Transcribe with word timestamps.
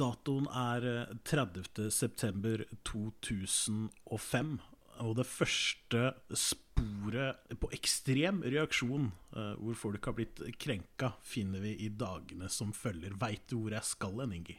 Datoen 0.00 0.46
er 0.48 0.84
30. 1.28 1.90
september 1.92 2.62
2005. 2.88 4.54
Og 5.00 5.14
det 5.16 5.26
første 5.28 6.00
sporet 6.36 7.56
på 7.60 7.70
ekstrem 7.76 8.42
reaksjon 8.44 9.06
eh, 9.36 9.52
hvor 9.60 9.76
folk 9.80 10.08
har 10.08 10.16
blitt 10.16 10.40
krenka, 10.60 11.14
finner 11.24 11.62
vi 11.64 11.74
i 11.86 11.88
dagene 11.92 12.48
som 12.52 12.72
følger. 12.76 13.16
Veit 13.20 13.46
du 13.48 13.58
hvor 13.62 13.76
jeg 13.76 13.88
skal 13.88 14.20
hen, 14.22 14.34
Ingi? 14.40 14.56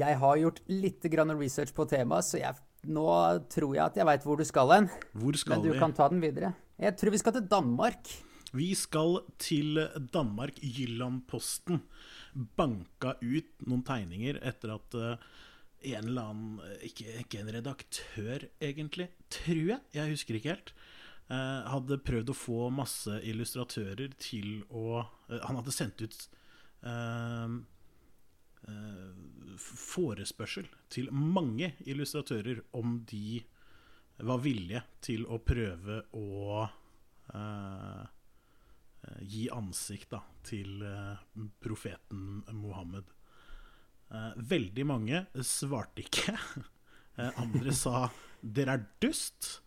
Jeg 0.00 0.18
har 0.22 0.36
gjort 0.38 0.60
litt 0.70 1.06
grann 1.10 1.32
research 1.34 1.72
på 1.74 1.86
temaet, 1.90 2.28
så 2.28 2.38
jeg, 2.38 2.56
nå 2.92 3.06
tror 3.50 3.72
jeg 3.74 3.84
at 3.88 3.96
jeg 3.98 4.06
veit 4.06 4.26
hvor 4.28 4.38
du 4.38 4.46
skal 4.46 4.70
hen. 4.76 4.90
Hvor 5.18 5.38
skal 5.40 5.56
Men 5.58 5.64
du 5.66 5.72
vi? 5.74 5.80
kan 5.80 5.96
ta 5.96 6.06
den 6.12 6.22
videre. 6.22 6.52
Jeg 6.80 6.96
tror 7.00 7.16
vi 7.16 7.20
skal 7.20 7.36
til 7.40 7.48
Danmark. 7.50 8.12
Vi 8.54 8.68
skal 8.78 9.20
til 9.38 9.80
Danmark. 10.14 10.60
Jyllandposten 10.62 11.82
banka 12.32 13.16
ut 13.20 13.64
noen 13.66 13.84
tegninger 13.86 14.40
etter 14.46 14.74
at 14.76 14.96
eh, 14.98 15.30
en 15.94 16.08
eller 16.10 16.30
annen 16.30 16.80
ikke, 16.84 17.06
ikke 17.22 17.40
en 17.40 17.52
redaktør, 17.56 18.46
egentlig, 18.60 19.08
tror 19.32 19.62
jeg, 19.72 19.80
jeg 19.96 20.12
husker 20.12 20.36
ikke 20.36 20.52
helt, 20.52 20.72
eh, 21.32 21.70
hadde 21.72 22.00
prøvd 22.06 22.32
å 22.32 22.36
få 22.36 22.60
masse 22.74 23.20
illustratører 23.30 24.16
til 24.20 24.62
å 24.68 25.00
eh, 25.00 25.40
Han 25.46 25.60
hadde 25.60 25.74
sendt 25.74 26.04
ut 26.04 26.18
eh, 26.84 27.56
eh, 28.68 29.56
forespørsel 29.60 30.68
til 30.92 31.10
mange 31.14 31.72
illustratører 31.88 32.62
om 32.76 33.00
de 33.08 33.40
var 34.20 34.42
villige 34.44 34.82
til 35.00 35.24
å 35.32 35.40
prøve 35.40 36.02
å 36.12 36.64
eh, 36.64 36.78
eh, 37.40 38.08
gi 39.20 39.48
ansikt 39.52 40.10
da, 40.12 40.20
til 40.46 40.82
eh, 40.84 41.22
profeten 41.62 42.42
Mohammed. 42.56 43.10
Eh, 44.10 44.32
veldig 44.36 44.86
mange 44.86 45.24
svarte 45.46 46.06
ikke. 46.06 46.36
Eh, 47.18 47.26
andre 47.42 47.72
sa 47.74 48.06
'dere 48.40 48.76
er 48.78 48.84
dust'. 49.02 49.60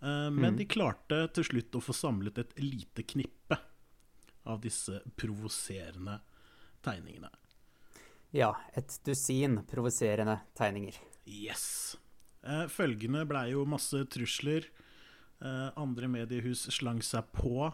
Eh, 0.00 0.30
men 0.30 0.54
de 0.56 0.64
klarte 0.64 1.18
til 1.34 1.44
slutt 1.44 1.74
å 1.74 1.82
få 1.82 1.92
samlet 1.92 2.38
et 2.38 2.52
lite 2.62 3.02
knippe 3.02 3.58
av 4.46 4.60
disse 4.62 5.00
provoserende 5.18 6.20
tegningene. 6.86 7.32
Ja, 8.30 8.54
et 8.78 8.94
dusin 9.04 9.58
provoserende 9.68 10.38
tegninger. 10.54 10.96
Yes. 11.26 11.96
Eh, 12.46 12.66
følgende 12.70 13.26
blei 13.28 13.50
jo 13.52 13.66
masse 13.68 14.04
trusler. 14.06 14.70
Eh, 15.42 15.68
andre 15.76 16.08
mediehus 16.08 16.66
slang 16.72 17.02
seg 17.02 17.26
på. 17.34 17.72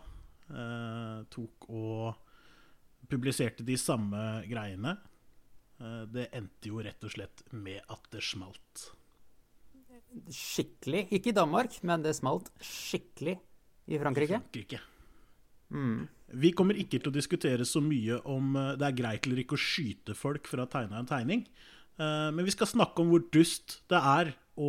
Eh, 0.51 1.19
tok 1.31 1.69
og 1.71 3.11
publiserte 3.11 3.67
de 3.67 3.77
samme 3.79 4.43
greiene. 4.51 4.97
Eh, 5.81 6.03
det 6.11 6.31
endte 6.37 6.73
jo 6.73 6.83
rett 6.83 7.07
og 7.07 7.15
slett 7.15 7.45
med 7.55 7.83
at 7.87 8.09
det 8.13 8.25
smalt. 8.27 8.87
Skikkelig. 10.35 11.07
Ikke 11.15 11.31
i 11.31 11.37
Danmark, 11.37 11.77
men 11.87 12.03
det 12.03 12.17
smalt 12.19 12.51
skikkelig 12.59 13.37
i 13.91 14.01
Frankrike. 14.01 14.41
I 14.41 14.43
Frankrike. 14.43 14.81
Vi 16.41 16.51
kommer 16.59 16.79
ikke 16.79 16.99
til 16.99 17.13
å 17.13 17.15
diskutere 17.15 17.67
så 17.67 17.79
mye 17.83 18.19
om 18.27 18.57
eh, 18.59 18.75
det 18.79 18.89
er 18.89 18.99
greit 18.99 19.27
eller 19.27 19.45
ikke 19.45 19.59
å 19.59 19.63
skyte 19.63 20.19
folk 20.19 20.51
for 20.51 20.59
å 20.59 20.67
ha 20.67 20.73
tegna 20.73 21.03
en 21.03 21.11
tegning. 21.11 21.47
Men 22.01 22.47
vi 22.47 22.53
skal 22.55 22.65
snakke 22.65 23.03
om 23.03 23.11
hvor 23.13 23.21
dust 23.29 23.75
det 23.93 23.99
er 23.99 24.31
å, 24.57 24.69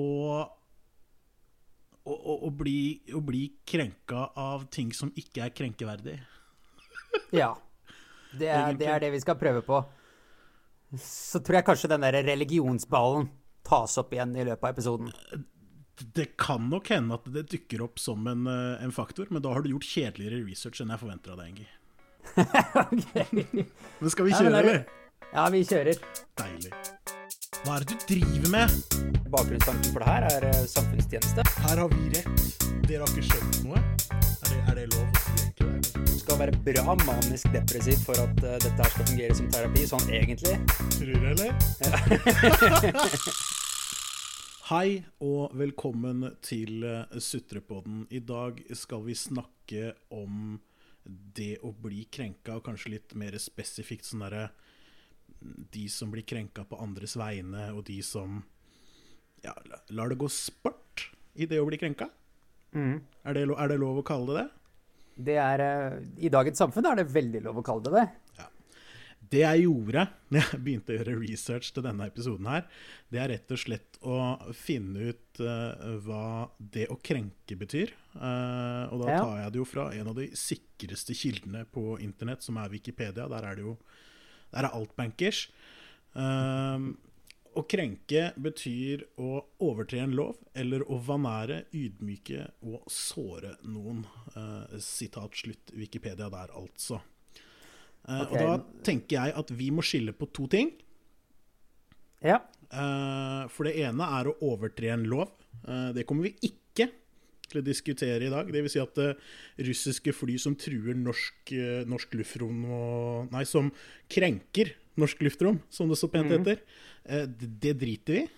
å, 2.13 2.37
å, 2.47 2.51
bli, 2.53 3.01
å 3.15 3.21
bli 3.25 3.45
krenka 3.67 4.29
av 4.37 4.67
ting 4.73 4.91
som 4.95 5.11
ikke 5.17 5.45
er 5.47 5.55
krenkeverdig. 5.55 6.17
Ja. 7.35 7.53
Det 8.31 8.47
er, 8.47 8.77
det 8.79 8.87
er 8.87 9.03
det 9.03 9.11
vi 9.11 9.19
skal 9.19 9.35
prøve 9.39 9.63
på. 9.65 9.81
Så 10.99 11.39
tror 11.43 11.59
jeg 11.59 11.67
kanskje 11.67 11.89
den 11.91 12.05
der 12.05 12.19
religionsballen 12.23 13.29
tas 13.67 13.97
opp 14.01 14.13
igjen 14.15 14.33
i 14.35 14.45
løpet 14.47 14.63
av 14.63 14.73
episoden. 14.73 15.11
Det 16.01 16.31
kan 16.39 16.69
nok 16.71 16.89
hende 16.91 17.19
at 17.19 17.27
det 17.31 17.45
dukker 17.51 17.83
opp 17.85 17.99
som 18.01 18.25
en, 18.27 18.47
eh, 18.47 18.83
en 18.83 18.95
faktor, 18.95 19.27
men 19.29 19.43
da 19.43 19.53
har 19.53 19.61
du 19.61 19.69
gjort 19.73 19.85
kjedeligere 19.85 20.41
research 20.47 20.81
enn 20.81 20.93
jeg 20.95 21.03
forventer 21.03 21.35
av 21.35 21.43
deg, 21.43 21.51
Engi. 21.51 21.69
Ok. 22.81 23.63
Men 23.99 24.13
skal 24.13 24.27
vi 24.27 24.33
kjøre, 24.33 24.51
ja, 24.51 24.63
eller? 24.63 24.83
Ja, 25.31 25.45
vi 25.53 25.63
kjører. 25.67 26.01
Deilig. 26.41 26.73
Hva 27.61 27.75
er 27.77 27.83
det 27.85 27.93
du 27.93 28.03
driver 28.09 28.49
med? 28.49 28.71
Bakgrunnstanken 29.29 29.91
for 29.93 30.01
det 30.01 30.07
her 30.09 30.23
er 30.31 30.45
eh, 30.47 30.63
samfunnstjeneste. 30.65 31.43
Her 31.61 31.81
har 31.83 31.91
vi 31.91 32.07
rett. 32.15 32.55
Dere 32.87 33.03
har 33.03 33.11
ikke 33.11 33.27
skjønt 33.27 33.59
noe. 33.67 33.81
Er 34.17 34.47
det, 34.47 34.61
er 34.71 34.79
det 34.79 34.85
lov? 34.95 35.05
Du 35.93 36.15
skal 36.23 36.39
være 36.39 36.57
bra 36.65 36.95
manisk 37.03 37.51
depressiv 37.53 38.01
for 38.01 38.17
at 38.17 38.41
uh, 38.41 38.55
dette 38.63 38.73
her 38.73 38.89
skal 38.95 39.07
fungere 39.11 39.37
som 39.37 39.51
terapi, 39.53 39.85
sånn 39.91 40.09
egentlig. 40.09 40.55
Tror 40.95 41.13
du, 41.13 41.27
eller? 41.35 41.53
Hei 44.71 44.87
og 45.21 45.53
velkommen 45.61 46.31
til 46.41 46.81
eh, 46.87 47.21
Sutrepodden. 47.21 48.07
I 48.09 48.25
dag 48.25 48.57
skal 48.73 49.05
vi 49.05 49.21
snakke 49.21 49.93
om 50.09 50.57
det 51.05 51.59
å 51.61 51.75
bli 51.77 52.07
krenka, 52.09 52.57
og 52.57 52.65
kanskje 52.65 52.97
litt 52.97 53.13
mer 53.13 53.37
spesifikt 53.37 54.09
sånn 54.09 54.25
derre 54.25 54.49
De 55.41 55.87
som 55.89 56.11
blir 56.13 56.25
krenka 56.27 56.65
på 56.67 56.79
andres 56.81 57.17
vegne, 57.19 57.71
og 57.75 57.85
de 57.87 57.99
som 58.05 58.41
ja, 59.41 59.55
lar 59.89 60.11
det 60.11 60.19
gå 60.21 60.29
sport 60.31 61.09
i 61.33 61.47
det 61.49 61.61
å 61.61 61.67
bli 61.69 61.79
krenka. 61.81 62.09
Er, 62.71 63.35
det, 63.35 63.45
er 63.49 63.71
det 63.71 63.79
lov 63.81 63.99
å 63.99 64.05
kalle 64.07 64.31
det 64.31 64.41
det? 64.41 64.49
Det 65.21 65.37
er, 65.41 65.61
eh, 65.65 66.01
I 66.23 66.31
dagens 66.31 66.61
samfunn 66.61 66.87
er 66.87 67.01
det 67.01 67.11
veldig 67.11 67.41
lov 67.45 67.59
å 67.59 67.65
kalle 67.65 67.83
det 67.87 67.95
det. 67.97 68.09
Det 69.31 69.43
jeg 69.43 69.63
gjorde 69.63 70.05
når 70.33 70.43
jeg 70.43 70.61
begynte 70.65 70.93
å 70.93 70.97
gjøre 70.97 71.17
research 71.21 71.71
til 71.71 71.85
denne 71.85 72.07
episoden, 72.09 72.49
her, 72.51 72.65
det 73.13 73.21
er 73.21 73.31
rett 73.31 73.53
og 73.53 73.61
slett 73.61 73.99
å 74.01 74.17
finne 74.57 75.11
ut 75.11 75.41
uh, 75.43 75.97
hva 76.03 76.25
det 76.59 76.87
å 76.91 76.99
krenke 77.03 77.55
betyr. 77.59 77.93
Uh, 78.15 78.91
og 78.91 79.05
da 79.05 79.15
tar 79.15 79.37
jeg 79.43 79.53
det 79.53 79.61
jo 79.61 79.67
fra 79.67 79.87
en 79.95 80.11
av 80.11 80.17
de 80.17 80.27
sikreste 80.37 81.15
kildene 81.17 81.63
på 81.71 81.95
internett, 82.03 82.43
som 82.43 82.59
er 82.59 82.73
Wikipedia. 82.73 83.29
Der 83.31 83.47
er 83.47 83.59
det 83.59 83.67
jo 83.67 83.77
der 84.51 84.67
er 84.67 84.75
alt 84.75 84.93
bankers. 84.97 85.45
Eh, 86.15 86.89
å 87.51 87.65
krenke 87.67 88.29
betyr 88.39 89.03
å 89.19 89.41
overtre 89.67 89.99
en 90.05 90.13
lov 90.15 90.37
eller 90.55 90.85
å 90.87 90.99
vanære, 91.03 91.65
ydmyke 91.75 92.45
og 92.63 92.85
såre 92.91 93.57
noen. 93.67 94.05
Eh, 94.35 94.77
sitat 94.79 95.35
slutt. 95.43 95.73
Wikipedia 95.75 96.29
der, 96.31 96.53
altså. 96.55 97.01
Uh, 98.01 98.23
okay. 98.23 98.31
Og 98.31 98.39
da 98.41 98.85
tenker 98.87 99.13
jeg 99.13 99.33
at 99.37 99.51
vi 99.53 99.67
må 99.73 99.83
skille 99.85 100.13
på 100.17 100.25
to 100.33 100.47
ting. 100.49 100.71
Ja. 102.25 102.39
Uh, 102.71 103.45
for 103.51 103.67
det 103.67 103.75
ene 103.83 104.07
er 104.17 104.31
å 104.31 104.37
overtre 104.47 104.89
en 104.95 105.05
lov. 105.11 105.35
Eh, 105.67 105.89
det 105.93 106.05
kommer 106.09 106.29
vi 106.29 106.51
ikke 106.51 106.87
til 107.51 107.61
å 107.61 107.65
diskutere 107.65 108.27
i 108.27 108.33
dag. 108.33 108.49
Det 108.51 108.65
vil 108.65 108.71
si 108.73 108.81
at 108.81 109.01
uh, 109.03 109.13
russiske 109.69 110.15
fly 110.15 110.37
som 110.41 110.57
truer 110.59 110.97
norsk, 110.97 111.55
uh, 111.55 111.81
norsk 111.89 112.19
luftrom 112.19 112.65
og 112.65 113.33
Nei, 113.33 113.45
som 113.47 113.69
krenker 114.11 114.75
norsk 115.01 115.21
luftrom, 115.23 115.61
som 115.71 115.91
det 115.91 115.99
så 115.99 116.09
pent 116.11 116.33
heter. 116.33 116.63
uh, 117.07 117.25
det, 117.27 117.55
det 117.63 117.75
driter 117.81 118.19
vi 118.19 118.23
i. 118.25 118.29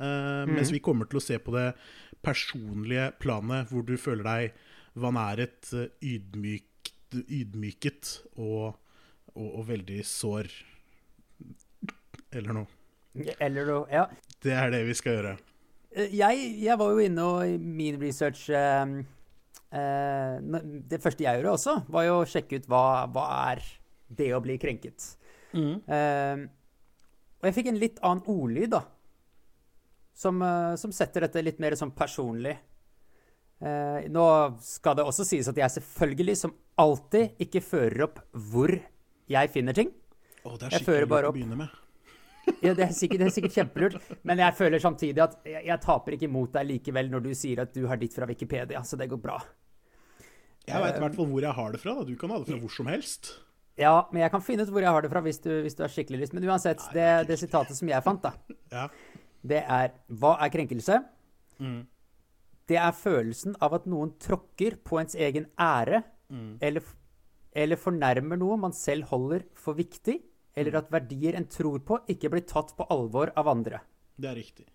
Eh, 0.00 0.46
Mens 0.48 0.72
vi 0.72 0.80
kommer 0.80 1.08
til 1.08 1.20
å 1.20 1.24
se 1.24 1.38
på 1.42 1.52
det 1.54 1.72
personlige 2.24 3.10
planet, 3.20 3.68
hvor 3.70 3.84
du 3.86 3.96
føler 4.00 4.24
deg 4.24 4.60
vanæret, 5.02 5.72
eh, 5.76 5.90
ydmykt, 6.14 6.94
ydmyket 7.28 8.12
og, 8.38 8.78
og, 9.34 9.48
og 9.48 9.66
veldig 9.68 10.00
sår. 10.08 10.48
Eller 12.32 12.56
noe. 12.56 12.68
Eller 13.36 13.68
noe. 13.68 13.84
Ja. 13.92 14.06
Det 14.42 14.54
er 14.56 14.72
det 14.72 14.86
vi 14.88 14.96
skal 14.96 15.18
gjøre. 15.18 15.34
Eh, 15.96 16.14
Jeg, 16.16 16.44
jeg 16.64 16.78
var 16.80 16.90
jo 16.94 17.02
inne 17.04 17.26
og 17.26 17.42
i 17.46 17.58
min 17.58 17.98
research 18.00 18.46
eh, 18.50 18.94
eh, 19.72 20.62
Det 20.88 21.00
første 21.02 21.24
jeg 21.26 21.40
gjorde 21.40 21.54
også, 21.58 21.76
var 21.92 22.06
jo 22.08 22.18
å 22.22 22.26
sjekke 22.28 22.60
ut 22.62 22.68
hva, 22.72 22.82
hva 23.12 23.26
er 23.52 23.62
det 24.12 24.30
å 24.36 24.40
bli 24.44 24.58
krenket. 24.60 25.14
Eh, 25.88 26.42
og 27.42 27.48
jeg 27.48 27.56
fikk 27.58 27.70
en 27.72 27.80
litt 27.80 27.98
annen 28.04 28.22
ordlyd, 28.28 28.70
da. 28.74 28.82
Som, 30.14 30.42
eh, 30.44 30.74
som 30.80 30.92
setter 30.94 31.24
dette 31.26 31.42
litt 31.42 31.58
mer 31.60 31.74
sånn 31.78 31.92
personlig. 31.96 32.54
Eh, 33.62 34.08
nå 34.12 34.24
skal 34.62 34.96
det 34.98 35.04
også 35.06 35.24
sies 35.26 35.48
at 35.48 35.56
jeg 35.58 35.70
selvfølgelig, 35.76 36.36
som 36.36 36.54
alltid, 36.82 37.36
ikke 37.42 37.62
fører 37.64 38.04
opp 38.08 38.20
hvor 38.32 38.72
jeg 39.32 39.52
finner 39.54 39.76
ting. 39.76 39.92
Oh, 40.44 40.56
det 40.58 40.68
er 40.68 40.78
skikkelig 40.80 41.08
lurt 41.08 41.28
å 41.30 41.34
begynne 41.36 41.58
med. 41.60 41.81
Ja, 42.62 42.74
det 42.76 42.84
er 42.88 42.92
sikkert, 42.94 43.22
det 43.22 43.26
er 43.30 43.34
sikkert 43.34 43.54
kjempelurt, 43.56 43.96
men 44.28 44.38
jeg 44.42 44.54
føler 44.58 44.82
samtidig 44.82 45.22
at 45.24 45.38
jeg, 45.48 45.64
jeg 45.66 45.80
taper 45.82 46.16
ikke 46.16 46.28
imot 46.28 46.52
deg 46.54 46.68
likevel 46.68 47.08
når 47.12 47.24
du 47.24 47.30
sier 47.38 47.62
at 47.64 47.72
du 47.74 47.86
har 47.90 47.98
ditt 48.00 48.14
fra 48.14 48.28
Wikipedia, 48.28 48.82
så 48.86 48.98
det 49.00 49.08
går 49.10 49.20
bra. 49.22 49.38
Jeg 50.68 50.78
veit 50.84 50.98
i 50.98 51.02
hvert 51.02 51.16
fall 51.18 51.26
hvor 51.32 51.42
jeg 51.42 51.56
har 51.56 51.72
det 51.74 51.80
fra. 51.82 51.94
Da. 51.98 52.04
Du 52.06 52.14
kan 52.20 52.30
ha 52.30 52.38
det 52.38 52.46
fra 52.52 52.58
hvor 52.62 52.70
som 52.70 52.86
helst. 52.92 53.32
Ja, 53.80 53.94
men 54.12 54.22
jeg 54.22 54.30
kan 54.34 54.44
finne 54.44 54.62
ut 54.66 54.70
hvor 54.70 54.84
jeg 54.84 54.92
har 54.94 55.02
det 55.02 55.10
fra 55.10 55.22
hvis 55.24 55.40
du, 55.42 55.50
hvis 55.64 55.74
du 55.74 55.82
har 55.82 55.90
skikkelig 55.90 56.20
lyst. 56.22 56.36
Men 56.36 56.44
uansett, 56.46 56.82
det, 56.94 57.08
det 57.30 57.38
sitatet 57.40 57.78
som 57.78 57.88
jeg 57.90 58.04
fant, 58.04 58.22
da, 58.22 58.34
Ja. 58.76 58.84
det 59.42 59.62
er 59.64 59.94
Hva 60.12 60.36
er 60.44 60.52
krenkelse? 60.54 61.00
Det 62.68 62.78
er 62.78 62.94
følelsen 62.94 63.56
av 63.64 63.74
at 63.80 63.88
noen 63.90 64.12
tråkker 64.22 64.76
på 64.86 65.00
ens 65.02 65.16
egen 65.18 65.48
ære, 65.60 66.02
eller, 66.62 66.84
eller 67.58 67.76
fornærmer 67.80 68.38
noe 68.40 68.56
man 68.56 68.72
selv 68.76 69.10
holder 69.10 69.42
for 69.58 69.76
viktig 69.76 70.20
eller 70.54 70.78
at 70.82 70.90
verdier 70.92 71.36
en 71.38 71.48
tror 71.48 71.80
på, 71.86 71.98
ikke 72.12 72.30
blir 72.32 72.44
tatt 72.48 72.74
på 72.76 72.86
alvor 72.92 73.32
av 73.38 73.48
andre. 73.52 73.80
Det 74.16 74.30
er 74.30 74.38
riktig. 74.38 74.66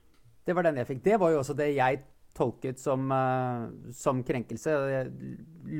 Det 0.48 0.56
var 0.56 0.66
den 0.66 0.80
jeg 0.82 0.90
fikk. 0.90 1.04
Det 1.06 1.20
var 1.22 1.34
jo 1.34 1.42
også 1.42 1.56
det 1.58 1.70
jeg 1.76 2.02
tolket 2.38 2.80
som, 2.80 3.12
uh, 3.12 3.92
som 3.96 4.24
krenkelse. 4.26 4.74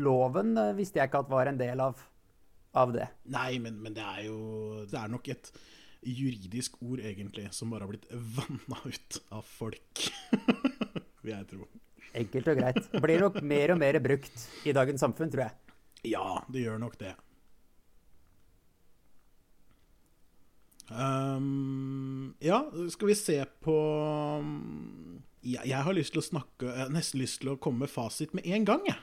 Loven 0.04 0.54
uh, 0.58 0.76
visste 0.78 1.02
jeg 1.02 1.10
ikke 1.10 1.24
at 1.24 1.32
var 1.32 1.50
en 1.50 1.60
del 1.60 1.82
av, 1.84 2.02
av 2.78 2.94
det. 2.96 3.08
Nei, 3.34 3.58
men, 3.64 3.80
men, 3.82 3.96
det 3.98 4.06
er 4.06 4.24
jo 4.28 4.40
Det 4.90 5.00
er 5.00 5.12
nok 5.14 5.30
et 5.34 5.52
juridisk 6.08 6.78
ord, 6.86 7.02
egentlig, 7.04 7.48
som 7.56 7.72
bare 7.74 7.88
har 7.88 7.92
blitt 7.92 8.10
vanna 8.12 8.80
ut 8.86 9.22
av 9.34 9.46
folk. 9.48 10.08
Vil 11.24 11.34
jeg 11.34 11.50
tro. 11.50 11.70
Enkelt 12.18 12.52
og 12.52 12.60
greit. 12.60 12.92
Blir 13.04 13.24
nok 13.26 13.40
mer 13.46 13.74
og 13.74 13.82
mer 13.82 14.00
brukt 14.04 14.46
i 14.66 14.76
dagens 14.76 15.04
samfunn, 15.04 15.32
tror 15.34 15.48
jeg. 15.48 15.74
Ja, 16.14 16.28
det 16.54 16.64
gjør 16.64 16.80
nok 16.82 16.96
det. 17.02 17.16
Um, 20.88 22.36
ja, 22.40 22.62
skal 22.90 23.10
vi 23.10 23.16
se 23.20 23.42
på 23.60 23.76
um, 24.40 25.18
ja, 25.44 25.66
Jeg 25.68 25.84
har 25.84 25.96
lyst 25.98 26.14
til 26.16 26.22
å 26.22 26.24
snakke 26.24 26.70
Jeg 26.70 26.80
har 26.86 26.94
nesten 26.96 27.20
lyst 27.20 27.42
til 27.42 27.52
å 27.52 27.58
komme 27.60 27.84
med 27.84 27.92
fasit 27.92 28.32
med 28.38 28.48
en 28.48 28.68
gang, 28.68 28.86
jeg. 28.88 29.02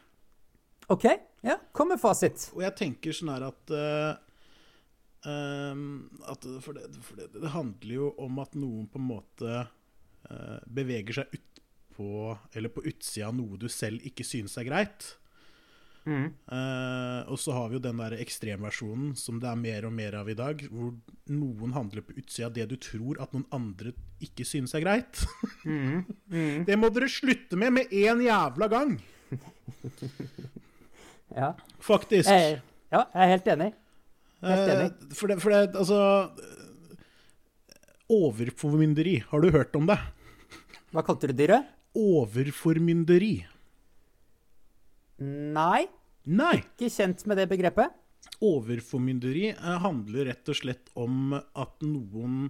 OK. 0.92 1.04
Ja, 1.44 1.58
kom 1.76 1.90
med 1.92 2.00
fasit. 2.00 2.48
Og 2.56 2.64
jeg 2.64 2.76
tenker 2.78 3.16
sånn 3.16 3.32
her 3.32 3.46
at 3.50 3.72
uh, 3.72 4.16
um, 5.28 5.84
at 6.28 6.44
for, 6.64 6.76
det, 6.76 6.88
for 7.04 7.20
det, 7.20 7.30
det, 7.36 7.52
handler 7.52 7.94
jo 7.98 8.10
om 8.24 8.40
at 8.40 8.56
noen 8.56 8.88
på 8.88 9.00
en 9.00 9.08
måte 9.08 9.64
uh, 9.64 10.58
beveger 10.64 11.20
seg 11.20 11.36
utpå 11.36 12.34
Eller 12.56 12.72
på 12.72 12.84
utsida 12.88 13.28
av 13.28 13.36
noe 13.36 13.60
du 13.60 13.68
selv 13.72 14.04
ikke 14.08 14.26
synes 14.26 14.56
er 14.60 14.68
greit. 14.68 15.14
Mm. 16.04 16.26
Uh, 16.52 17.24
og 17.32 17.38
så 17.40 17.54
har 17.56 17.70
vi 17.70 17.78
jo 17.78 17.84
den 17.84 18.00
der 18.02 18.18
ekstremversjonen 18.20 19.14
som 19.16 19.38
det 19.40 19.48
er 19.48 19.60
mer 19.60 19.86
og 19.88 19.94
mer 19.96 20.18
av 20.18 20.28
i 20.28 20.36
dag, 20.36 20.60
hvor 20.68 20.92
noen 21.32 21.72
handler 21.76 22.04
på 22.04 22.16
utsida 22.20 22.50
av 22.50 22.56
det 22.58 22.66
du 22.74 22.76
tror 22.76 23.22
at 23.24 23.32
noen 23.32 23.46
andre 23.56 23.94
ikke 24.24 24.44
synes 24.48 24.76
er 24.76 24.84
greit. 24.84 25.24
Mm. 25.64 26.04
Mm. 26.28 26.64
Det 26.68 26.76
må 26.76 26.90
dere 26.92 27.06
slutte 27.08 27.56
med 27.56 27.72
med 27.72 27.92
en 27.96 28.18
jævla 28.20 28.66
gang! 28.68 28.90
ja. 31.40 31.54
Faktisk. 31.80 32.28
Jeg, 32.28 32.58
ja, 32.92 33.00
jeg 33.00 33.22
er 33.24 33.30
helt 33.30 33.48
enig. 33.54 33.68
Helt 34.44 34.72
enig. 34.74 34.90
Uh, 34.90 35.14
for, 35.16 35.32
det, 35.32 35.38
for 35.40 35.54
det, 35.54 35.62
altså 35.72 36.00
Overformynderi, 38.12 39.16
har 39.30 39.40
du 39.40 39.48
hørt 39.56 39.72
om 39.80 39.88
det? 39.88 39.96
Hva 40.92 41.06
kalte 41.06 41.32
du 41.32 41.34
dyret? 41.40 41.72
Overformynderi. 41.96 43.32
Nei. 45.22 45.84
Nei. 46.24 46.56
Ikke 46.62 46.90
kjent 46.92 47.24
med 47.28 47.38
det 47.40 47.48
begrepet. 47.50 47.92
Overformynderi 48.44 49.50
eh, 49.52 49.76
handler 49.84 50.30
rett 50.30 50.48
og 50.50 50.58
slett 50.58 50.90
om 50.98 51.34
at 51.36 51.84
noen 51.84 52.48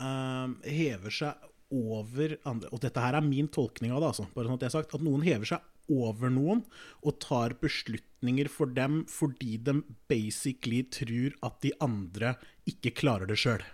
eh, 0.00 0.70
hever 0.70 1.14
seg 1.14 1.50
over 1.74 2.36
andre 2.46 2.68
Og 2.70 2.78
dette 2.84 3.02
her 3.02 3.16
er 3.18 3.24
min 3.24 3.48
tolkning 3.50 3.90
av 3.90 4.02
det, 4.02 4.10
altså. 4.12 4.26
Bare 4.34 4.46
sånn 4.46 4.58
at 4.60 4.66
jeg 4.66 4.70
har 4.70 4.76
sagt. 4.78 4.94
At 4.94 5.04
noen 5.04 5.24
hever 5.26 5.48
seg 5.48 5.70
over 5.92 6.30
noen 6.32 6.62
og 7.04 7.18
tar 7.20 7.56
beslutninger 7.60 8.48
for 8.48 8.70
dem 8.72 9.02
fordi 9.10 9.58
de 9.60 9.80
basically 10.08 10.80
tror 10.88 11.34
at 11.44 11.58
de 11.64 11.74
andre 11.84 12.36
ikke 12.70 12.94
klarer 13.02 13.28
det 13.28 13.36
sjøl. 13.42 13.64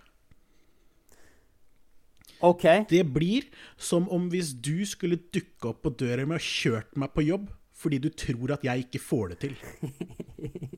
Okay. 2.41 2.83
Det 2.89 3.05
blir 3.13 3.47
som 3.77 4.09
om 4.11 4.27
hvis 4.33 4.51
du 4.57 4.81
skulle 4.89 5.21
dukke 5.31 5.71
opp 5.71 5.83
på 5.85 5.93
døra 6.01 6.25
mi 6.25 6.39
og 6.39 6.43
kjørt 6.43 6.97
meg 6.97 7.13
på 7.13 7.27
jobb 7.27 7.47
fordi 7.81 7.99
du 8.01 8.09
tror 8.13 8.55
at 8.55 8.65
jeg 8.65 8.85
ikke 8.85 9.01
får 9.01 9.33
det 9.33 9.39
til. 9.45 9.55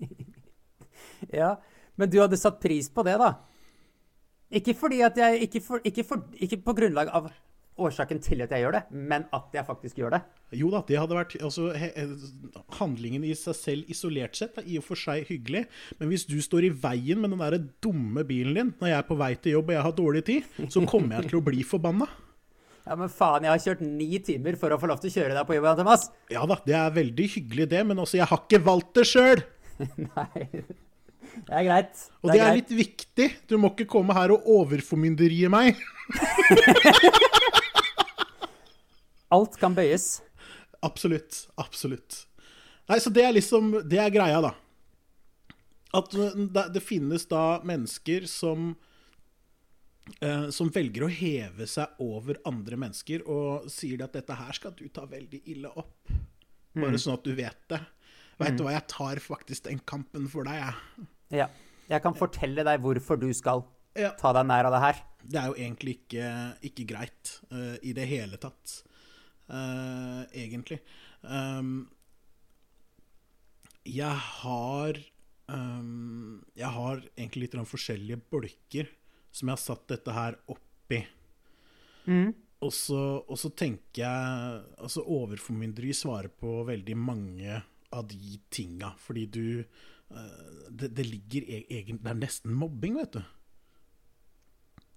ja, 1.40 1.56
men 2.00 2.12
du 2.12 2.22
hadde 2.22 2.40
satt 2.40 2.62
pris 2.64 2.90
på 2.90 3.06
det, 3.08 3.18
da? 3.22 3.34
Ikke 4.54 4.76
fordi 4.78 5.02
at 5.02 5.18
jeg 5.18 5.48
Ikke, 5.48 5.62
for, 5.66 5.82
ikke, 5.84 6.06
for, 6.06 6.28
ikke 6.38 6.62
på 6.62 6.76
grunnlag 6.78 7.10
av 7.10 7.32
årsaken 7.82 8.20
til 8.22 8.44
at 8.46 8.52
jeg 8.54 8.62
gjør 8.62 8.76
det, 8.76 8.82
men 8.94 9.26
at 9.34 9.56
jeg 9.56 9.66
faktisk 9.66 9.98
gjør 9.98 10.16
det. 10.16 10.20
Jo 10.60 10.70
da, 10.70 10.84
det 10.86 11.00
hadde 11.00 11.18
vært 11.18 11.36
altså, 11.42 11.72
he, 11.74 11.90
Handlingen 12.78 13.26
i 13.26 13.34
seg 13.38 13.58
selv 13.58 13.90
isolert 13.90 14.38
sett 14.38 14.60
er 14.62 14.68
i 14.70 14.78
og 14.78 14.86
for 14.86 15.00
seg 15.00 15.26
hyggelig, 15.30 15.64
men 15.98 16.12
hvis 16.12 16.28
du 16.30 16.38
står 16.44 16.68
i 16.68 16.74
veien 16.84 17.22
med 17.22 17.34
den 17.34 17.42
der 17.42 17.58
dumme 17.84 18.26
bilen 18.30 18.60
din 18.60 18.76
når 18.78 18.92
jeg 18.92 19.00
er 19.00 19.08
på 19.10 19.18
vei 19.18 19.32
til 19.40 19.58
jobb 19.58 19.72
og 19.72 19.78
jeg 19.78 19.88
har 19.88 19.98
dårlig 19.98 20.24
tid, 20.30 20.54
så 20.70 20.86
kommer 20.86 21.18
jeg 21.18 21.32
til 21.32 21.42
å 21.42 21.46
bli 21.50 21.66
forbanna. 21.66 22.10
Ja, 22.84 22.98
men 23.00 23.08
faen, 23.12 23.46
jeg 23.46 23.52
har 23.54 23.62
kjørt 23.64 23.82
ni 23.86 24.18
timer 24.20 24.58
for 24.60 24.74
å 24.76 24.78
få 24.80 24.88
lov 24.92 25.00
til 25.00 25.12
å 25.12 25.16
kjøre 25.16 25.36
deg 25.38 25.46
på 25.48 25.56
jobb, 25.56 25.70
Thomas. 25.80 26.10
Ja 26.34 26.44
da, 26.50 26.58
det 26.66 26.76
er 26.76 26.96
veldig 26.98 27.28
hyggelig 27.38 27.68
det, 27.72 27.84
men 27.88 28.02
også, 28.04 28.18
jeg 28.20 28.28
har 28.28 28.42
ikke 28.44 28.60
valgt 28.66 28.92
det 29.00 29.06
sjøl. 29.08 29.44
Nei, 30.10 30.44
det 30.44 31.56
er 31.56 31.64
greit. 31.70 31.94
Det 31.96 32.20
og 32.20 32.28
det 32.34 32.42
er, 32.42 32.50
er 32.50 32.60
litt 32.60 32.74
viktig. 32.76 33.30
Du 33.48 33.56
må 33.62 33.72
ikke 33.72 33.88
komme 33.96 34.16
her 34.18 34.36
og 34.36 34.44
overformynderie 34.58 35.48
meg. 35.54 35.80
Alt 39.34 39.56
kan 39.62 39.74
bøyes. 39.78 40.20
Absolutt. 40.84 41.46
Absolutt. 41.58 42.26
Nei, 42.92 43.00
så 43.00 43.10
det 43.16 43.24
er 43.24 43.32
liksom 43.38 43.72
Det 43.88 44.00
er 44.04 44.12
greia, 44.14 44.42
da. 44.44 44.52
At 45.96 46.12
det, 46.12 46.68
det 46.76 46.84
finnes 46.84 47.24
da 47.32 47.62
mennesker 47.64 48.28
som 48.28 48.74
som 50.52 50.68
velger 50.74 51.06
å 51.06 51.12
heve 51.12 51.66
seg 51.70 52.00
over 52.04 52.36
andre 52.50 52.76
mennesker 52.80 53.22
og 53.32 53.70
sier 53.72 54.02
at 54.04 54.16
dette 54.18 54.36
her 54.36 54.56
skal 54.56 54.74
du 54.76 54.86
ta 54.92 55.06
veldig 55.08 55.40
ille 55.54 55.72
opp. 55.80 56.12
Bare 56.74 56.96
mm. 56.96 57.00
sånn 57.00 57.16
at 57.16 57.24
du 57.24 57.32
vet 57.38 57.62
det. 57.72 57.80
Veit 58.40 58.56
mm. 58.56 58.58
du 58.58 58.64
hva, 58.66 58.74
jeg 58.76 58.88
tar 58.92 59.22
faktisk 59.24 59.68
den 59.70 59.82
kampen 59.88 60.26
for 60.32 60.48
deg, 60.48 60.60
jeg. 60.60 61.08
Ja. 61.44 61.48
Jeg 61.92 62.04
kan 62.04 62.16
fortelle 62.18 62.66
deg 62.66 62.82
hvorfor 62.84 63.20
du 63.20 63.30
skal 63.36 63.64
ja. 64.00 64.14
ta 64.20 64.34
deg 64.36 64.48
nær 64.50 64.70
av 64.70 64.76
det 64.76 64.84
her. 64.84 65.02
Det 65.24 65.40
er 65.40 65.50
jo 65.52 65.58
egentlig 65.60 65.98
ikke, 66.00 66.30
ikke 66.70 66.88
greit 66.90 67.36
uh, 67.54 67.76
i 67.84 67.94
det 67.96 68.08
hele 68.10 68.40
tatt. 68.42 68.80
Uh, 69.52 70.24
egentlig. 70.32 70.80
Um, 71.22 71.86
jeg 73.84 74.16
har 74.16 74.98
um, 75.52 76.40
Jeg 76.56 76.72
har 76.72 77.02
egentlig 77.18 77.50
litt 77.50 77.58
forskjellige 77.68 78.22
bolker 78.32 78.88
som 79.34 79.50
jeg 79.50 79.58
har 79.58 79.64
satt 79.64 79.86
dette 79.90 80.14
her 80.16 80.38
oppi. 80.54 81.02
Mm. 82.06 82.34
Og, 82.64 82.72
så, 82.76 83.00
og, 83.24 83.36
så, 83.40 83.52
tenker 83.56 84.04
jeg 84.04 84.62
Altså, 84.78 85.04
overformynderi 85.04 85.94
svarer 85.96 86.32
på 86.32 86.62
veldig 86.68 86.96
mange 87.00 87.60
av 87.94 88.08
de 88.10 88.38
tinga, 88.54 88.94
fordi 89.00 89.26
du 89.30 89.46
uh, 89.62 90.70
det, 90.70 90.90
det, 90.96 91.06
ligger 91.06 91.46
egen 91.52 92.00
Det 92.02 92.12
er 92.12 92.18
nesten 92.18 92.56
mobbing, 92.58 92.98
vet 93.02 93.20
du. 93.20 93.22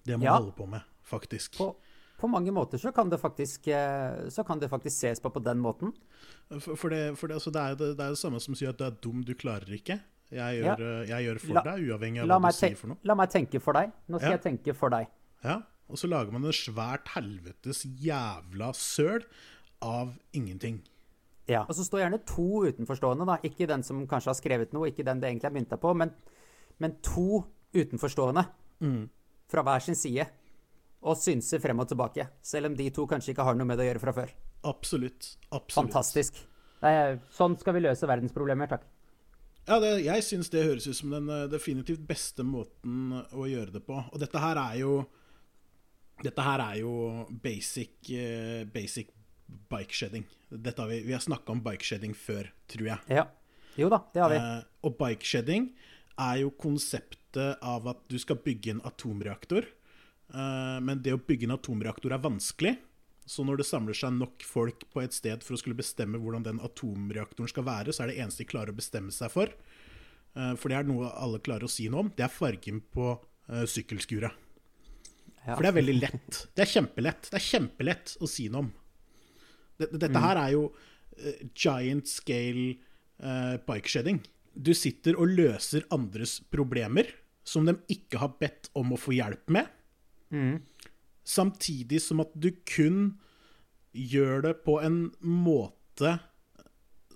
Det 0.07 0.17
man 0.17 0.29
ja. 0.29 0.37
holder 0.39 0.55
på 0.57 0.69
med, 0.71 0.87
faktisk. 1.05 1.59
På, 1.59 1.73
på 2.17 2.31
mange 2.31 2.53
måter 2.55 2.81
så 2.81 2.93
kan, 2.95 3.11
faktisk, 3.19 3.67
eh, 3.69 4.29
så 4.31 4.45
kan 4.47 4.61
det 4.63 4.71
faktisk 4.71 4.97
ses 4.97 5.21
på 5.21 5.31
på 5.31 5.43
den 5.43 5.59
måten. 5.59 5.93
For, 6.61 6.77
for, 6.79 6.95
det, 6.95 7.19
for 7.19 7.27
det, 7.27 7.41
altså 7.41 7.51
det, 7.51 7.61
er 7.61 7.75
det, 7.75 7.89
det, 7.99 8.05
er 8.05 8.15
det, 8.15 8.21
samme 8.21 8.41
som 8.41 8.55
sier 8.57 8.71
at 8.71 8.79
du 8.79 8.87
er 8.87 8.95
dum, 9.03 9.25
du 9.27 9.35
klarer 9.35 9.75
ikke. 9.77 9.99
Jeg 10.35 10.59
gjør, 10.59 10.81
ja. 10.83 11.03
jeg 11.07 11.27
gjør 11.29 11.39
for 11.45 11.59
la, 11.59 11.63
deg, 11.69 11.87
uavhengig 11.87 12.23
av 12.25 12.31
hva 12.33 12.51
du 12.51 12.57
sier 12.57 12.77
for 12.79 12.91
noe. 12.91 12.99
La 13.07 13.15
meg 13.19 13.31
tenke 13.31 13.61
for 13.63 13.79
deg. 13.79 13.93
Nå 14.11 14.19
skal 14.19 14.33
ja. 14.33 14.39
jeg 14.39 14.45
tenke 14.49 14.75
for 14.75 14.95
deg. 14.95 15.11
Ja, 15.47 15.61
Og 15.87 16.01
så 16.01 16.11
lager 16.11 16.35
man 16.35 16.49
en 16.49 16.57
svært 16.57 17.13
helvetes 17.15 17.85
jævla 18.03 18.73
søl 18.75 19.23
av 19.87 20.17
ingenting. 20.35 20.81
Ja, 21.47 21.63
Og 21.69 21.77
så 21.79 21.85
står 21.87 22.03
gjerne 22.03 22.19
to 22.27 22.65
utenforstående, 22.67 23.27
da. 23.29 23.37
Ikke 23.47 23.69
den 23.71 23.85
som 23.87 24.03
kanskje 24.11 24.33
har 24.33 24.39
skrevet 24.39 24.75
noe, 24.75 24.91
ikke 24.91 25.07
den 25.07 25.23
det 25.23 25.31
egentlig 25.31 25.51
er 25.53 25.55
mynta 25.55 25.79
på, 25.79 25.93
men, 25.95 26.11
men, 26.83 26.97
to 27.07 27.45
utenforstående 27.77 28.43
mm. 28.83 29.05
fra 29.53 29.63
hver 29.63 29.87
sin 29.87 29.99
side. 29.99 30.27
Og 31.07 31.15
synser 31.21 31.63
frem 31.63 31.79
og 31.79 31.87
tilbake. 31.87 32.27
Selv 32.43 32.73
om 32.73 32.75
de 32.75 32.89
to 32.91 33.07
kanskje 33.07 33.31
ikke 33.31 33.47
har 33.47 33.55
noe 33.55 33.69
med 33.69 33.79
det 33.79 33.87
å 33.87 33.89
gjøre 33.93 34.03
fra 34.03 34.17
før. 34.17 34.35
Absolutt. 34.67 35.37
Absolutt. 35.53 35.77
Fantastisk. 35.79 36.43
Er, 36.83 37.21
sånn 37.31 37.55
skal 37.61 37.77
vi 37.77 37.87
løse 37.87 38.11
verdensproblemer, 38.11 38.75
takk. 38.75 38.89
Ja, 39.67 39.81
det, 39.83 39.93
jeg 40.07 40.23
syns 40.23 40.51
det 40.53 40.63
høres 40.63 40.87
ut 40.87 40.99
som 40.99 41.13
den 41.15 41.31
eh, 41.33 41.49
definitivt 41.51 42.05
beste 42.07 42.47
måten 42.47 43.11
å 43.35 43.47
gjøre 43.51 43.75
det 43.75 43.83
på. 43.87 43.99
Og 43.99 44.21
dette 44.23 44.43
her 44.43 44.61
er 44.63 44.83
jo 44.85 45.05
Dette 46.23 46.41
her 46.41 46.63
er 46.65 46.79
jo 46.81 46.93
basic, 47.45 48.09
uh, 48.09 48.63
basic 48.73 49.11
bikeshedding. 49.69 50.25
Har 50.49 50.87
vi, 50.89 51.03
vi 51.05 51.13
har 51.13 51.21
snakka 51.21 51.53
om 51.53 51.61
bikeshedding 51.61 52.15
før, 52.17 52.49
tror 52.73 52.89
jeg. 52.89 53.19
Ja. 53.19 53.27
Jo 53.77 53.91
da, 53.93 54.01
det 54.15 54.23
har 54.23 54.33
vi. 54.33 54.41
Eh, 54.41 54.61
og 54.89 54.97
bikeshedding 54.97 55.69
er 56.25 56.39
jo 56.41 56.53
konseptet 56.57 57.61
av 57.61 57.89
at 57.93 58.01
du 58.09 58.17
skal 58.21 58.41
bygge 58.41 58.77
en 58.77 58.83
atomreaktor. 58.89 59.69
Eh, 60.33 60.79
men 60.83 61.03
det 61.05 61.13
å 61.13 61.21
bygge 61.21 61.51
en 61.51 61.57
atomreaktor 61.59 62.17
er 62.17 62.23
vanskelig. 62.25 62.77
Så 63.27 63.43
når 63.43 63.61
det 63.61 63.67
samler 63.67 63.97
seg 63.99 64.15
nok 64.15 64.45
folk 64.47 64.85
på 64.93 65.03
et 65.03 65.15
sted 65.15 65.43
for 65.43 65.57
å 65.57 65.59
skulle 65.61 65.79
bestemme 65.79 66.21
hvordan 66.23 66.45
den 66.47 66.61
atomreaktoren 66.63 67.51
skal 67.51 67.67
være, 67.67 67.95
så 67.95 68.05
er 68.05 68.13
det 68.13 68.21
eneste 68.23 68.45
de 68.45 68.51
klarer 68.53 68.71
å 68.71 68.79
bestemme 68.79 69.15
seg 69.15 69.33
for, 69.35 69.51
eh, 69.51 70.53
for 70.55 70.71
det 70.71 70.79
er 70.79 70.87
noe 70.87 71.11
alle 71.11 71.43
klarer 71.43 71.67
å 71.67 71.73
si 71.73 71.89
noe 71.91 72.07
om, 72.07 72.13
det 72.15 72.27
er 72.27 72.33
fargen 72.33 72.79
på 72.95 73.17
uh, 73.17 73.65
sykkelskuret. 73.67 74.45
Ja. 75.47 75.55
For 75.55 75.63
det 75.63 75.73
er 75.73 75.79
veldig 75.81 75.97
lett. 75.99 76.41
Det 76.55 76.65
er 76.65 76.71
kjempelett. 76.71 77.29
Det 77.31 77.39
er 77.39 77.47
kjempelett 77.49 78.17
å 78.23 78.31
si 78.31 78.49
noe 78.51 78.65
om. 78.65 78.73
Dette 79.79 80.09
mm. 80.09 80.23
her 80.23 80.41
er 80.45 80.55
jo 80.55 80.65
uh, 80.71 81.45
giant 81.51 82.11
scale 82.11 82.73
uh, 83.23 83.59
bikeshedding. 83.67 84.23
Du 84.55 84.73
sitter 84.75 85.19
og 85.19 85.35
løser 85.35 85.87
andres 85.95 86.39
problemer 86.51 87.11
som 87.47 87.67
de 87.67 87.77
ikke 87.93 88.23
har 88.23 88.39
bedt 88.41 88.71
om 88.79 88.95
å 88.95 88.99
få 88.99 89.15
hjelp 89.19 89.51
med. 89.55 89.71
Samtidig 91.27 92.01
som 92.05 92.23
at 92.23 92.33
du 92.39 92.53
kun 92.69 93.17
gjør 93.97 94.45
det 94.47 94.55
på 94.67 94.79
en 94.85 95.09
måte 95.21 96.19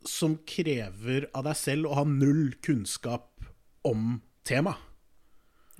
som 0.09 0.38
krever 0.49 1.29
av 1.37 1.45
deg 1.47 1.59
selv 1.59 1.90
å 1.90 1.99
ha 2.00 2.05
null 2.09 2.55
kunnskap 2.64 3.45
om 3.87 4.19
temaet. 4.49 4.81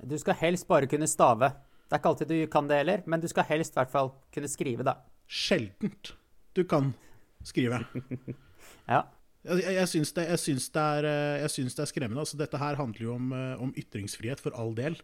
Du 0.01 0.15
skal 0.17 0.37
helst 0.39 0.65
bare 0.69 0.89
kunne 0.89 1.09
stave. 1.09 1.51
Det 1.85 1.93
er 1.93 2.01
ikke 2.01 2.11
alltid 2.13 2.31
du 2.31 2.37
kan 2.49 2.69
det 2.69 2.77
heller, 2.79 3.01
men 3.05 3.21
du 3.21 3.27
skal 3.29 3.45
helst 3.49 3.75
i 3.75 3.81
hvert 3.81 3.91
fall 3.93 4.13
kunne 4.33 4.49
skrive, 4.49 4.85
da. 4.87 4.95
Sjeldent 5.29 6.15
du 6.57 6.63
kan 6.67 6.93
skrive. 7.45 7.83
Ja. 8.85 9.05
Jeg, 9.41 9.61
jeg, 9.63 9.73
jeg, 9.73 9.89
syns 9.89 10.11
det, 10.13 10.25
jeg, 10.29 10.41
syns 10.41 10.67
det 10.73 10.81
er, 10.97 11.07
eh, 11.09 11.35
jeg 11.41 11.53
syns 11.55 11.77
det 11.77 11.83
er 11.83 11.89
skremmende. 11.89 12.23
Altså, 12.23 12.37
dette 12.37 12.59
her 12.61 12.77
handler 12.77 13.07
jo 13.07 13.13
om, 13.15 13.31
eh, 13.33 13.63
om 13.65 13.71
ytringsfrihet, 13.77 14.43
for 14.43 14.53
all 14.57 14.75
del. 14.77 14.99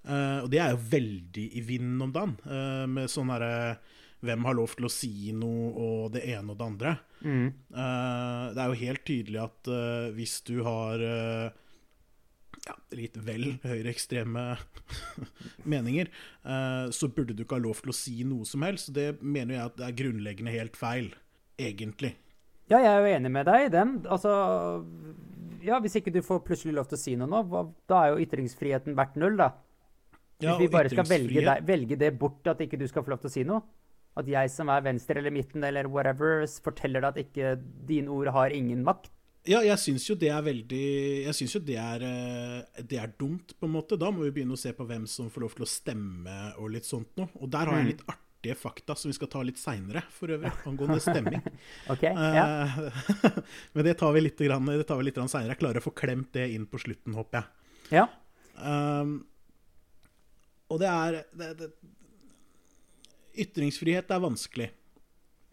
Uh, 0.00 0.46
og 0.46 0.48
det 0.48 0.60
er 0.62 0.72
jo 0.72 0.84
veldig 0.94 1.42
i 1.58 1.62
vinden 1.64 2.00
om 2.06 2.12
dagen, 2.14 2.36
uh, 2.48 2.86
med 2.88 3.10
sånn 3.12 3.32
herre 3.34 3.80
Hvem 4.20 4.44
har 4.44 4.52
lov 4.52 4.74
til 4.76 4.84
å 4.84 4.92
si 4.92 5.32
noe, 5.32 5.68
og 5.80 6.10
det 6.12 6.26
ene 6.28 6.52
og 6.52 6.58
det 6.60 6.64
andre. 6.66 6.90
Mm. 7.24 7.46
Uh, 7.72 8.52
det 8.52 8.60
er 8.60 8.66
jo 8.68 8.80
helt 8.82 9.02
tydelig 9.08 9.38
at 9.40 9.70
hvis 10.12 10.34
du 10.44 10.58
har 10.66 11.04
ja, 12.66 12.74
litt 12.98 13.16
vel 13.24 13.46
høyreekstreme 13.64 14.44
meninger, 15.72 16.12
så 16.92 17.08
burde 17.08 17.32
du 17.32 17.46
ikke 17.46 17.56
ha 17.56 17.64
lov 17.64 17.80
til 17.80 17.94
å 17.94 17.96
si 17.96 18.18
noe 18.28 18.44
som 18.44 18.68
helst. 18.68 18.92
Det 18.92 19.14
mener 19.24 19.56
jeg 19.56 19.70
at 19.70 19.80
det 19.80 19.88
er 19.88 19.98
grunnleggende 20.02 20.52
helt 20.52 20.76
feil, 20.76 21.08
egentlig. 21.56 22.12
Ja, 22.70 22.78
jeg 22.78 22.90
er 22.90 23.00
jo 23.02 23.16
enig 23.16 23.32
med 23.34 23.48
deg 23.50 23.66
i 23.66 23.72
den. 23.72 23.96
Altså 24.06 24.30
Ja, 25.64 25.80
hvis 25.82 25.98
ikke 25.98 26.12
du 26.14 26.22
får 26.24 26.44
plutselig 26.46 26.76
lov 26.78 26.86
til 26.88 26.96
å 26.96 27.00
si 27.02 27.16
noe 27.20 27.28
nå, 27.28 27.64
da 27.90 28.04
er 28.04 28.14
jo 28.14 28.22
ytringsfriheten 28.24 28.94
verdt 28.96 29.18
null, 29.20 29.36
da. 29.36 29.50
Hvis 30.40 30.48
Ja, 30.48 30.56
vi 30.56 30.70
bare 30.72 30.88
skal 30.88 31.04
velge, 31.04 31.42
deg, 31.44 31.66
velge 31.68 31.98
det 32.00 32.14
bort, 32.18 32.46
at 32.48 32.62
ikke 32.64 32.78
du 32.80 32.86
skal 32.88 33.04
få 33.04 33.12
lov 33.12 33.20
til 33.20 33.28
å 33.28 33.34
si 33.34 33.44
noe. 33.44 33.60
At 34.16 34.26
jeg 34.26 34.50
som 34.50 34.70
er 34.72 34.82
venstre 34.82 35.20
eller 35.20 35.34
midten 35.34 35.62
eller 35.66 35.86
whatever, 35.86 36.46
forteller 36.64 37.04
deg 37.04 37.10
at 37.10 37.20
ikke 37.26 37.50
dine 37.86 38.08
ord 38.10 38.32
har 38.34 38.54
ingen 38.56 38.80
makt. 38.86 39.10
Ja, 39.48 39.60
jeg 39.64 39.78
syns 39.80 40.04
jo 40.04 40.16
det 40.20 40.28
er 40.28 40.42
veldig 40.44 40.80
Jeg 41.24 41.32
syns 41.38 41.54
jo 41.54 41.60
det 41.64 41.76
er, 41.80 42.02
eh, 42.04 42.82
det 42.84 42.98
er 43.00 43.12
dumt, 43.20 43.54
på 43.58 43.68
en 43.68 43.72
måte. 43.72 43.96
Da 44.00 44.10
må 44.12 44.24
vi 44.26 44.32
begynne 44.36 44.56
å 44.56 44.60
se 44.60 44.72
på 44.76 44.84
hvem 44.88 45.06
som 45.08 45.30
får 45.32 45.44
lov 45.44 45.54
til 45.56 45.64
å 45.64 45.70
stemme 45.70 46.40
og 46.58 46.72
litt 46.74 46.88
sånt 46.88 47.12
noe. 47.20 47.28
Og 47.40 47.48
der 47.52 47.70
har 47.70 47.80
jeg 47.80 47.94
litt 47.94 48.04
artige 48.40 48.54
fakta 48.54 48.94
som 48.94 49.08
vi 49.08 49.14
skal 49.14 49.28
ta 49.28 49.42
litt 49.42 49.58
seinere, 49.58 50.02
for 50.10 50.28
øvrig, 50.30 50.50
angående 50.66 51.00
stemming. 51.00 51.42
OK? 51.92 52.02
Ja. 52.02 52.64
Eh, 52.64 52.78
Men 53.72 53.84
det 53.84 53.98
tar 53.98 54.12
vi 54.12 54.20
litt, 54.20 54.38
grann- 54.38 54.66
det 54.66 54.86
tar 54.88 54.96
vi 54.96 55.04
litt 55.04 55.16
seinere. 55.16 55.52
Jeg 55.52 55.58
klarer 55.60 55.78
å 55.78 55.84
få 55.84 55.90
klemt 55.90 56.32
det 56.32 56.48
inn 56.54 56.66
på 56.66 56.78
slutten, 56.78 57.14
håper 57.14 57.38
jeg. 57.40 58.00
ja. 58.00 58.08
Um, 58.60 59.24
og 60.68 60.78
det 60.82 60.86
er 60.86 61.14
det, 61.32 61.46
det, 61.56 61.68
Ytringsfrihet 63.40 64.10
er 64.12 64.20
vanskelig. 64.20 64.66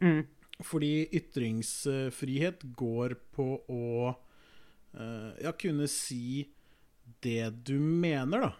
Mm. 0.04 0.26
Fordi 0.66 1.08
ytringsfrihet 1.16 2.66
går 2.76 3.16
på 3.34 3.46
å 3.72 4.12
uh, 4.12 5.32
ja, 5.40 5.54
kunne 5.58 5.88
si 5.90 6.44
det 7.24 7.48
du 7.66 7.80
mener, 7.80 8.44
da. 8.44 8.52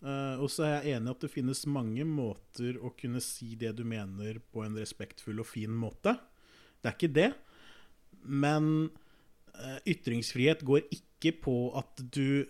Eh, 0.00 0.36
og 0.40 0.48
så 0.52 0.64
er 0.64 0.72
jeg 0.78 0.96
enig 0.96 1.10
i 1.10 1.14
at 1.14 1.24
det 1.24 1.32
finnes 1.32 1.66
mange 1.68 2.06
måter 2.08 2.78
å 2.80 2.92
kunne 2.96 3.20
si 3.24 3.52
det 3.60 3.74
du 3.76 3.84
mener 3.84 4.40
på 4.52 4.64
en 4.64 4.78
respektfull 4.80 5.42
og 5.42 5.48
fin 5.50 5.74
måte. 5.76 6.16
Det 6.80 6.88
er 6.88 6.96
ikke 6.96 7.12
det. 7.12 7.30
Men 8.20 8.88
uh, 9.56 9.78
ytringsfrihet 9.88 10.64
går 10.68 10.86
ikke 10.92 11.32
på 11.44 11.54
at 11.76 12.00
du 12.12 12.44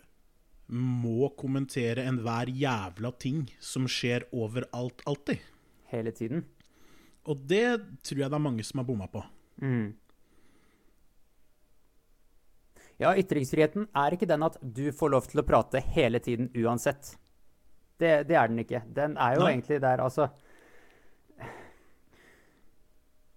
må 0.70 1.30
kommentere 1.38 2.06
enhver 2.06 2.50
jævla 2.54 3.10
ting 3.18 3.44
som 3.62 3.86
skjer 3.90 4.28
overalt, 4.34 5.02
alltid. 5.10 5.42
Hele 5.90 6.14
tiden. 6.14 6.44
Og 7.30 7.42
det 7.50 7.66
tror 8.06 8.22
jeg 8.24 8.30
det 8.30 8.38
er 8.38 8.46
mange 8.46 8.66
som 8.66 8.82
har 8.82 8.86
bomma 8.88 9.10
på. 9.10 9.22
Mm. 9.62 9.90
Ja, 13.00 13.14
ytringsfriheten 13.16 13.88
er 13.96 14.14
ikke 14.14 14.28
den 14.28 14.46
at 14.46 14.58
du 14.60 14.90
får 14.94 15.14
lov 15.14 15.26
til 15.30 15.42
å 15.42 15.46
prate 15.46 15.82
hele 15.94 16.20
tiden 16.22 16.50
uansett. 16.54 17.14
Det, 18.00 18.12
det 18.28 18.36
er 18.38 18.48
den 18.50 18.62
ikke. 18.62 18.82
Den 18.96 19.16
er 19.20 19.36
jo 19.36 19.44
Nei. 19.44 19.54
egentlig 19.54 19.80
der, 19.84 20.00
altså 20.00 20.30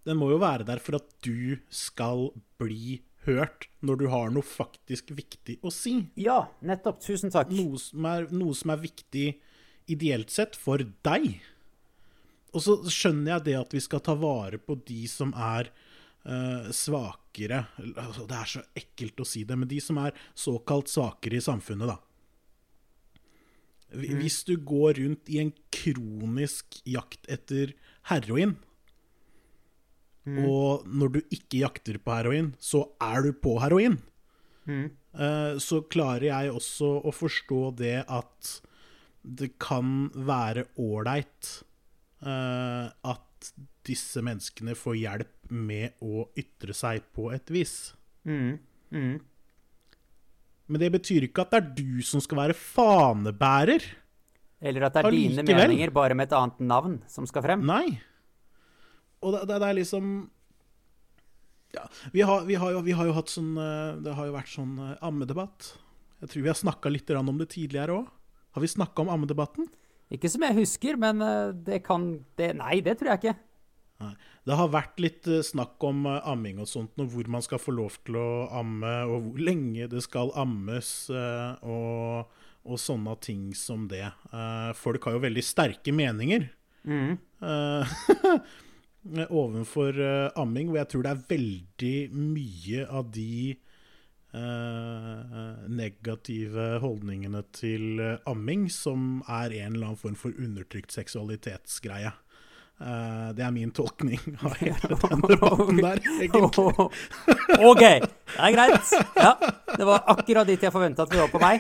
Den 0.04 0.20
må 0.20 0.30
jo 0.34 0.40
være 0.42 0.66
der 0.68 0.82
for 0.84 0.98
at 1.00 1.06
du 1.24 1.56
skal 1.72 2.30
bli 2.60 2.98
hørt 3.24 3.70
når 3.80 4.02
du 4.02 4.06
har 4.12 4.34
noe 4.36 4.44
faktisk 4.44 5.14
viktig 5.16 5.58
å 5.64 5.72
si. 5.72 5.96
Ja, 6.20 6.42
nettopp. 6.66 7.00
Tusen 7.04 7.32
takk. 7.32 7.52
Noe 7.56 7.80
som 7.80 8.08
er, 8.10 8.28
noe 8.36 8.56
som 8.58 8.74
er 8.74 8.84
viktig 8.84 9.28
ideelt 9.92 10.34
sett 10.34 10.58
for 10.60 10.84
deg. 11.08 11.30
Og 12.54 12.64
så 12.64 12.78
skjønner 12.92 13.38
jeg 13.38 13.48
det 13.48 13.58
at 13.62 13.76
vi 13.76 13.82
skal 13.84 14.04
ta 14.06 14.16
vare 14.20 14.60
på 14.62 14.76
de 14.86 15.06
som 15.10 15.34
er 15.34 15.72
uh, 16.28 16.70
svakere 16.76 17.64
altså, 17.80 18.28
Det 18.30 18.38
er 18.38 18.52
så 18.52 18.64
ekkelt 18.78 19.24
å 19.24 19.28
si 19.28 19.44
det, 19.48 19.58
men 19.58 19.72
de 19.72 19.80
som 19.82 19.98
er 20.04 20.14
såkalt 20.38 20.92
svakere 20.92 21.40
i 21.40 21.44
samfunnet, 21.44 21.90
da. 21.90 21.98
Hvi- 23.94 24.16
Hvis 24.18 24.44
du 24.48 24.56
går 24.58 24.98
rundt 25.00 25.30
i 25.30 25.40
en 25.44 25.52
kronisk 25.72 26.80
jakt 26.90 27.28
etter 27.30 27.74
heroin, 28.10 28.56
og 30.48 30.86
når 30.88 31.10
du 31.12 31.20
ikke 31.36 31.60
jakter 31.60 31.98
på 32.00 32.14
heroin, 32.16 32.54
så 32.58 32.86
er 33.04 33.26
du 33.26 33.34
på 33.34 33.58
heroin, 33.60 33.98
mm. 34.66 34.86
så 35.60 35.82
klarer 35.92 36.30
jeg 36.30 36.54
også 36.56 37.04
å 37.04 37.12
forstå 37.12 37.76
det 37.76 38.06
at 38.08 38.54
det 39.24 39.52
kan 39.60 40.10
være 40.16 40.66
ålreit 40.80 41.64
eh, 42.26 42.88
at 42.88 43.52
disse 43.84 44.24
menneskene 44.24 44.76
får 44.80 44.96
hjelp 44.96 45.52
med 45.52 46.00
å 46.04 46.30
ytre 46.40 46.74
seg 46.76 47.04
på 47.16 47.30
et 47.36 47.52
vis. 47.52 47.94
Mm. 48.24 48.58
Mm. 48.96 49.20
Men 50.72 50.80
det 50.80 50.92
betyr 50.94 51.28
ikke 51.28 51.44
at 51.44 51.52
det 51.54 51.60
er 51.60 51.70
du 51.76 52.04
som 52.06 52.24
skal 52.24 52.40
være 52.40 52.56
fanebærer. 52.58 53.84
Eller 54.64 54.88
at 54.88 54.96
det 54.96 55.04
er 55.04 55.16
dine 55.16 55.44
meninger, 55.44 55.92
bare 55.92 56.16
med 56.16 56.30
et 56.30 56.38
annet 56.38 56.62
navn, 56.64 57.02
som 57.12 57.28
skal 57.28 57.44
frem. 57.44 57.66
Nei. 57.68 58.00
Og 59.24 59.36
det, 59.36 59.44
det, 59.50 59.60
det 59.60 59.70
er 59.70 59.78
liksom 59.80 60.14
ja, 61.74 61.88
vi, 62.14 62.22
har, 62.22 62.44
vi, 62.46 62.56
har 62.56 62.76
jo, 62.76 62.82
vi 62.86 62.94
har 62.94 63.08
jo 63.10 63.16
hatt 63.18 63.32
sånn 63.34 63.56
eh, 63.58 63.96
Det 64.06 64.14
har 64.14 64.28
jo 64.28 64.36
vært 64.36 64.52
sånn 64.52 64.74
eh, 64.78 64.98
ammedebatt. 65.02 65.72
Jeg 66.22 66.32
tror 66.32 66.46
vi 66.46 66.52
har 66.52 66.60
snakka 66.60 66.92
litt 66.92 67.10
om 67.18 67.40
det 67.42 67.50
tidligere 67.56 67.96
òg. 67.98 68.12
Har 68.54 68.62
vi 68.62 68.70
snakka 68.70 69.02
om 69.02 69.10
ammedebatten? 69.10 69.66
Ikke 70.14 70.30
som 70.30 70.46
jeg 70.46 70.56
husker, 70.60 71.00
men 71.02 71.24
eh, 71.26 71.56
det 71.66 71.82
kan 71.88 72.06
det, 72.38 72.54
Nei, 72.60 72.78
det 72.86 73.00
tror 73.00 73.14
jeg 73.14 73.24
ikke. 73.24 73.36
Nei. 74.04 74.16
Det 74.44 74.58
har 74.60 74.72
vært 74.74 75.00
litt 75.00 75.28
eh, 75.32 75.44
snakk 75.46 75.84
om 75.88 76.06
eh, 76.10 76.20
amming 76.28 76.60
og 76.60 76.68
sånt, 76.68 76.98
og 77.00 77.12
hvor 77.14 77.30
man 77.32 77.44
skal 77.46 77.62
få 77.62 77.74
lov 77.76 77.96
til 78.04 78.18
å 78.20 78.48
amme, 78.60 78.92
og 79.08 79.30
hvor 79.30 79.44
lenge 79.50 79.88
det 79.92 80.04
skal 80.04 80.34
ammes, 80.40 80.90
eh, 81.14 81.64
og, 81.64 82.34
og 82.68 82.82
sånne 82.82 83.16
ting 83.24 83.52
som 83.56 83.88
det. 83.92 84.06
Folk 84.80 85.08
har 85.08 85.18
jo 85.18 85.26
veldig 85.28 85.46
sterke 85.46 85.96
meninger 85.96 86.52
Mm. 86.84 87.16
ovenfor 89.32 89.96
amming, 90.36 90.68
hvor 90.68 90.82
jeg 90.82 90.90
tror 90.92 91.06
det 91.06 91.12
er 91.14 91.22
veldig 91.30 91.94
mye 92.12 92.82
av 92.92 93.08
de 93.16 93.56
negative 95.72 96.66
holdningene 96.84 97.40
til 97.56 98.04
amming 98.28 98.66
som 98.68 99.22
er 99.32 99.56
en 99.62 99.78
eller 99.78 99.94
annen 99.94 100.02
form 100.02 100.20
for 100.20 100.36
undertrykt 100.36 100.92
seksualitetsgreie. 100.92 102.12
Eh, 102.82 103.28
det 103.38 103.44
er 103.46 103.52
min 103.54 103.72
tolkning 103.72 104.20
av 104.42 104.56
hele 104.62 104.90
den 104.90 105.22
debatten 105.30 105.78
der, 105.80 106.00
egentlig. 106.18 106.42
OK, 107.70 107.84
det 107.84 108.40
er 108.40 108.56
greit. 108.56 108.94
Ja, 109.16 109.34
Det 109.78 109.86
var 109.88 110.04
akkurat 110.16 110.50
dit 110.50 110.64
jeg 110.66 110.74
forventa 110.74 111.06
at 111.06 111.14
vi 111.14 111.22
var 111.22 111.30
på 111.32 111.42
vei. 111.44 111.54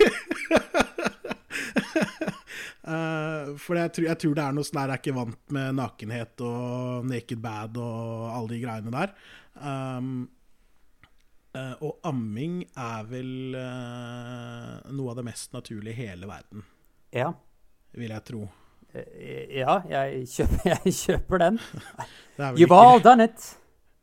Uh, 2.84 3.54
for 3.64 3.78
jeg 3.80 3.94
tror, 3.96 4.08
jeg 4.10 4.20
tror 4.24 4.34
det 4.38 4.44
er 4.46 4.56
noe 4.58 4.68
sånn 4.68 4.80
der 4.82 4.92
Jeg 4.92 4.98
er 4.98 5.04
ikke 5.04 5.16
vant 5.20 5.54
med 5.56 5.78
nakenhet 5.80 6.44
og 6.44 7.06
naked 7.08 7.44
bad 7.44 7.78
og 7.82 8.26
alle 8.34 8.52
de 8.56 8.62
greiene 8.66 8.96
der. 8.98 9.14
Um, 9.54 10.10
uh, 11.56 11.76
og 11.86 12.02
amming 12.10 12.60
er 12.74 13.08
vel 13.08 13.32
noe 13.56 15.14
av 15.14 15.22
det 15.22 15.28
mest 15.30 15.54
naturlige 15.56 15.94
i 15.94 16.10
hele 16.10 16.28
verden, 16.28 16.66
Ja. 17.16 17.30
vil 17.94 18.12
jeg 18.12 18.28
tro. 18.28 18.44
Eh, 18.94 19.60
Ja, 19.60 19.80
jeg 19.90 20.28
kjøper, 20.30 20.70
jeg 20.74 20.94
kjøper 20.94 21.42
den. 21.42 21.60
You've 22.58 22.78
all 22.78 23.02
done 23.04 23.26
it. 23.30 23.54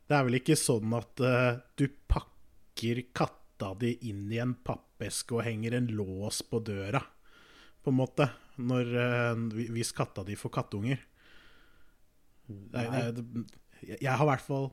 det 0.07 0.17
er 0.17 0.25
vel 0.27 0.39
ikke 0.41 0.57
sånn 0.59 0.91
at 0.97 1.23
uh, 1.23 1.61
du 1.79 1.85
pakker 2.11 3.05
katta 3.15 3.71
di 3.79 3.93
inn 4.09 4.25
i 4.33 4.41
en 4.43 4.57
pappeske 4.59 5.37
og 5.37 5.45
henger 5.47 5.77
en 5.77 5.87
lås 5.95 6.41
på 6.43 6.59
døra, 6.67 6.99
på 7.81 7.93
en 7.93 7.99
måte, 8.01 8.27
når, 8.59 8.91
uh, 8.91 9.63
hvis 9.71 9.93
katta 9.95 10.25
di 10.27 10.35
får 10.35 10.55
kattunger. 10.59 10.99
Nei. 12.51 12.83
det 12.83 13.23
er, 13.23 13.97
jeg 14.01 14.11
har 14.11 14.25
i 14.25 14.31
hvert 14.33 14.43
fall 14.43 14.71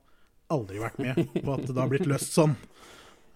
aldri 0.50 0.80
vært 0.82 0.98
med 0.98 1.20
på 1.44 1.52
at 1.54 1.68
det 1.68 1.78
har 1.78 1.90
blitt 1.92 2.08
løst 2.10 2.34
sånn. 2.34 2.56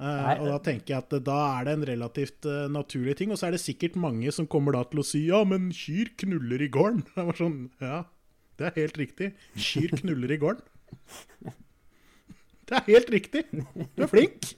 Eh, 0.00 0.30
og 0.40 0.48
da 0.48 0.58
tenker 0.64 0.94
jeg 0.94 1.04
at 1.04 1.16
da 1.26 1.38
er 1.58 1.66
det 1.68 1.74
en 1.76 1.84
relativt 1.92 2.48
uh, 2.48 2.66
naturlig 2.72 3.16
ting. 3.18 3.32
Og 3.32 3.40
så 3.40 3.48
er 3.48 3.56
det 3.56 3.62
sikkert 3.62 3.98
mange 4.00 4.32
som 4.34 4.48
kommer 4.50 4.76
da 4.76 4.84
til 4.88 5.02
å 5.02 5.06
si 5.06 5.24
ja, 5.28 5.42
men 5.48 5.70
kyr 5.76 6.14
knuller 6.24 6.64
i 6.64 6.70
gården. 6.72 7.04
Det 7.16 7.26
var 7.28 7.38
sånn, 7.38 7.60
ja, 7.82 8.04
det 8.60 8.68
er 8.68 8.80
helt 8.80 8.98
riktig. 9.00 9.30
Kyr 9.58 9.94
knuller 10.02 10.34
i 10.34 10.40
gården. 10.40 11.54
Det 12.68 12.78
er 12.78 12.84
helt 12.88 13.10
riktig. 13.12 13.46
Du 13.96 14.04
er 14.04 14.10
flink. 14.10 14.52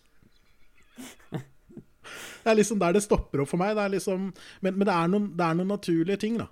Det 1.32 2.52
er 2.52 2.58
liksom 2.58 2.78
der 2.78 2.92
det 2.94 3.02
stopper 3.04 3.42
opp 3.42 3.48
for 3.50 3.60
meg. 3.60 3.72
Det 3.78 3.86
liksom, 3.96 4.28
men, 4.60 4.76
men 4.76 4.86
det, 4.86 4.94
er 4.94 5.10
noen, 5.10 5.30
det, 5.32 5.46
er 5.46 5.56
noen, 5.58 5.70
naturlige 5.72 6.20
ting, 6.26 6.36
da. 6.38 6.50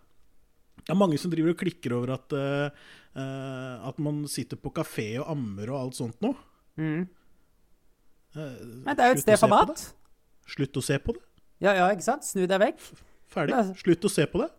Det 0.82 0.94
er 0.94 0.98
mange 0.98 1.18
som 1.20 1.30
driver 1.30 1.52
og 1.52 1.60
klikker 1.60 1.94
over 1.94 2.14
at, 2.16 2.34
uh, 2.34 3.90
at 3.90 4.00
man 4.02 4.24
sitter 4.30 4.58
på 4.58 4.72
kafé 4.74 5.10
og 5.20 5.28
ammer 5.34 5.70
og 5.70 5.78
alt 5.82 5.98
sånt 6.00 6.24
noe. 6.24 6.38
Mm. 6.80 7.04
Uh, 8.36 8.82
Men 8.86 8.96
det 8.96 9.04
er 9.04 9.12
jo 9.12 9.18
et 9.18 9.24
sted 9.24 9.40
for 9.40 9.52
mat. 9.52 9.84
Slutt 10.48 10.80
å 10.80 10.84
se 10.84 10.98
på 11.02 11.14
det. 11.16 11.22
Ja, 11.62 11.76
ja, 11.78 11.86
ikke 11.94 12.06
sant? 12.06 12.26
Snu 12.26 12.44
deg 12.50 12.58
vekk. 12.62 12.82
Ferdig. 13.32 13.60
Slutt 13.80 14.08
å 14.08 14.10
se 14.12 14.26
på 14.28 14.42
det. 14.42 14.50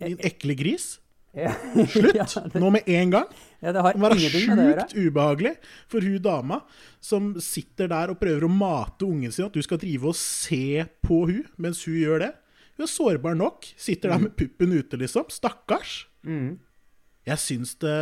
Din 0.00 0.18
ekle 0.24 0.56
gris. 0.58 0.96
Ja. 1.36 1.52
Slutt! 1.92 2.16
ja, 2.16 2.24
det... 2.24 2.60
Nå 2.62 2.70
med 2.72 2.88
en 2.88 3.12
gang. 3.12 3.32
Ja, 3.60 3.72
det 3.74 3.82
må 3.98 4.08
være 4.08 4.30
sjukt 4.30 4.94
ubehagelig 4.96 5.54
for 5.90 6.04
hun 6.04 6.20
dama 6.22 6.60
som 7.04 7.32
sitter 7.42 7.90
der 7.90 8.12
og 8.12 8.20
prøver 8.20 8.46
å 8.46 8.52
mate 8.52 9.06
ungen 9.06 9.34
sin, 9.34 9.48
at 9.48 9.56
du 9.56 9.62
skal 9.64 9.80
drive 9.82 10.12
og 10.12 10.16
se 10.18 10.86
på 11.04 11.24
hun 11.28 11.42
mens 11.60 11.82
hun 11.86 11.98
gjør 11.98 12.24
det. 12.26 12.32
Hun 12.78 12.86
er 12.86 12.92
sårbar 12.92 13.34
nok. 13.34 13.66
Sitter 13.74 14.14
der 14.14 14.22
med 14.22 14.36
puppen 14.38 14.72
ute, 14.72 15.00
liksom. 15.00 15.26
Stakkars. 15.34 16.04
Mm. 16.22 16.60
Jeg 17.26 17.42
syns 17.42 17.74
det 17.82 17.98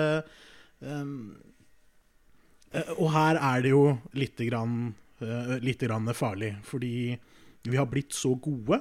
um, 0.84 1.34
Og 2.98 3.08
her 3.14 3.40
er 3.40 3.64
det 3.64 3.72
jo 3.72 3.96
lite 4.16 4.46
grann, 4.50 4.94
uh, 5.22 5.56
lite 5.62 5.88
grann 5.88 6.12
farlig, 6.14 6.54
fordi 6.64 6.92
vi 7.66 7.76
har 7.76 7.88
blitt 7.90 8.14
så 8.14 8.34
gode 8.34 8.80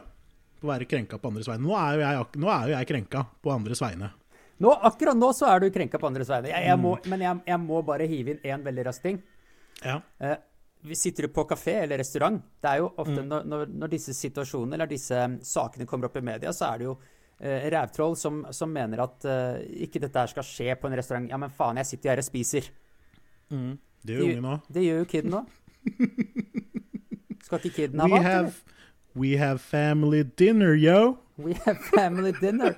på 0.60 0.68
å 0.68 0.72
være 0.72 0.88
krenka 0.90 1.20
på 1.22 1.32
andres 1.32 1.50
vegne. 1.50 1.66
Nå 1.68 1.76
er 1.78 1.96
jo 1.98 2.04
jeg, 2.04 2.26
er 2.46 2.70
jo 2.70 2.76
jeg 2.76 2.90
krenka 2.92 3.26
på 3.44 3.54
andres 3.54 3.82
vegne. 3.84 4.12
Nå, 4.64 4.72
akkurat 4.88 5.18
nå 5.20 5.32
så 5.36 5.50
er 5.52 5.64
du 5.64 5.72
krenka 5.74 6.00
på 6.00 6.08
andres 6.08 6.30
vegne. 6.32 6.52
Jeg, 6.54 6.68
jeg 6.70 6.80
må, 6.80 6.96
mm. 6.96 7.10
Men 7.12 7.24
jeg, 7.26 7.40
jeg, 7.52 7.62
må 7.66 7.82
bare 7.88 8.08
hive 8.08 8.36
inn 8.36 8.46
én 8.54 8.64
veldig 8.66 8.86
rask 8.88 9.04
ting. 9.04 9.18
Ja. 9.82 9.98
Eh, 10.24 10.38
vi 10.86 10.96
sitter 10.96 11.28
på 11.34 11.44
kafé 11.50 11.80
eller 11.82 12.00
restaurant. 12.00 12.40
Det 12.62 12.72
er 12.72 12.84
jo 12.84 12.92
ofte 12.94 13.18
mm. 13.18 13.34
når, 13.50 13.68
når, 13.74 13.92
disse 13.92 14.16
situasjonene 14.16 14.78
eller 14.78 14.90
disse 14.92 15.20
um, 15.26 15.38
sakene 15.44 15.88
kommer 15.90 16.08
opp 16.08 16.18
i 16.22 16.24
media, 16.24 16.54
så 16.56 16.70
er 16.70 16.82
det 16.82 16.88
jo 16.88 16.96
eh, 17.40 17.68
rævtroll 17.74 18.16
som, 18.20 18.44
som, 18.56 18.72
mener 18.72 19.04
at 19.04 19.28
eh, 19.28 19.66
ikke 19.88 20.04
dette 20.06 20.24
her 20.24 20.32
skal 20.32 20.48
skje 20.48 20.78
på 20.80 20.90
en 20.90 20.98
restaurant. 21.02 21.28
Ja, 21.34 21.42
men 21.42 21.54
faen, 21.54 21.82
jeg 21.82 21.92
sitter 21.92 22.10
jo 22.10 22.14
her 22.14 22.24
og 22.24 22.30
spiser. 22.30 22.72
Mm. 23.52 23.72
Det 24.06 24.16
gjør 24.16 24.30
ungen 24.30 24.50
òg. 24.54 24.72
Det 24.78 24.86
gjør 24.86 25.02
jo 25.02 25.12
kiden 25.16 25.40
òg. 25.42 25.54
Skal 27.46 27.62
ikke 27.62 27.76
kiden 27.76 28.00
ha 28.02 28.08
mat? 28.10 28.64
We 29.16 29.38
have 29.40 29.60
family 29.64 30.24
dinner, 30.24 30.74
yo. 30.76 31.18
We 31.38 31.54
have 31.66 31.78
family 31.94 32.34
dinner. 32.42 32.76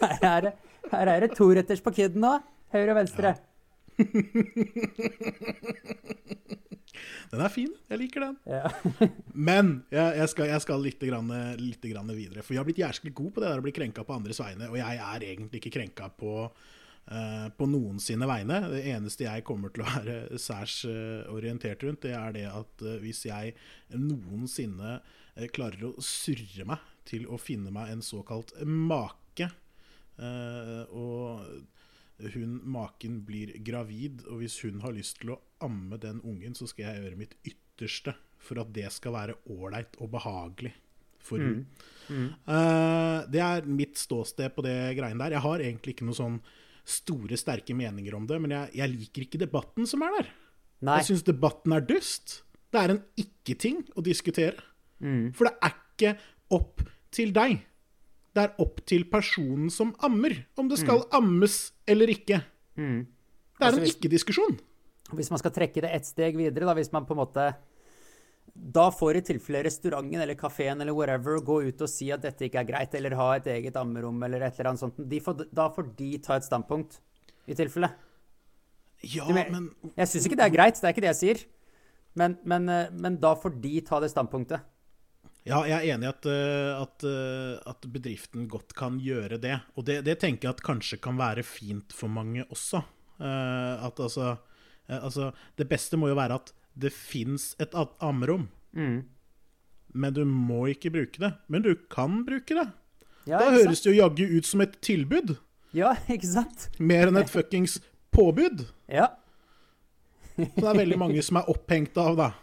Her 0.00 0.18
er 0.22 0.40
det, 0.40 0.52
her 0.92 1.08
er 1.08 1.24
det 1.24 1.32
toretters 1.38 1.80
på 1.82 1.90
kiden 1.94 2.20
nå. 2.22 2.36
Høyre 2.74 2.92
og 2.92 2.98
venstre. 3.00 3.34
Ja. 3.34 3.34
den 7.30 7.40
er 7.40 7.50
fin. 7.52 7.72
Jeg 7.90 7.98
liker 8.00 8.20
den. 8.26 8.36
Ja. 8.50 8.70
Men 9.50 9.84
jeg, 9.94 10.16
jeg, 10.18 10.28
skal, 10.32 10.50
jeg 10.50 10.60
skal 10.64 10.82
litt, 10.82 11.02
grann, 11.02 11.30
litt 11.60 11.84
grann 11.90 12.10
videre. 12.14 12.42
For 12.42 12.54
jeg 12.54 12.62
har 12.62 12.68
blitt 12.68 12.82
jæsklig 12.82 13.14
god 13.14 13.30
på 13.34 13.44
det 13.44 13.50
der 13.50 13.62
å 13.62 13.66
bli 13.66 13.74
krenka 13.76 14.06
på 14.06 14.16
andres 14.16 14.40
vegne. 14.42 14.70
Og 14.72 14.78
jeg 14.80 15.02
er 15.06 15.28
egentlig 15.30 15.62
ikke 15.62 15.74
krenka 15.78 16.10
på, 16.10 16.48
på 17.04 17.66
noen 17.68 17.98
sine 18.00 18.24
vegne. 18.24 18.62
Det 18.72 18.78
eneste 18.88 19.26
jeg 19.26 19.44
kommer 19.44 19.72
til 19.74 19.84
å 19.84 19.90
være 19.90 20.14
særs 20.40 20.78
uh, 20.88 21.26
orientert 21.34 21.84
rundt, 21.84 22.00
det 22.06 22.14
er 22.16 22.32
det 22.32 22.46
at 22.48 22.84
uh, 22.86 22.94
hvis 23.02 23.26
jeg 23.28 23.52
noensinne 23.92 24.96
klarer 25.52 25.90
å 25.90 25.92
surre 26.00 26.64
meg 26.70 26.88
til 27.04 27.26
å 27.28 27.36
finne 27.36 27.72
meg 27.74 27.90
en 27.92 28.04
såkalt 28.04 28.54
make, 28.64 29.48
og 30.94 31.42
hun 32.34 32.60
maken 32.70 33.18
blir 33.26 33.50
gravid, 33.66 34.22
og 34.30 34.44
hvis 34.44 34.60
hun 34.62 34.78
har 34.84 34.94
lyst 34.94 35.18
til 35.20 35.34
å 35.34 35.40
amme 35.66 35.98
den 35.98 36.20
ungen, 36.22 36.54
så 36.54 36.68
skal 36.70 36.86
jeg 36.86 37.02
gjøre 37.02 37.18
mitt 37.18 37.34
ytterste 37.42 38.14
for 38.44 38.60
at 38.62 38.72
det 38.76 38.86
skal 38.94 39.16
være 39.16 39.36
ålreit 39.50 39.98
og 39.98 40.12
behagelig 40.14 40.74
for 41.24 41.40
mm. 41.40 41.48
hun. 41.48 41.64
Mm. 42.08 42.28
Uh, 42.46 43.24
det 43.32 43.40
er 43.40 43.68
mitt 43.68 43.98
ståsted 43.98 44.52
på 44.54 44.64
det 44.66 44.76
greiene 44.98 45.24
der. 45.24 45.38
Jeg 45.38 45.46
har 45.46 45.64
egentlig 45.64 45.96
ikke 45.96 46.08
noe 46.08 46.18
sånn 46.18 46.38
store, 46.84 47.38
sterke 47.40 47.76
meninger 47.76 48.16
om 48.16 48.26
det, 48.28 48.40
men 48.42 48.52
jeg, 48.52 48.72
jeg 48.80 48.92
liker 48.92 49.26
ikke 49.26 49.40
debatten 49.40 49.88
som 49.88 50.04
er 50.04 50.18
der. 50.18 50.32
Nei. 50.84 50.98
Jeg 51.00 51.10
syns 51.12 51.26
debatten 51.26 51.72
er 51.72 51.84
dust. 51.88 52.40
Det 52.74 52.80
er 52.80 52.94
en 52.96 53.04
ikke-ting 53.20 53.84
å 53.96 54.04
diskutere. 54.04 54.60
Mm. 55.00 55.30
For 55.36 55.48
det 55.48 55.54
er 55.64 55.78
ikke 55.78 56.16
opp 56.54 56.84
til 57.14 57.32
deg 57.34 57.62
det 58.34 58.42
er 58.42 58.62
opp 58.62 58.80
til 58.88 59.06
personen 59.10 59.70
som 59.70 59.92
ammer, 60.04 60.34
om 60.58 60.68
det 60.70 60.80
skal 60.80 61.04
mm. 61.04 61.10
ammes 61.14 61.58
eller 61.86 62.10
ikke. 62.10 62.40
Mm. 62.74 63.04
Det 63.06 63.62
er 63.62 63.68
altså, 63.68 63.82
en 63.82 63.90
ikke-diskusjon. 63.92 64.56
Hvis 65.14 65.30
man 65.30 65.38
skal 65.38 65.54
trekke 65.54 65.84
det 65.84 65.92
ett 65.94 66.08
steg 66.08 66.38
videre, 66.38 66.66
da, 66.66 66.74
hvis 66.74 66.90
man 66.94 67.06
på 67.06 67.14
en 67.14 67.22
måte 67.22 67.46
da 68.54 68.86
får 68.94 69.18
i 69.18 69.24
tilfelle 69.26 69.64
restauranten 69.66 70.20
eller 70.22 70.38
kafeen 70.38 70.80
eller 70.80 70.94
whatever 70.94 71.40
gå 71.42 71.56
ut 71.66 71.80
og 71.82 71.90
si 71.90 72.12
at 72.14 72.22
dette 72.22 72.46
ikke 72.46 72.60
er 72.62 72.68
greit, 72.68 72.94
eller 72.94 73.16
ha 73.18 73.32
et 73.36 73.48
eget 73.50 73.76
ammerom 73.76 74.22
eller 74.22 74.46
et 74.46 74.54
eller 74.58 74.70
annet 74.70 74.84
sånt. 74.84 75.00
Får, 75.26 75.48
da 75.50 75.66
får 75.74 75.90
de 75.98 76.10
ta 76.22 76.38
et 76.38 76.46
standpunkt, 76.46 77.00
i 77.50 77.56
tilfelle. 77.58 77.90
Ja, 79.04 79.26
men 79.28 79.68
Jeg 79.98 80.08
syns 80.08 80.28
ikke 80.28 80.38
det 80.38 80.46
er 80.46 80.54
greit, 80.54 80.78
det 80.78 80.86
er 80.86 80.94
ikke 80.94 81.04
det 81.04 81.12
jeg 81.12 81.20
sier. 81.20 81.42
Men, 82.14 82.38
men, 82.46 82.68
eh, 82.70 82.94
men 82.94 83.18
da 83.20 83.34
får 83.36 83.58
de 83.62 83.74
ta 83.86 83.98
det 84.02 84.12
standpunktet. 84.12 84.70
Ja, 85.44 85.60
jeg 85.68 85.74
er 85.76 85.96
enig 85.96 86.06
i 86.06 86.12
at, 86.12 86.26
eh, 86.30 86.70
at, 86.78 87.04
eh, 87.04 87.58
at, 87.68 87.88
bedriften 87.92 88.46
godt 88.48 88.72
kan 88.78 88.96
gjøre 89.02 89.36
det. 89.42 89.58
Og 89.76 89.84
det, 89.84 90.00
det, 90.06 90.16
tenker 90.22 90.48
jeg 90.48 90.56
at 90.56 90.64
kanskje 90.64 91.00
kan 91.04 91.18
være 91.20 91.44
fint 91.44 91.92
for 91.92 92.12
mange 92.12 92.46
også. 92.48 92.84
At 93.14 94.00
altså, 94.02 94.32
altså, 94.90 95.28
Det 95.54 95.68
beste 95.70 95.96
må 95.96 96.08
jo 96.10 96.16
være 96.18 96.34
at 96.40 96.50
det 96.74 96.92
fins 96.94 97.52
et 97.62 97.74
ammerom. 98.02 98.48
Mm. 98.74 99.04
Men 99.94 100.14
du 100.14 100.24
må 100.26 100.66
ikke 100.72 100.92
bruke 100.94 101.22
det. 101.22 101.32
Men 101.48 101.62
du 101.62 101.74
kan 101.90 102.22
bruke 102.26 102.56
det. 102.58 102.68
Ja, 103.24 103.40
da 103.40 103.52
høres 103.54 103.80
det 103.84 103.92
jo 103.92 104.00
jaggu 104.02 104.24
ut 104.36 104.48
som 104.48 104.62
et 104.64 104.76
tilbud. 104.84 105.36
Ja, 105.74 105.94
ikke 106.14 106.30
sant? 106.30 106.68
Mer 106.78 107.10
enn 107.10 107.20
et 107.20 107.32
fuckings 107.32 107.78
påbud. 108.14 108.66
Ja. 108.90 109.12
Så 110.34 110.50
det 110.58 110.66
er 110.66 110.80
veldig 110.82 110.98
mange 110.98 111.22
som 111.22 111.38
er 111.38 111.50
opphengt 111.50 111.98
av, 112.00 112.18
da. 112.20 112.32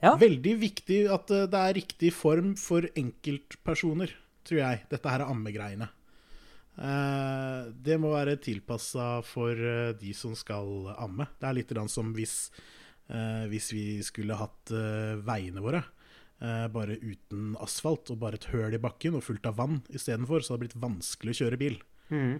Ja. 0.00 0.14
Veldig 0.16 0.54
viktig 0.56 1.02
at 1.12 1.28
eh, 1.28 1.42
det 1.52 1.58
er 1.60 1.74
riktig 1.76 2.08
form 2.16 2.54
for 2.56 2.86
enkeltpersoner, 2.96 4.14
tror 4.48 4.60
jeg, 4.62 4.78
dette 4.88 5.10
her 5.12 5.20
er 5.20 5.28
ammegreiene. 5.28 5.90
Uh, 6.80 7.68
det 7.76 7.98
må 8.00 8.08
være 8.14 8.38
tilpassa 8.40 9.18
for 9.26 9.52
uh, 9.52 9.92
de 10.00 10.14
som 10.16 10.32
skal 10.38 10.88
amme. 10.96 11.26
Det 11.36 11.48
er 11.48 11.56
litt 11.58 11.74
som 11.92 12.14
hvis, 12.16 12.36
uh, 13.12 13.44
hvis 13.52 13.68
vi 13.76 13.84
skulle 14.06 14.38
hatt 14.40 14.72
veiene 15.26 15.64
våre 15.64 15.84
bare 16.40 16.94
uten 16.96 17.50
asfalt 17.60 18.08
og 18.14 18.16
bare 18.22 18.38
et 18.38 18.46
høl 18.48 18.72
i 18.72 18.78
bakken 18.80 19.18
og 19.18 19.26
fullt 19.26 19.44
av 19.50 19.58
vann 19.58 19.82
istedenfor, 19.92 20.40
så 20.40 20.54
hadde 20.54 20.62
det 20.62 20.70
blitt 20.70 20.84
vanskelig 20.86 21.34
å 21.34 21.38
kjøre 21.42 21.58
bil. 21.60 21.74
Mm. 22.08 22.38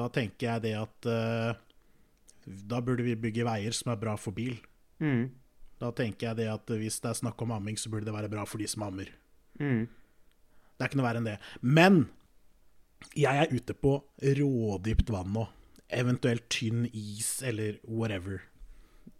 da 0.00 0.06
tenker 0.08 0.46
jeg 0.46 0.62
det 0.64 0.72
at 0.80 1.08
da 2.72 2.80
burde 2.80 3.04
vi 3.04 3.18
bygge 3.20 3.44
veier 3.44 3.76
som 3.76 3.92
er 3.92 4.00
bra 4.00 4.16
for 4.16 4.32
bil. 4.32 4.56
Mm. 5.04 5.28
Da 5.76 5.92
tenker 5.92 6.30
jeg 6.30 6.38
det 6.40 6.48
at 6.54 6.72
hvis 6.72 6.96
det 7.04 7.12
er 7.12 7.20
snakk 7.20 7.44
om 7.44 7.52
amming, 7.58 7.76
så 7.76 7.92
burde 7.92 8.08
det 8.08 8.16
være 8.16 8.32
bra 8.32 8.46
for 8.48 8.64
de 8.64 8.70
som 8.72 8.86
ammer. 8.88 9.12
Mm. 9.60 9.84
Det 9.84 10.80
er 10.80 10.88
ikke 10.88 11.02
noe 11.02 11.08
verre 11.10 11.20
enn 11.20 11.28
det. 11.28 11.36
Men 11.60 12.06
jeg 13.14 13.42
er 13.42 13.52
ute 13.52 13.76
på 13.78 13.98
rådypt 14.38 15.12
vann 15.14 15.32
nå. 15.36 15.46
Eventuelt 15.92 16.48
tynn 16.50 16.86
is 16.90 17.42
eller 17.46 17.78
whatever. 17.86 18.42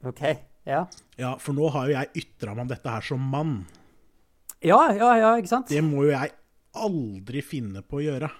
OK. 0.06 0.22
Ja. 0.66 0.86
Ja, 1.16 1.36
For 1.38 1.54
nå 1.54 1.68
har 1.74 1.86
jo 1.86 1.94
jeg 1.94 2.24
ytra 2.24 2.56
meg 2.56 2.66
om 2.66 2.72
dette 2.72 2.96
her 2.96 3.04
som 3.06 3.22
mann. 3.22 3.60
Ja, 4.64 4.80
ja, 4.96 5.12
ja, 5.20 5.36
ikke 5.38 5.52
sant? 5.52 5.70
Det 5.70 5.84
må 5.84 6.08
jo 6.08 6.14
jeg 6.14 6.34
aldri 6.76 7.42
finne 7.44 7.84
på 7.86 8.00
å 8.00 8.04
gjøre. 8.06 8.30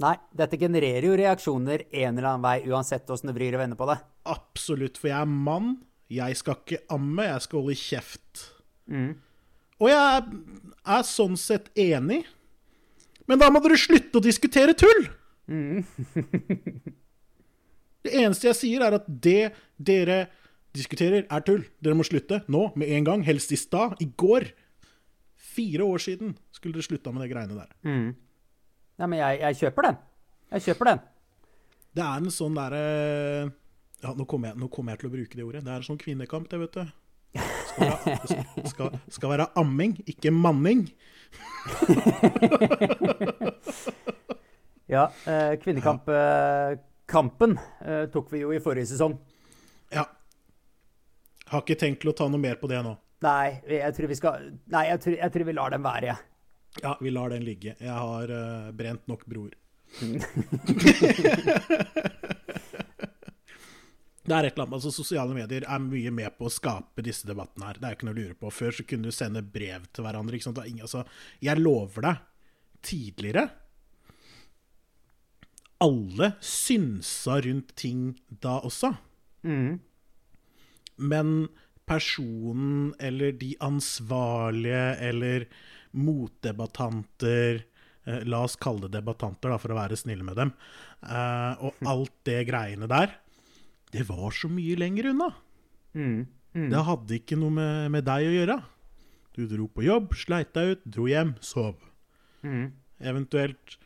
Nei, 0.00 0.14
dette 0.32 0.56
genererer 0.60 1.04
jo 1.04 1.16
reaksjoner 1.18 1.84
en 1.90 2.16
eller 2.16 2.30
annen 2.32 2.44
vei, 2.44 2.56
uansett 2.72 3.10
åssen 3.12 3.30
du 3.30 3.36
vrir 3.36 3.54
og 3.54 3.62
vender 3.62 3.78
på 3.78 3.88
det. 3.90 3.98
Absolutt, 4.32 4.96
for 5.00 5.12
jeg 5.12 5.20
er 5.20 5.30
mann. 5.30 5.74
Jeg 6.10 6.38
skal 6.40 6.56
ikke 6.56 6.80
amme, 6.90 7.26
jeg 7.28 7.44
skal 7.44 7.60
holde 7.60 7.76
kjeft. 7.78 8.44
Mm. 8.90 9.10
Og 9.80 9.90
jeg 9.92 10.00
er, 10.00 10.30
er, 10.96 11.04
sånn 11.06 11.36
sett 11.40 11.68
enig, 11.78 12.24
men 13.30 13.38
da 13.40 13.48
må 13.52 13.62
dere 13.62 13.78
slutte 13.78 14.18
å 14.18 14.24
diskutere 14.24 14.74
tull! 14.78 15.04
Mm. 15.50 15.84
det 18.04 18.14
eneste 18.22 18.50
jeg 18.50 18.58
sier, 18.58 18.82
er 18.86 18.98
at 18.98 19.06
det 19.06 19.52
dere 19.78 20.24
diskuterer, 20.76 21.26
er 21.26 21.44
tull. 21.46 21.62
Dere 21.82 21.98
må 21.98 22.06
slutte 22.06 22.42
nå, 22.50 22.68
med 22.78 22.90
en 22.96 23.06
gang. 23.06 23.24
Helst 23.26 23.54
i 23.54 23.58
stad. 23.58 23.96
I 24.02 24.10
går. 24.18 24.50
Fire 25.50 25.86
år 25.86 26.02
siden 26.02 26.34
skulle 26.54 26.76
dere 26.76 26.86
slutta 26.86 27.12
med 27.14 27.24
de 27.24 27.30
greiene 27.32 27.56
der. 27.56 27.70
Mm. 27.86 28.10
Ja, 29.00 29.08
men 29.08 29.18
jeg, 29.18 29.40
jeg, 29.40 29.58
kjøper 29.64 29.88
den. 29.88 30.00
Jeg 30.54 30.66
kjøper 30.68 30.90
den. 30.92 31.04
Det 31.96 32.04
er 32.06 32.20
en 32.20 32.34
sånn 32.34 32.58
derre 32.58 32.82
ja, 34.00 34.12
nå 34.16 34.24
kommer, 34.28 34.52
jeg, 34.52 34.70
kommer, 34.72 34.94
jeg, 34.94 35.02
til 35.02 35.10
å 35.10 35.14
bruke 35.14 35.38
det 35.38 35.46
ordet. 35.46 35.64
Det 35.66 35.72
er 35.72 35.82
en 35.82 35.88
sånn 35.88 36.00
kvinnekamp, 36.00 36.46
det, 36.52 36.60
vet 36.62 36.78
du. 36.78 36.84
skal 37.70 37.90
være, 37.90 38.44
skal, 38.70 38.94
skal 39.12 39.32
være 39.34 39.48
amming, 39.60 39.98
ikke 40.10 40.32
manning. 40.34 40.86
Ja, 44.90 45.12
eh, 45.26 45.52
kvinnekampen 45.62 47.58
eh, 47.86 48.04
tok 48.10 48.32
vi 48.32 48.40
jo 48.40 48.50
i 48.50 48.60
forrige 48.60 48.86
sesong. 48.90 49.12
Ja. 49.94 50.02
Har 51.46 51.62
ikke 51.62 51.78
tenkt 51.78 52.00
til 52.02 52.10
å 52.10 52.14
ta 52.18 52.26
noe 52.26 52.42
mer 52.42 52.58
på 52.58 52.66
det 52.70 52.82
nå. 52.82 52.96
Nei, 53.22 53.62
jeg 53.70 53.94
tror 53.94 54.08
vi 54.10 54.16
skal 54.18 54.48
Nei, 54.72 54.88
jeg 54.88 55.00
tror, 55.04 55.14
jeg 55.20 55.32
tror 55.34 55.46
vi 55.46 55.54
lar 55.54 55.70
den 55.76 55.84
være. 55.84 56.16
Ja, 56.82 56.96
vi 56.98 57.10
lar 57.14 57.30
den 57.30 57.44
ligge. 57.46 57.76
Jeg 57.78 57.94
har 57.94 58.30
uh, 58.34 58.74
brent 58.74 59.06
nok 59.10 59.22
broer. 59.30 59.54
det 64.30 64.36
er 64.36 64.46
et 64.46 64.54
eller 64.54 64.68
annet, 64.68 64.76
altså 64.78 64.92
Sosiale 64.94 65.34
medier 65.34 65.64
er 65.66 65.82
mye 65.82 66.10
med 66.14 66.36
på 66.38 66.46
å 66.46 66.52
skape 66.54 67.02
disse 67.02 67.26
debattene 67.26 67.66
her. 67.66 67.80
Det 67.80 67.88
er 67.88 67.96
ikke 67.96 68.06
noe 68.06 68.14
å 68.14 68.20
lure 68.20 68.36
på. 68.38 68.52
Før 68.54 68.76
så 68.76 68.84
kunne 68.86 69.10
du 69.10 69.14
sende 69.14 69.42
brev 69.42 69.88
til 69.90 70.06
hverandre. 70.06 70.38
ikke 70.38 70.46
sant? 70.46 70.60
Altså, 70.62 71.02
jeg 71.42 71.58
lover 71.58 72.06
deg, 72.06 72.26
tidligere 72.80 73.50
Alle 75.84 76.30
synsa 76.44 77.38
rundt 77.44 77.74
ting 77.76 78.14
da 78.28 78.58
også. 78.68 78.92
Mm. 79.48 79.80
Men 81.00 81.48
personen 81.88 82.92
eller 83.00 83.32
de 83.40 83.54
ansvarlige 83.64 84.84
eller 85.08 85.46
motdebattanter 85.96 87.64
eh, 88.04 88.20
La 88.28 88.44
oss 88.44 88.56
kalle 88.60 88.86
det 88.86 89.00
debattanter, 89.00 89.50
da, 89.50 89.58
for 89.58 89.72
å 89.72 89.80
være 89.80 89.98
snille 89.98 90.26
med 90.26 90.38
dem. 90.38 90.52
Eh, 91.02 91.64
og 91.64 91.80
alt 91.92 92.14
det 92.28 92.44
greiene 92.52 92.88
der, 92.90 93.16
det 93.94 94.06
var 94.08 94.30
så 94.34 94.50
mye 94.52 94.78
lenger 94.78 95.10
unna. 95.12 95.30
Mm. 95.94 96.26
Mm. 96.54 96.68
Det 96.72 96.84
hadde 96.86 97.18
ikke 97.18 97.38
noe 97.38 97.54
med, 97.54 97.90
med 97.94 98.06
deg 98.06 98.26
å 98.26 98.34
gjøre. 98.34 98.58
Du 99.36 99.44
dro 99.50 99.68
på 99.70 99.84
jobb, 99.86 100.14
sleit 100.18 100.50
deg 100.56 100.74
ut, 100.74 100.88
dro 100.96 101.06
hjem, 101.10 101.36
sov. 101.44 101.78
Mm. 102.42 102.72
Eventuelt 103.12 103.76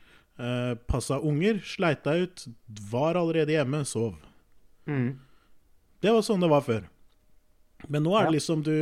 eh, 0.40 0.72
passa 0.88 1.20
unger, 1.20 1.60
sleit 1.66 2.04
deg 2.06 2.26
ut, 2.26 2.46
var 2.90 3.20
allerede 3.20 3.54
hjemme, 3.54 3.84
sov. 3.88 4.16
Mm. 4.88 5.14
Det 6.04 6.12
var 6.12 6.24
sånn 6.24 6.42
det 6.44 6.50
var 6.52 6.64
før. 6.64 6.88
Men 7.88 8.04
nå 8.06 8.14
er 8.16 8.28
det 8.28 8.38
liksom 8.38 8.64
du 8.64 8.76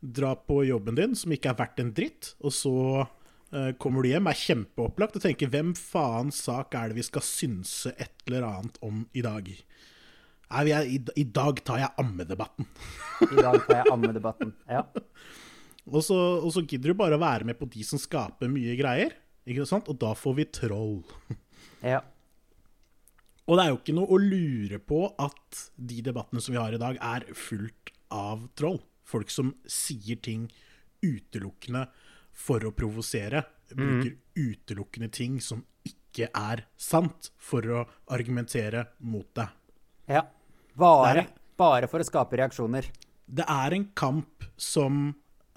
drar 0.00 0.40
på 0.48 0.62
jobben 0.68 0.96
din, 0.96 1.16
som 1.18 1.32
ikke 1.34 1.52
er 1.52 1.58
verdt 1.58 1.80
en 1.82 1.92
dritt, 1.96 2.32
og 2.40 2.54
så 2.54 2.76
eh, 3.02 3.72
kommer 3.80 4.04
du 4.04 4.12
hjem, 4.12 4.28
er 4.30 4.40
kjempeopplagt 4.40 5.18
og 5.18 5.24
tenker 5.24 5.50
hvem 5.52 5.74
faens 5.76 6.40
sak 6.46 6.76
er 6.78 6.90
det 6.90 7.00
vi 7.00 7.06
skal 7.08 7.24
synse 7.26 7.92
et 7.96 8.24
eller 8.28 8.46
annet 8.48 8.80
om 8.84 9.04
i 9.12 9.24
dag? 9.26 9.50
Er, 10.48 10.70
i, 10.88 10.98
I 11.20 11.24
dag 11.24 11.60
tar 11.64 11.82
jeg 11.82 11.92
ammedebatten. 12.00 12.66
I 13.28 13.34
dag 13.36 13.58
tar 13.66 13.82
jeg 13.82 13.92
ammedebatten. 13.92 14.54
Ja. 14.70 14.84
Og 15.88 16.02
så, 16.04 16.16
og 16.44 16.50
så 16.52 16.60
gidder 16.68 16.92
du 16.92 16.98
bare 17.00 17.16
å 17.16 17.20
være 17.22 17.46
med 17.48 17.56
på 17.56 17.64
de 17.72 17.80
som 17.86 17.96
skaper 17.96 18.50
mye 18.52 18.74
greier, 18.76 19.14
ikke 19.48 19.64
sant? 19.64 19.86
og 19.88 19.96
da 19.96 20.10
får 20.12 20.34
vi 20.36 20.44
troll. 20.52 20.98
ja. 21.80 22.02
Og 23.48 23.56
det 23.56 23.62
er 23.64 23.70
jo 23.70 23.78
ikke 23.78 23.94
noe 23.96 24.12
å 24.12 24.18
lure 24.20 24.76
på 24.84 24.98
at 25.24 25.62
de 25.80 26.02
debattene 26.04 26.42
som 26.44 26.52
vi 26.52 26.60
har 26.60 26.76
i 26.76 26.80
dag, 26.82 26.98
er 27.00 27.24
fullt 27.32 27.94
av 28.12 28.44
troll. 28.60 28.82
Folk 29.08 29.32
som 29.32 29.54
sier 29.64 30.20
ting 30.20 30.44
utelukkende 31.00 31.86
for 32.36 32.68
å 32.68 32.74
provosere. 32.76 33.46
Bruker 33.72 34.12
utelukkende 34.36 35.08
ting 35.08 35.40
som 35.40 35.64
ikke 35.88 36.28
er 36.36 36.66
sant, 36.76 37.32
for 37.40 37.64
å 37.64 37.86
argumentere 38.12 38.90
mot 39.00 39.32
det. 39.40 39.48
ja. 40.12 40.26
Bare, 40.78 41.24
Det 41.24 41.56
bare 41.58 41.90
for 41.90 42.02
å 42.02 42.06
skape 42.06 42.38
reaksjoner. 42.38 42.86
Det 43.28 43.44
er 43.44 43.74
en 43.76 43.88
kamp 43.98 44.46
som 44.56 45.08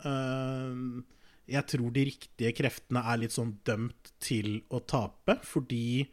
øh, 0.03 1.03
jeg 1.51 1.67
tror 1.67 1.93
de 1.93 2.07
riktige 2.09 2.53
kreftene 2.57 3.03
er 3.11 3.21
litt 3.21 3.35
sånn 3.35 3.53
dømt 3.67 4.11
til 4.23 4.61
å 4.73 4.81
tape, 4.87 5.37
fordi 5.45 6.03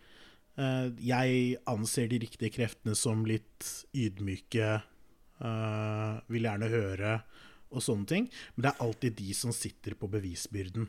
øh, 0.58 0.88
jeg 1.02 1.58
anser 1.70 2.08
de 2.10 2.20
riktige 2.24 2.52
kreftene 2.54 2.96
som 2.98 3.24
litt 3.28 3.66
ydmyke, 3.96 4.70
øh, 5.40 6.14
vil 6.32 6.48
gjerne 6.48 6.72
høre 6.72 7.18
og 7.68 7.84
sånne 7.84 8.08
ting. 8.10 8.30
Men 8.54 8.66
det 8.66 8.72
er 8.72 8.86
alltid 8.86 9.18
de 9.18 9.36
som 9.36 9.54
sitter 9.54 9.96
på 9.98 10.10
bevisbyrden. 10.10 10.88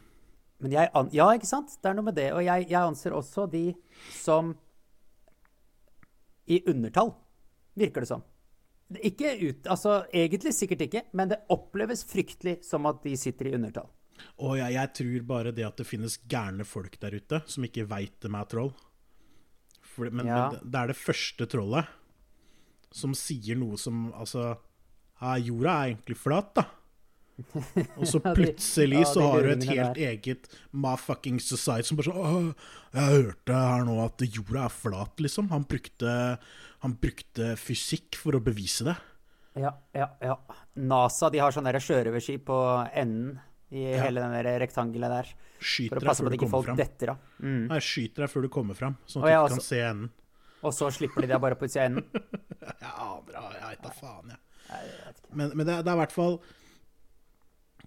Men 0.59 0.75
jeg, 0.75 0.91
an 0.97 1.11
ja, 1.15 1.29
ikke 1.35 1.47
sant? 1.47 1.77
Det 1.79 1.87
er 1.87 1.95
noe 1.95 2.09
med 2.09 2.17
det. 2.19 2.31
Og 2.35 2.43
jeg, 2.43 2.67
jeg 2.67 2.81
anser 2.81 3.15
også 3.15 3.45
de 3.51 3.69
som 4.11 4.51
i 6.49 6.57
undertall, 6.67 7.13
virker 7.77 8.01
det 8.01 8.07
som. 8.09 8.23
Ikke 9.05 9.35
ut, 9.49 9.67
altså 9.69 9.99
Egentlig 10.13 10.53
sikkert 10.57 10.81
ikke, 10.87 11.03
men 11.13 11.29
det 11.29 11.43
oppleves 11.53 12.01
fryktelig 12.09 12.63
som 12.65 12.87
at 12.89 13.03
de 13.03 13.13
sitter 13.17 13.47
i 13.51 13.53
undertall. 13.53 13.89
Og 14.41 14.57
jeg, 14.57 14.73
jeg 14.73 14.93
tror 14.97 15.25
bare 15.29 15.51
det 15.55 15.63
at 15.67 15.77
det 15.77 15.85
finnes 15.87 16.17
gærne 16.27 16.65
folk 16.67 16.97
der 16.99 17.15
ute 17.15 17.41
som 17.47 17.63
ikke 17.63 17.85
veit 17.87 18.17
det 18.19 18.31
er 18.33 18.49
troll. 18.49 18.73
For, 19.81 20.09
men, 20.09 20.25
Ja. 20.27 20.49
men 20.49 20.59
det- 20.59 20.79
er 20.79 20.87
det 20.87 20.97
første 20.97 21.45
trollet 21.47 21.87
som 22.91 23.13
sier 23.13 23.55
noe 23.55 23.77
som 23.77 24.11
Altså 24.13 24.57
jorda 25.45 25.69
er 25.85 25.93
egentlig 25.95 26.17
flat, 26.17 26.53
da. 26.55 26.63
Og 27.97 28.05
så 28.09 28.19
plutselig 28.37 29.03
så 29.13 29.23
har 29.25 29.43
du 29.45 29.51
et 29.53 29.67
helt 29.71 29.99
eget 30.01 30.47
my 30.71 30.95
fucking 30.99 31.39
society 31.43 31.89
som 31.89 31.99
bare 31.99 32.11
sånn 32.13 32.49
jeg 32.95 33.13
hørte 33.13 33.53
her 33.53 33.83
nå 33.85 33.97
at 34.05 34.23
jorda 34.25 34.63
er 34.65 34.73
flat, 34.73 35.19
liksom. 35.21 35.51
Han 35.53 35.65
brukte, 35.69 36.13
han 36.85 36.95
brukte 37.01 37.51
fysikk 37.61 38.17
for 38.17 38.37
å 38.37 38.41
bevise 38.43 38.87
det. 38.89 38.95
Ja, 39.59 39.73
ja, 39.93 40.07
ja. 40.23 40.35
NASA 40.79 41.29
de 41.33 41.41
har 41.43 41.53
sånn 41.53 41.67
der 41.69 41.77
sjørøverskip 41.83 42.45
på 42.49 42.57
enden 42.97 43.37
i 43.69 43.83
Ja. 43.91 44.03
hele 44.07 44.23
den 44.23 44.33
der 44.33 44.59
rektangelet 44.63 45.11
der. 45.13 45.27
Skyter 45.61 45.99
å 45.99 46.01
deg 46.01 46.07
passe 46.09 46.23
på 46.23 46.25
før 46.25 46.29
at 46.29 46.33
du 46.33 46.37
ikke 46.39 46.45
kommer 46.47 46.57
folk 46.57 46.69
fram. 46.71 46.77
detter. 46.79 47.11
Mm. 47.43 47.67
Nei, 47.69 47.79
skyter 47.83 48.25
deg 48.25 48.31
før 48.33 48.41
du 48.41 48.49
kommer 48.49 48.77
fram, 48.79 48.95
sånn 49.05 49.21
at 49.21 49.29
du 49.29 49.35
ikke 49.35 49.59
kan 49.59 49.65
se 49.67 49.81
enden. 49.85 50.09
Og 50.65 50.73
så 50.75 50.89
slipper 50.91 51.21
de 51.23 51.29
deg 51.31 51.39
bare 51.43 51.55
på 51.59 51.67
utsida 51.69 51.85
av 51.85 51.91
enden. 51.91 52.09
Jeg 52.79 52.93
aner 52.95 53.53
jeg 53.55 53.63
veit 53.69 53.83
da 53.83 53.91
faen, 53.95 54.31
jeg. 54.33 54.39
Men, 55.33 55.51
men 55.57 55.65
det, 55.65 55.75
det 55.85 55.89
er 55.91 55.95
i 55.95 56.01
hvert 56.01 56.13
fall 56.13 56.35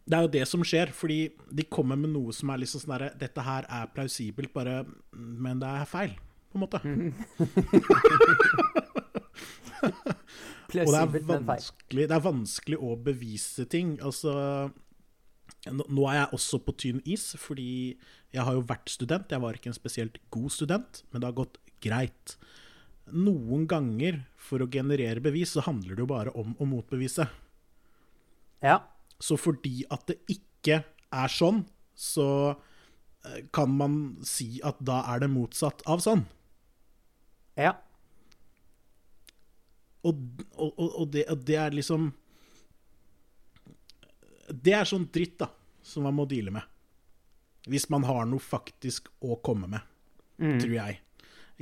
Det 0.03 0.19
er 0.19 0.25
jo 0.27 0.33
det 0.35 0.45
som 0.51 0.65
skjer, 0.67 0.91
fordi 0.97 1.21
de 1.55 1.65
kommer 1.71 1.99
med 1.99 2.11
noe 2.15 2.35
som 2.35 2.51
er 2.51 2.63
liksom 2.65 2.83
sånn 2.83 2.95
derre 2.97 3.11
Dette 3.21 3.45
her 3.47 3.69
er 3.71 3.91
plausibelt, 3.95 4.53
bare 4.55 4.81
Men 5.15 5.63
det 5.63 5.69
er 5.71 5.87
feil, 5.87 6.17
på 6.51 6.59
en 6.59 6.65
måte. 6.65 6.83
Mm. 6.83 7.13
Og 9.83 9.91
det 10.73 10.83
er, 10.83 10.87
Plausibelt, 10.87 11.27
men 11.27 11.43
feil. 11.43 11.49
vanskelig, 11.49 12.09
det 12.09 12.17
er 12.17 12.25
vanskelig 12.25 12.79
å 12.81 12.97
bevise 13.11 13.67
ting. 13.71 13.97
Altså 14.03 14.33
nå 15.71 16.07
er 16.11 16.17
jeg 16.17 16.35
også 16.35 16.59
på 16.67 16.75
tynn 16.75 17.01
is, 17.07 17.29
fordi 17.39 17.95
jeg 18.35 18.43
har 18.43 18.57
jo 18.57 18.65
vært 18.67 18.91
student. 18.91 19.31
Jeg 19.31 19.43
var 19.43 19.55
ikke 19.55 19.71
en 19.71 19.77
spesielt 19.77 20.19
god 20.35 20.51
student, 20.51 21.03
men 21.13 21.23
det 21.23 21.29
har 21.29 21.39
gått 21.39 21.59
greit. 21.85 22.35
Noen 23.13 23.69
ganger, 23.71 24.25
for 24.35 24.63
å 24.63 24.71
generere 24.71 25.23
bevis, 25.23 25.55
så 25.55 25.63
handler 25.67 25.95
det 25.95 26.03
jo 26.03 26.11
bare 26.11 26.35
om 26.39 26.57
å 26.59 26.67
motbevise. 26.67 27.29
Ja. 28.63 28.81
Så 29.23 29.39
fordi 29.39 29.83
at 29.93 30.09
det 30.11 30.19
ikke 30.33 30.83
er 30.83 31.33
sånn, 31.33 31.63
så 31.95 32.27
eh, 32.51 33.45
kan 33.55 33.71
man 33.77 33.99
si 34.27 34.57
at 34.67 34.81
da 34.83 35.03
er 35.13 35.23
det 35.23 35.31
motsatt 35.33 35.85
av 35.91 36.03
sånn. 36.03 36.25
Ja. 37.59 37.77
Og, 40.03 40.19
og, 40.57 40.81
og, 40.81 41.07
det, 41.15 41.29
og 41.31 41.45
det 41.47 41.57
er 41.63 41.75
liksom 41.77 42.09
Det 44.51 44.73
er 44.75 44.89
sånn 44.89 45.05
dritt, 45.15 45.37
da, 45.39 45.47
som 45.87 46.09
man 46.09 46.17
må 46.17 46.27
deale 46.27 46.51
med. 46.51 46.67
Hvis 47.71 47.87
man 47.93 48.03
har 48.09 48.27
noe 48.27 48.43
faktisk 48.43 49.13
å 49.23 49.37
komme 49.47 49.69
med, 49.71 49.85
tror 50.41 50.75
jeg. 50.75 50.97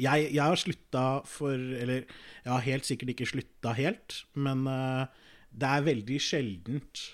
jeg. 0.00 0.30
Jeg 0.32 0.40
har 0.40 0.56
slutta 0.56 1.04
for 1.28 1.52
Eller 1.52 2.06
jeg 2.06 2.48
har 2.48 2.64
helt 2.64 2.88
sikkert 2.88 3.12
ikke 3.12 3.28
slutta 3.28 3.74
helt, 3.76 4.22
men 4.32 4.64
uh, 4.64 5.04
det 5.52 5.68
er 5.68 5.88
veldig 5.90 6.20
sjeldent 6.24 7.04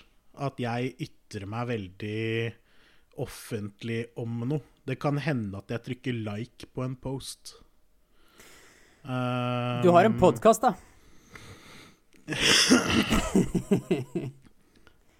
at 0.43 0.59
jeg 0.61 0.93
ytrer 1.07 1.45
meg 1.49 1.67
veldig 1.71 2.53
offentlig 3.21 4.03
om 4.21 4.43
noe. 4.45 4.61
Det 4.87 4.95
kan 5.01 5.17
hende 5.19 5.57
at 5.59 5.69
jeg 5.73 5.83
trykker 5.87 6.13
like 6.21 6.65
på 6.73 6.83
en 6.85 6.95
post. 6.95 7.55
Du 9.07 9.89
har 9.91 10.05
en 10.05 10.13
Um, 10.13 10.19
podkast, 10.19 10.61
da. 10.61 10.73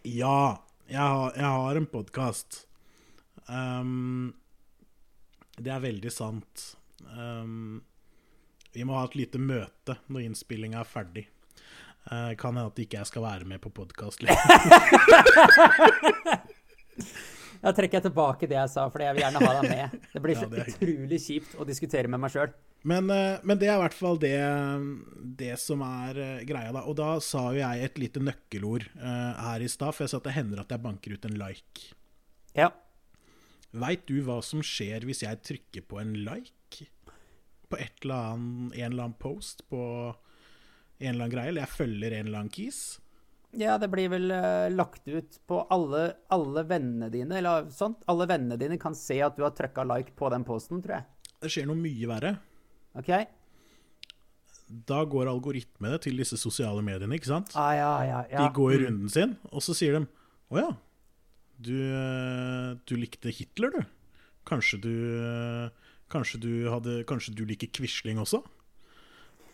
Ja, 0.08 0.64
jeg 0.88 1.04
har, 1.04 1.34
jeg 1.36 1.44
har 1.44 1.76
en 1.76 1.86
podkast. 1.92 2.62
Um, 3.48 4.34
det 5.60 5.72
er 5.74 5.82
veldig 5.84 6.12
sant. 6.14 6.78
Um, 7.12 7.82
vi 8.72 8.84
må 8.88 8.96
ha 8.96 9.04
et 9.08 9.16
lite 9.20 9.40
møte 9.42 9.98
når 10.08 10.22
innspillinga 10.30 10.80
er 10.80 10.88
ferdig. 10.88 11.26
Uh, 12.08 12.32
kan 12.40 12.56
hende 12.56 12.70
at 12.72 12.80
ikke 12.80 13.02
jeg 13.02 13.10
skal 13.10 13.26
være 13.26 13.48
med 13.50 13.60
på 13.64 13.70
podkast 13.76 14.22
lenger. 14.26 14.40
Da 17.62 17.74
trekker 17.74 17.98
jeg 17.98 18.06
tilbake 18.06 18.48
det 18.50 18.58
jeg 18.58 18.72
sa, 18.72 18.86
for 18.94 19.04
jeg 19.04 19.16
vil 19.18 19.24
gjerne 19.26 19.42
ha 19.42 19.54
deg 19.58 19.70
med. 19.72 20.08
Det 20.14 20.22
blir 20.24 20.38
Ja, 20.38 20.48
det 20.52 20.66
utrolig 20.72 21.20
kjipt 21.24 21.58
å 21.58 21.66
diskutere 21.68 22.12
med 22.12 22.22
meg 22.22 22.34
sjøl. 22.34 22.54
Men, 22.88 23.10
eh, 23.12 23.40
men 23.44 23.60
det 23.60 23.68
er 23.68 23.80
i 23.80 23.82
hvert 23.82 23.98
fall 23.98 24.20
det, 24.22 24.36
det 25.40 25.56
som 25.60 25.82
er 25.84 26.20
eh, 26.22 26.44
greia, 26.48 26.72
da. 26.76 26.86
Og 26.88 26.98
da 27.00 27.16
sa 27.24 27.48
jo 27.52 27.60
jeg 27.60 27.88
et 27.88 27.98
lite 28.00 28.22
nøkkelord 28.24 28.86
uh, 29.02 29.34
her 29.50 29.66
i 29.66 29.70
stad, 29.72 29.96
for 29.96 30.06
jeg 30.06 30.14
sa 30.14 30.22
at 30.22 30.30
det 30.30 30.36
hender 30.38 30.62
at 30.62 30.72
jeg 30.72 30.84
banker 30.86 31.18
ut 31.18 31.26
en 31.28 31.40
like. 31.42 31.90
Ja. 32.58 32.70
Veit 33.78 34.06
du 34.08 34.22
hva 34.26 34.40
som 34.46 34.62
skjer 34.66 35.08
hvis 35.10 35.26
jeg 35.26 35.42
trykker 35.44 35.88
på 35.90 36.00
en 36.02 36.14
like? 36.28 36.88
På 37.68 37.82
et 37.82 38.06
eller 38.06 38.32
annen, 38.38 38.70
en 38.72 38.92
eller 38.92 39.10
annen 39.10 39.20
post 39.20 39.66
på 39.68 39.82
en 41.00 41.12
eller 41.12 41.28
annen 41.28 41.34
greie, 41.34 41.52
eller 41.52 41.66
jeg 41.66 41.76
følger 41.76 42.16
en 42.18 42.26
eller 42.28 42.42
annen 42.44 42.54
kis? 42.54 42.82
ja, 43.58 43.78
det 43.78 43.88
blir 43.90 44.10
vel 44.12 44.32
uh, 44.32 44.68
lagt 44.70 45.08
ut 45.08 45.40
på 45.48 45.62
alle, 45.74 46.04
alle 46.34 46.64
vennene 46.68 47.10
dine, 47.14 47.40
eller 47.40 47.70
sånt. 47.74 48.04
Alle 48.12 48.28
vennene 48.30 48.58
dine 48.60 48.78
kan 48.82 48.96
se 48.98 49.18
at 49.24 49.38
du 49.38 49.46
har 49.46 49.56
trykka 49.56 49.86
like 49.88 50.14
på 50.20 50.30
den 50.34 50.46
posten, 50.48 50.82
tror 50.84 51.00
jeg. 51.00 51.34
Det 51.42 51.52
skjer 51.54 51.68
noe 51.70 51.80
mye 51.80 52.10
verre. 52.10 52.34
OK? 52.98 53.12
Da 54.68 55.00
går 55.08 55.32
algoritmene 55.32 56.00
til 56.04 56.20
disse 56.20 56.38
sosiale 56.40 56.84
mediene, 56.86 57.18
ikke 57.18 57.32
sant? 57.32 57.54
Ah, 57.56 57.72
ja, 57.78 57.92
ja, 58.04 58.22
ja. 58.34 58.44
De 58.44 58.54
går 58.58 58.76
i 58.76 58.82
runden 58.84 59.12
sin, 59.12 59.38
og 59.50 59.64
så 59.64 59.76
sier 59.78 59.96
de 59.96 60.04
Å 60.52 60.60
ja, 60.60 60.70
du, 61.64 61.76
eh, 61.76 62.74
du 62.88 62.94
likte 63.00 63.32
Hitler, 63.34 63.74
du. 63.74 64.20
Kanskje 64.48 64.80
du 64.84 64.94
eh, 65.18 65.86
Kanskje 66.08 66.40
du, 66.40 66.52
hadde, 66.72 67.02
kanskje 67.04 67.34
du 67.36 67.42
liker 67.44 67.68
Quisling 67.76 68.20
også? 68.22 68.40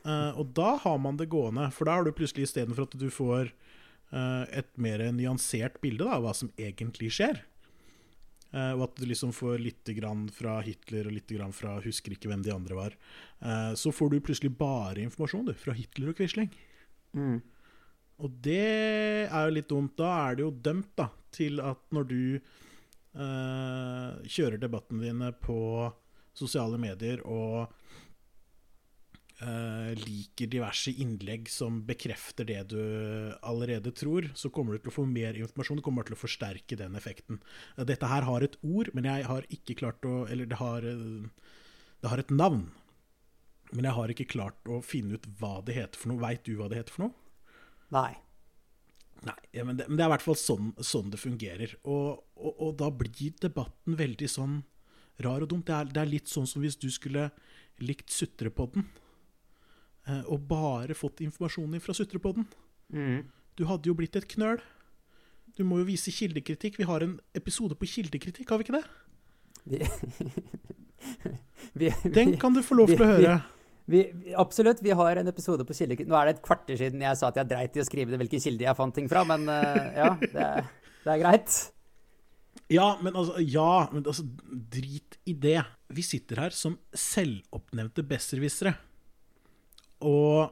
Eh, 0.03 0.39
og 0.39 0.51
da 0.57 0.75
har 0.83 0.99
man 0.99 1.17
det 1.19 1.29
gående, 1.31 1.69
for 1.71 1.87
da 1.87 1.97
har 1.97 2.07
du 2.07 2.11
plutselig 2.15 2.49
istedenfor 2.49 2.89
at 2.89 2.97
du 2.99 3.07
får 3.13 3.53
uh, 4.11 4.43
et 4.51 4.69
mer 4.75 4.99
nyansert 5.15 5.79
bilde 5.83 6.03
da, 6.03 6.17
av 6.17 6.25
hva 6.25 6.33
som 6.35 6.51
egentlig 6.59 7.13
skjer, 7.15 7.39
uh, 8.51 8.73
og 8.75 8.83
at 8.89 8.99
du 8.99 9.07
liksom 9.07 9.31
får 9.35 9.63
litt 9.63 9.93
grann 9.95 10.25
fra 10.35 10.57
Hitler 10.65 11.07
og 11.07 11.15
litt 11.15 11.31
grann 11.31 11.55
fra 11.55 11.77
Husker 11.85 12.17
ikke 12.17 12.33
hvem 12.33 12.43
de 12.43 12.51
andre 12.55 12.79
var, 12.79 12.99
så 13.75 13.91
får 13.91 14.13
du 14.13 14.21
plutselig 14.23 14.53
bare 14.55 15.01
informasjon 15.03 15.49
du, 15.49 15.55
fra 15.59 15.73
Hitler 15.75 16.13
og 16.13 16.15
Quisling. 16.15 16.47
Mm. 17.11 17.41
Og 18.23 18.37
det 18.45 18.61
er 19.25 19.49
jo 19.49 19.55
litt 19.57 19.67
dumt. 19.67 19.97
Da 19.99 20.13
er 20.29 20.37
det 20.37 20.45
jo 20.45 20.53
dømt 20.63 20.93
da, 20.95 21.09
til 21.35 21.59
at 21.59 21.81
når 21.91 22.07
du 22.07 22.21
kjører 23.11 24.61
debattene 24.61 25.03
dine 25.03 25.33
på 25.43 25.57
sosiale 26.39 26.79
medier 26.79 27.19
og 27.27 27.75
eh, 29.43 29.91
liker 29.99 30.49
diverse 30.51 30.93
innlegg 31.03 31.49
som 31.51 31.81
bekrefter 31.87 32.47
det 32.47 32.61
du 32.71 32.79
allerede 33.43 33.91
tror, 33.95 34.29
så 34.39 34.51
kommer 34.53 34.75
du 34.77 34.83
til 34.83 34.93
å 34.93 34.95
få 34.95 35.05
mer 35.09 35.37
informasjon. 35.39 35.81
Det 35.81 35.85
kommer 35.85 36.07
til 36.07 36.15
å 36.15 36.21
forsterke 36.21 36.77
den 36.79 36.95
effekten. 36.99 37.41
Eh, 37.77 37.83
Dette 37.89 38.09
her 38.09 38.27
har 38.27 38.45
et 38.45 38.57
ord, 38.63 38.93
men 38.95 39.09
jeg 39.09 39.27
har 39.29 39.47
ikke 39.53 39.77
klart 39.83 40.07
å 40.07 40.23
Eller 40.33 40.47
det 40.47 40.57
har, 40.57 40.85
eh, 40.87 41.29
det 42.01 42.09
har 42.09 42.19
et 42.19 42.31
navn. 42.31 42.71
Men 43.73 43.85
jeg 43.85 43.93
har 43.93 44.07
ikke 44.09 44.29
klart 44.29 44.69
å 44.69 44.83
finne 44.83 45.17
ut 45.17 45.25
hva 45.39 45.63
det 45.65 45.75
heter 45.75 45.99
for 45.99 46.13
noe. 46.13 46.21
Veit 46.21 46.43
du 46.45 46.55
hva 46.55 46.69
det 46.69 46.77
heter 46.77 46.93
for 46.93 47.07
noe? 47.07 47.13
Nei. 47.91 48.13
Nei, 49.23 49.39
ja, 49.55 49.63
men, 49.63 49.77
det, 49.77 49.87
men 49.87 49.97
det 49.97 50.03
er 50.03 50.09
i 50.09 50.13
hvert 50.17 50.25
fall 50.25 50.35
sånn, 50.35 50.73
sånn 50.83 51.09
det 51.13 51.19
fungerer. 51.21 51.77
Og, 51.83 52.23
og, 52.35 52.53
og 52.59 52.77
da 52.81 52.89
blir 52.91 53.33
debatten 53.39 53.95
veldig 53.99 54.29
sånn 54.29 54.61
rar 55.23 55.45
og 55.45 55.49
dumt. 55.49 55.67
Det 55.69 55.75
er, 55.77 55.91
det 55.95 56.01
er 56.01 56.11
litt 56.11 56.31
sånn 56.31 56.49
som 56.49 56.63
hvis 56.63 56.77
du 56.79 56.89
skulle 56.91 57.29
likt 57.83 58.11
Sutrepodden, 58.13 58.85
og 60.27 60.45
bare 60.49 60.95
fått 60.97 61.21
informasjonen 61.23 61.77
din 61.77 61.83
fra 61.83 61.95
Sutrepodden. 61.95 62.47
Mm. 62.93 63.23
Du 63.57 63.65
hadde 63.69 63.89
jo 63.89 63.95
blitt 63.97 64.17
et 64.19 64.27
knøl. 64.33 64.61
Du 65.57 65.63
må 65.67 65.79
jo 65.81 65.87
vise 65.87 66.13
kildekritikk. 66.13 66.79
Vi 66.81 66.87
har 66.89 67.05
en 67.05 67.17
episode 67.37 67.77
på 67.77 67.89
kildekritikk, 67.89 68.49
har 68.49 68.59
vi 68.59 68.67
ikke 68.67 68.79
det? 68.79 68.85
Vi, 69.69 69.81
vi, 71.79 71.91
Den 72.15 72.37
kan 72.41 72.55
du 72.55 72.63
få 72.65 72.77
lov 72.79 72.89
til 72.89 73.03
å 73.05 73.09
høre. 73.11 73.35
vi, 73.85 74.01
vi, 74.23 74.33
absolutt. 74.39 74.81
Vi 74.83 74.95
har 74.97 75.21
en 75.21 75.29
episode 75.29 75.65
på 75.67 75.77
kildekritikk. 75.77 76.09
Nå 76.09 76.17
er 76.19 76.31
det 76.31 76.39
et 76.39 76.47
kvarter 76.47 76.79
siden 76.79 77.05
jeg 77.05 77.19
sa 77.19 77.29
at 77.29 77.37
jeg 77.41 77.51
dreit 77.51 77.77
i 77.77 77.83
å 77.83 77.87
skrive 77.87 78.13
det 78.15 78.21
hvilke 78.23 78.41
kilder 78.41 78.71
jeg 78.71 78.79
fant 78.79 78.97
ting 78.97 79.11
fra, 79.11 79.23
men 79.29 79.45
eh, 79.51 80.01
ja, 80.01 80.09
det, 80.23 80.49
det 81.05 81.13
er 81.13 81.21
greit. 81.21 81.59
Ja, 82.73 82.87
men 83.03 83.13
altså, 83.19 83.37
ja, 83.43 83.85
men 83.91 84.05
altså 84.07 84.25
Drit 84.73 85.19
i 85.29 85.35
det. 85.37 85.59
Vi 85.93 86.05
sitter 86.05 86.47
her 86.47 86.55
som 86.55 86.79
selvoppnevnte 86.97 88.05
besserwissere. 88.07 88.73
Og 90.03 90.51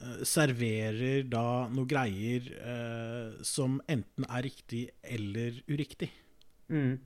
eh, 0.00 0.24
serverer 0.28 1.28
da 1.30 1.68
noe 1.72 1.88
greier 1.88 2.50
eh, 2.56 3.38
som 3.46 3.78
enten 3.90 4.26
er 4.28 4.46
riktig 4.46 4.86
eller 5.02 5.62
uriktig. 5.68 6.10
Mm. 6.70 6.98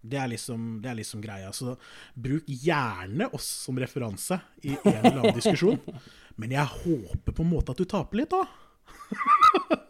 Det 0.00 0.16
er, 0.16 0.30
liksom, 0.32 0.78
det 0.80 0.88
er 0.90 0.96
liksom 1.02 1.20
greia. 1.20 1.52
Så 1.52 1.74
bruk 2.16 2.46
gjerne 2.48 3.28
oss 3.36 3.48
som 3.66 3.78
referanse 3.78 4.40
i 4.64 4.72
en 4.72 5.02
eller 5.02 5.18
annen 5.20 5.36
diskusjon. 5.36 5.80
Men 6.40 6.54
jeg 6.56 6.72
håper 6.72 7.36
på 7.36 7.44
en 7.44 7.50
måte 7.50 7.74
at 7.74 7.82
du 7.82 7.88
taper 7.88 8.22
litt, 8.22 8.32
da. 8.32 8.46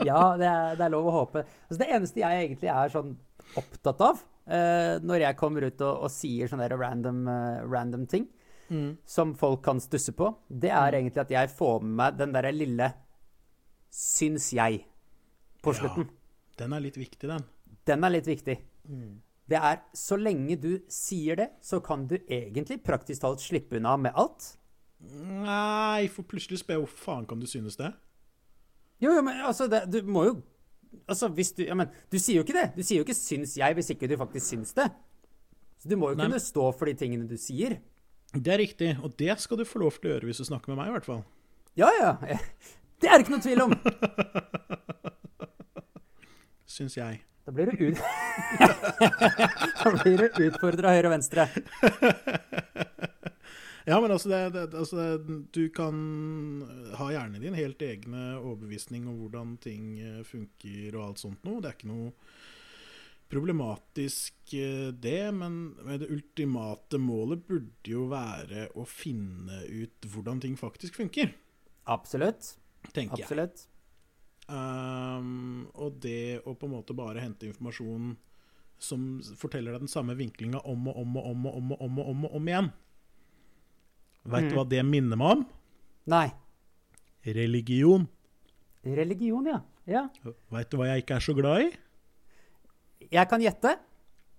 Ja, 0.01 0.33
det 0.41 0.47
er, 0.49 0.77
det 0.79 0.85
er 0.87 0.93
lov 0.95 1.11
å 1.11 1.13
håpe. 1.13 1.43
Altså, 1.69 1.79
det 1.83 1.91
eneste 1.93 2.23
jeg 2.23 2.45
egentlig 2.47 2.71
er 2.73 2.93
sånn 2.93 3.11
opptatt 3.61 4.01
av 4.07 4.23
eh, 4.49 4.97
når 5.05 5.25
jeg 5.27 5.39
kommer 5.41 5.67
ut 5.67 5.83
og, 5.85 6.07
og 6.07 6.13
sier 6.13 6.51
sånne 6.51 6.69
random, 6.73 7.21
eh, 7.29 7.59
random 7.69 8.07
ting 8.11 8.27
som 9.07 9.35
folk 9.35 9.63
kan 9.65 9.81
stusse 9.83 10.13
på, 10.17 10.29
det 10.49 10.71
er 10.71 10.97
egentlig 10.99 11.25
at 11.25 11.33
jeg 11.35 11.51
får 11.51 11.81
med 11.83 11.97
meg 12.01 12.19
den 12.19 12.35
derre 12.37 12.53
lille 12.55 12.93
'syns 13.91 14.53
jeg' 14.55 14.85
på 15.63 15.75
slutten. 15.75 16.09
Den 16.57 16.73
er 16.73 16.81
litt 16.81 16.97
viktig, 16.97 17.29
den. 17.29 17.45
Den 17.87 18.05
er 18.05 18.11
litt 18.15 18.27
viktig. 18.27 18.59
Det 19.51 19.59
er 19.59 19.81
så 19.97 20.17
lenge 20.17 20.57
du 20.61 20.79
sier 20.89 21.37
det, 21.37 21.49
så 21.61 21.81
kan 21.83 22.07
du 22.07 22.17
egentlig 22.29 22.83
praktisk 22.85 23.25
talt 23.25 23.43
slippe 23.43 23.77
unna 23.81 23.97
med 23.97 24.15
alt. 24.15 24.57
Nei, 25.01 26.07
for 26.13 26.23
plutselig 26.29 26.61
spør 26.61 26.77
jeg 26.77 26.85
hvor 26.85 26.95
faen 27.03 27.27
kan 27.27 27.41
du 27.41 27.49
synes 27.49 27.79
det? 27.81 27.91
Jo, 29.01 29.15
jo, 29.17 29.23
men 29.25 29.41
altså, 29.41 29.67
det, 29.67 29.87
du 29.91 30.03
må 30.07 30.25
jo 30.29 30.41
Altså, 31.07 31.29
hvis 31.31 31.53
du 31.55 31.63
Ja, 31.63 31.75
men 31.79 31.87
du 32.11 32.19
sier 32.19 32.41
jo 32.41 32.43
ikke 32.43 32.57
det. 32.57 32.73
Du 32.75 32.83
sier 32.83 32.99
jo 32.99 33.05
ikke 33.07 33.15
'syns 33.15 33.57
jeg' 33.57 33.75
hvis 33.75 33.91
ikke 33.95 34.09
du 34.11 34.17
faktisk 34.19 34.47
syns 34.47 34.73
det. 34.75 34.91
Så 35.79 35.89
du 35.89 35.97
må 35.97 36.11
jo 36.11 36.17
Nei, 36.19 36.27
kunne 36.27 36.41
stå 36.41 36.73
for 36.77 36.87
de 36.87 36.95
tingene 36.95 37.29
du 37.29 37.37
sier. 37.39 37.79
Det 38.31 38.53
er 38.53 38.61
riktig, 38.63 38.91
og 39.03 39.15
det 39.19 39.35
skal 39.43 39.59
du 39.59 39.65
få 39.67 39.81
lov 39.83 39.97
til 39.99 40.07
å 40.07 40.13
gjøre 40.15 40.29
hvis 40.29 40.43
du 40.43 40.47
snakker 40.47 40.71
med 40.71 40.79
meg, 40.79 40.91
i 40.91 40.95
hvert 40.95 41.09
fall. 41.09 41.25
Ja, 41.79 41.91
ja. 41.99 42.13
Det 43.01 43.09
er 43.09 43.17
det 43.17 43.25
ikke 43.25 43.33
noe 43.33 43.43
tvil 43.43 43.63
om. 43.65 43.73
Syns 46.77 46.99
jeg. 46.99 47.23
Da 47.49 47.55
blir 47.57 47.71
du 47.73 47.87
ut... 47.89 48.03
da 49.81 49.93
blir 49.97 50.21
du 50.21 50.43
utfordra 50.51 50.93
høyre 50.93 51.09
og 51.09 51.15
venstre. 51.15 51.47
Ja, 53.89 53.97
men 54.05 54.13
altså, 54.13 54.29
det, 54.29 54.41
det, 54.55 54.67
altså 54.77 55.01
det, 55.01 55.39
du 55.57 55.65
kan 55.75 55.97
ha 57.01 57.09
hjernen 57.11 57.41
din 57.43 57.57
helt 57.57 57.81
egne 57.83 58.37
overbevisning 58.37 59.09
om 59.09 59.17
hvordan 59.23 59.57
ting 59.65 59.97
eh, 60.05 60.21
funker 60.29 60.95
og 60.99 61.07
alt 61.09 61.23
sånt 61.25 61.49
noe. 61.49 61.63
Det 61.65 61.73
er 61.73 61.79
ikke 61.79 61.91
noe 61.91 62.13
problematisk 63.31 64.55
eh, 64.59 64.91
det, 64.93 65.21
men 65.35 65.61
det 66.01 66.09
ultimate 66.11 66.99
målet 66.99 67.45
burde 67.47 67.93
jo 67.93 68.09
være 68.11 68.69
å 68.75 68.85
finne 68.89 69.63
ut 69.71 70.09
hvordan 70.11 70.41
ting 70.43 70.57
faktisk 70.59 70.99
funker, 71.01 71.33
Absolutt. 71.91 72.57
tenker 72.95 73.23
jeg. 73.25 73.67
Um, 74.51 75.69
og 75.79 76.01
det 76.03 76.41
å 76.43 76.57
på 76.59 76.67
en 76.67 76.73
måte 76.75 76.95
bare 76.99 77.23
hente 77.23 77.47
informasjon 77.47 78.17
som 78.81 79.21
forteller 79.39 79.77
deg 79.77 79.85
den 79.85 79.93
samme 79.93 80.17
vinklinga 80.19 80.63
om 80.67 80.89
og 80.91 80.97
om 80.99 81.19
og 81.21 81.27
om 81.31 81.47
og 81.47 81.57
om 81.61 81.73
og 81.77 81.83
om, 81.87 81.99
og 82.01 82.09
om, 82.11 82.25
og 82.27 82.35
om 82.41 82.49
igjen. 82.51 82.71
Veit 84.25 84.49
du 84.49 84.55
Mm. 84.55 84.57
hva 84.59 84.65
det 84.69 84.83
minner 84.85 85.17
meg 85.17 85.37
om? 85.37 85.45
Nei. 86.11 86.27
Religion. 87.25 88.09
Religion, 88.85 89.47
ja. 89.47 89.61
Ja. 89.87 90.09
Veit 90.51 90.71
du 90.71 90.77
hva 90.81 90.87
jeg 90.91 91.05
ikke 91.05 91.17
er 91.21 91.25
så 91.25 91.35
glad 91.37 91.63
i? 91.69 91.71
Jeg 93.11 93.27
kan 93.27 93.43
gjette. 93.43 93.75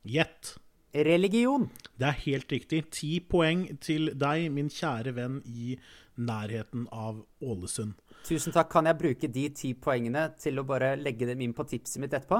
Gjett. 0.07 0.53
Religion. 0.95 1.65
Det 1.99 2.07
er 2.07 2.21
helt 2.23 2.51
riktig. 2.51 2.85
Ti 2.95 3.17
poeng 3.27 3.65
til 3.83 4.13
deg, 4.15 4.45
min 4.51 4.69
kjære 4.71 5.11
venn 5.15 5.41
i 5.43 5.75
nærheten 6.15 6.85
av 6.91 7.19
Ålesund. 7.43 7.97
Tusen 8.27 8.55
takk. 8.55 8.69
Kan 8.71 8.87
jeg 8.87 8.99
bruke 8.99 9.27
de 9.27 9.43
ti 9.55 9.73
poengene 9.75 10.29
til 10.39 10.61
å 10.61 10.65
bare 10.67 10.93
legge 10.99 11.27
dem 11.27 11.43
inn 11.43 11.55
på 11.55 11.65
tipset 11.67 11.99
mitt 12.03 12.15
etterpå? 12.15 12.39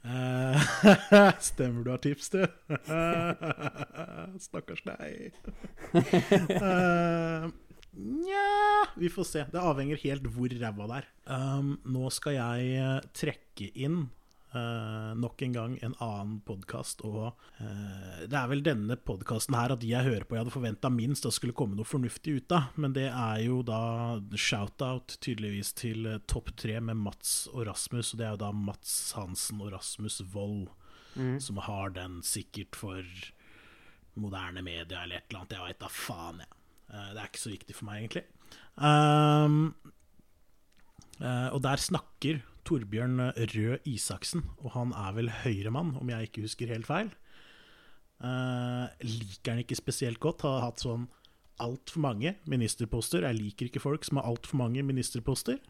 Uh, 0.00 0.56
stemmer 1.50 1.84
du 1.84 1.90
har 1.92 2.00
tips, 2.00 2.30
du? 2.32 2.40
Stakkars 4.46 4.80
deg. 4.86 5.34
Nja 8.00 8.46
Vi 8.96 9.12
får 9.12 9.28
se. 9.28 9.44
Det 9.52 9.60
avhenger 9.60 10.00
helt 10.06 10.32
hvor 10.32 10.56
ræva 10.62 10.88
det 10.88 11.02
er. 11.02 11.10
Um, 11.28 11.74
nå 11.84 12.08
skal 12.14 12.38
jeg 12.38 12.72
eh, 12.80 12.96
trekke 13.20 13.68
inn 13.76 14.00
eh, 14.54 15.10
nok 15.16 15.42
en 15.42 15.52
gang 15.52 15.76
en 15.82 15.94
annen 16.02 16.40
podkast. 16.46 17.02
Og 17.06 17.30
eh, 17.60 18.26
det 18.30 18.36
er 18.36 18.50
vel 18.50 18.62
denne 18.66 18.96
podkasten 18.96 19.56
her 19.56 19.74
at 19.74 19.82
de 19.82 19.90
jeg 19.92 20.06
hører 20.06 20.26
på 20.26 20.36
jeg 20.36 20.44
hadde 20.44 20.54
forventa 20.54 20.90
minst 20.92 21.26
det 21.26 21.32
skulle 21.36 21.56
komme 21.56 21.78
noe 21.78 21.88
fornuftig 21.88 22.36
ut 22.40 22.54
av. 22.56 22.74
Men 22.80 22.94
det 22.96 23.08
er 23.08 23.42
jo 23.46 23.60
da 23.66 23.82
shout-out 24.34 25.18
tydeligvis 25.24 25.72
til 25.78 26.06
uh, 26.08 26.18
Topp 26.30 26.52
tre 26.60 26.78
med 26.84 27.00
Mats 27.00 27.44
og 27.52 27.66
Rasmus. 27.70 28.12
Og 28.12 28.20
det 28.20 28.28
er 28.28 28.36
jo 28.36 28.42
da 28.44 28.52
Mats 28.54 28.96
Hansen 29.18 29.62
og 29.62 29.72
Rasmus 29.76 30.20
Wold. 30.34 30.70
som 31.42 31.56
har 31.58 31.90
den 31.90 32.20
sikkert 32.22 32.76
for 32.78 33.06
moderne 34.14 34.62
media 34.62 35.02
eller 35.02 35.18
et 35.18 35.24
eller 35.30 35.40
annet. 35.40 35.56
Jeg 35.56 35.64
veit 35.64 35.80
da 35.82 35.88
faen, 35.90 36.38
jeg. 36.44 36.52
Det 36.86 37.18
er 37.18 37.26
ikke 37.26 37.42
så 37.42 37.50
viktig 37.50 37.74
for 37.74 37.88
meg, 37.88 38.04
egentlig. 38.04 38.22
Um, 38.78 39.58
og 41.20 41.58
der 41.66 41.82
snakker 41.82 42.40
Torbjørn 42.68 43.30
Røe 43.54 43.80
Isaksen, 43.88 44.44
og 44.60 44.74
han 44.76 44.94
er 44.96 45.16
vel 45.16 45.32
høyremann, 45.42 45.94
om 46.00 46.12
jeg 46.12 46.28
ikke 46.30 46.44
husker 46.46 46.72
helt 46.72 46.88
feil. 46.88 47.10
Uh, 48.20 48.84
liker 49.00 49.54
han 49.54 49.62
ikke 49.62 49.78
spesielt 49.78 50.20
godt. 50.20 50.44
Har 50.44 50.66
hatt 50.66 50.82
sånn 50.82 51.06
altfor 51.60 52.04
mange 52.04 52.34
ministerposter. 52.50 53.24
Jeg 53.24 53.38
liker 53.38 53.68
ikke 53.68 53.82
folk 53.82 54.04
som 54.06 54.20
har 54.20 54.28
altfor 54.28 54.60
mange 54.60 54.84
ministerposter. 54.84 55.60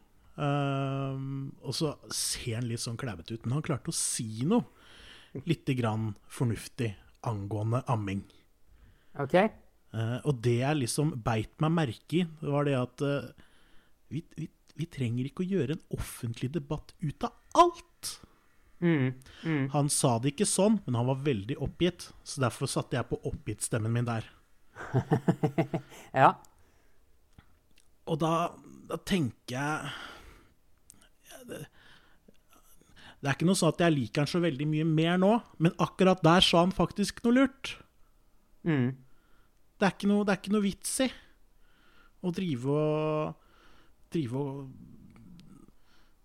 Uh, 0.41 1.15
og 1.63 1.75
så 1.77 1.95
ser 2.15 2.59
han 2.59 2.69
litt 2.71 2.83
sånn 2.83 2.99
klævete 3.01 3.37
ut, 3.37 3.47
men 3.47 3.59
han 3.59 3.67
klarte 3.67 3.93
å 3.93 3.97
si 3.97 4.47
noe 4.49 5.43
lite 5.47 5.77
grann 5.79 6.15
fornuftig 6.31 6.91
angående 7.29 7.85
amming. 7.91 8.25
Ok. 9.21 9.37
Uh, 9.95 10.19
og 10.25 10.41
det 10.43 10.61
jeg 10.63 10.83
liksom 10.83 11.15
beit 11.23 11.55
meg 11.63 11.75
merke 11.77 12.23
i, 12.23 12.27
var 12.47 12.67
det 12.67 12.79
at 12.79 13.07
vi, 14.11 14.25
vi, 14.35 14.49
vi 14.81 14.89
trenger 14.91 15.29
ikke 15.29 15.45
å 15.45 15.51
gjøre 15.53 15.77
en 15.77 15.87
offentlig 15.97 16.51
debatt 16.55 16.95
ut 17.01 17.27
av 17.29 17.63
alt. 17.63 18.13
Mm. 18.81 19.13
Mm. 19.45 19.65
Han 19.75 19.91
sa 19.93 20.17
det 20.19 20.33
ikke 20.33 20.49
sånn, 20.49 20.79
men 20.87 20.97
han 20.97 21.09
var 21.11 21.25
veldig 21.25 21.59
oppgitt. 21.61 22.09
Så 22.25 22.43
derfor 22.43 22.71
satte 22.71 22.97
jeg 22.97 23.09
på 23.11 23.21
oppgitt-stemmen 23.31 23.93
min 23.95 24.09
der. 24.09 24.29
Ja. 26.23 26.35
Og 28.11 28.17
da, 28.19 28.51
da 28.91 28.97
tenker 29.07 29.55
jeg 29.55 29.91
ja, 31.29 31.43
det, 31.47 31.59
det 33.21 33.29
er 33.29 33.37
ikke 33.37 33.47
noe 33.47 33.59
sånn 33.61 33.75
at 33.75 33.83
jeg 33.85 33.95
liker 33.95 34.25
han 34.25 34.31
så 34.33 34.41
veldig 34.43 34.67
mye 34.67 34.87
mer 34.89 35.21
nå, 35.21 35.35
men 35.61 35.77
akkurat 35.85 36.23
der 36.25 36.43
sa 36.43 36.65
han 36.65 36.73
faktisk 36.75 37.21
noe 37.27 37.37
lurt. 37.37 37.75
Mm. 38.65 38.97
Det 39.77 39.87
er 39.87 39.95
ikke 39.95 40.09
noe, 40.11 40.25
det 40.25 40.33
er 40.33 40.41
ikke 40.41 40.55
noe 40.57 40.65
vits 40.65 40.95
i 41.05 41.11
å 42.25 42.33
drive 42.37 42.81
og 42.81 43.50
Drive 44.11 44.41
og 44.41 44.71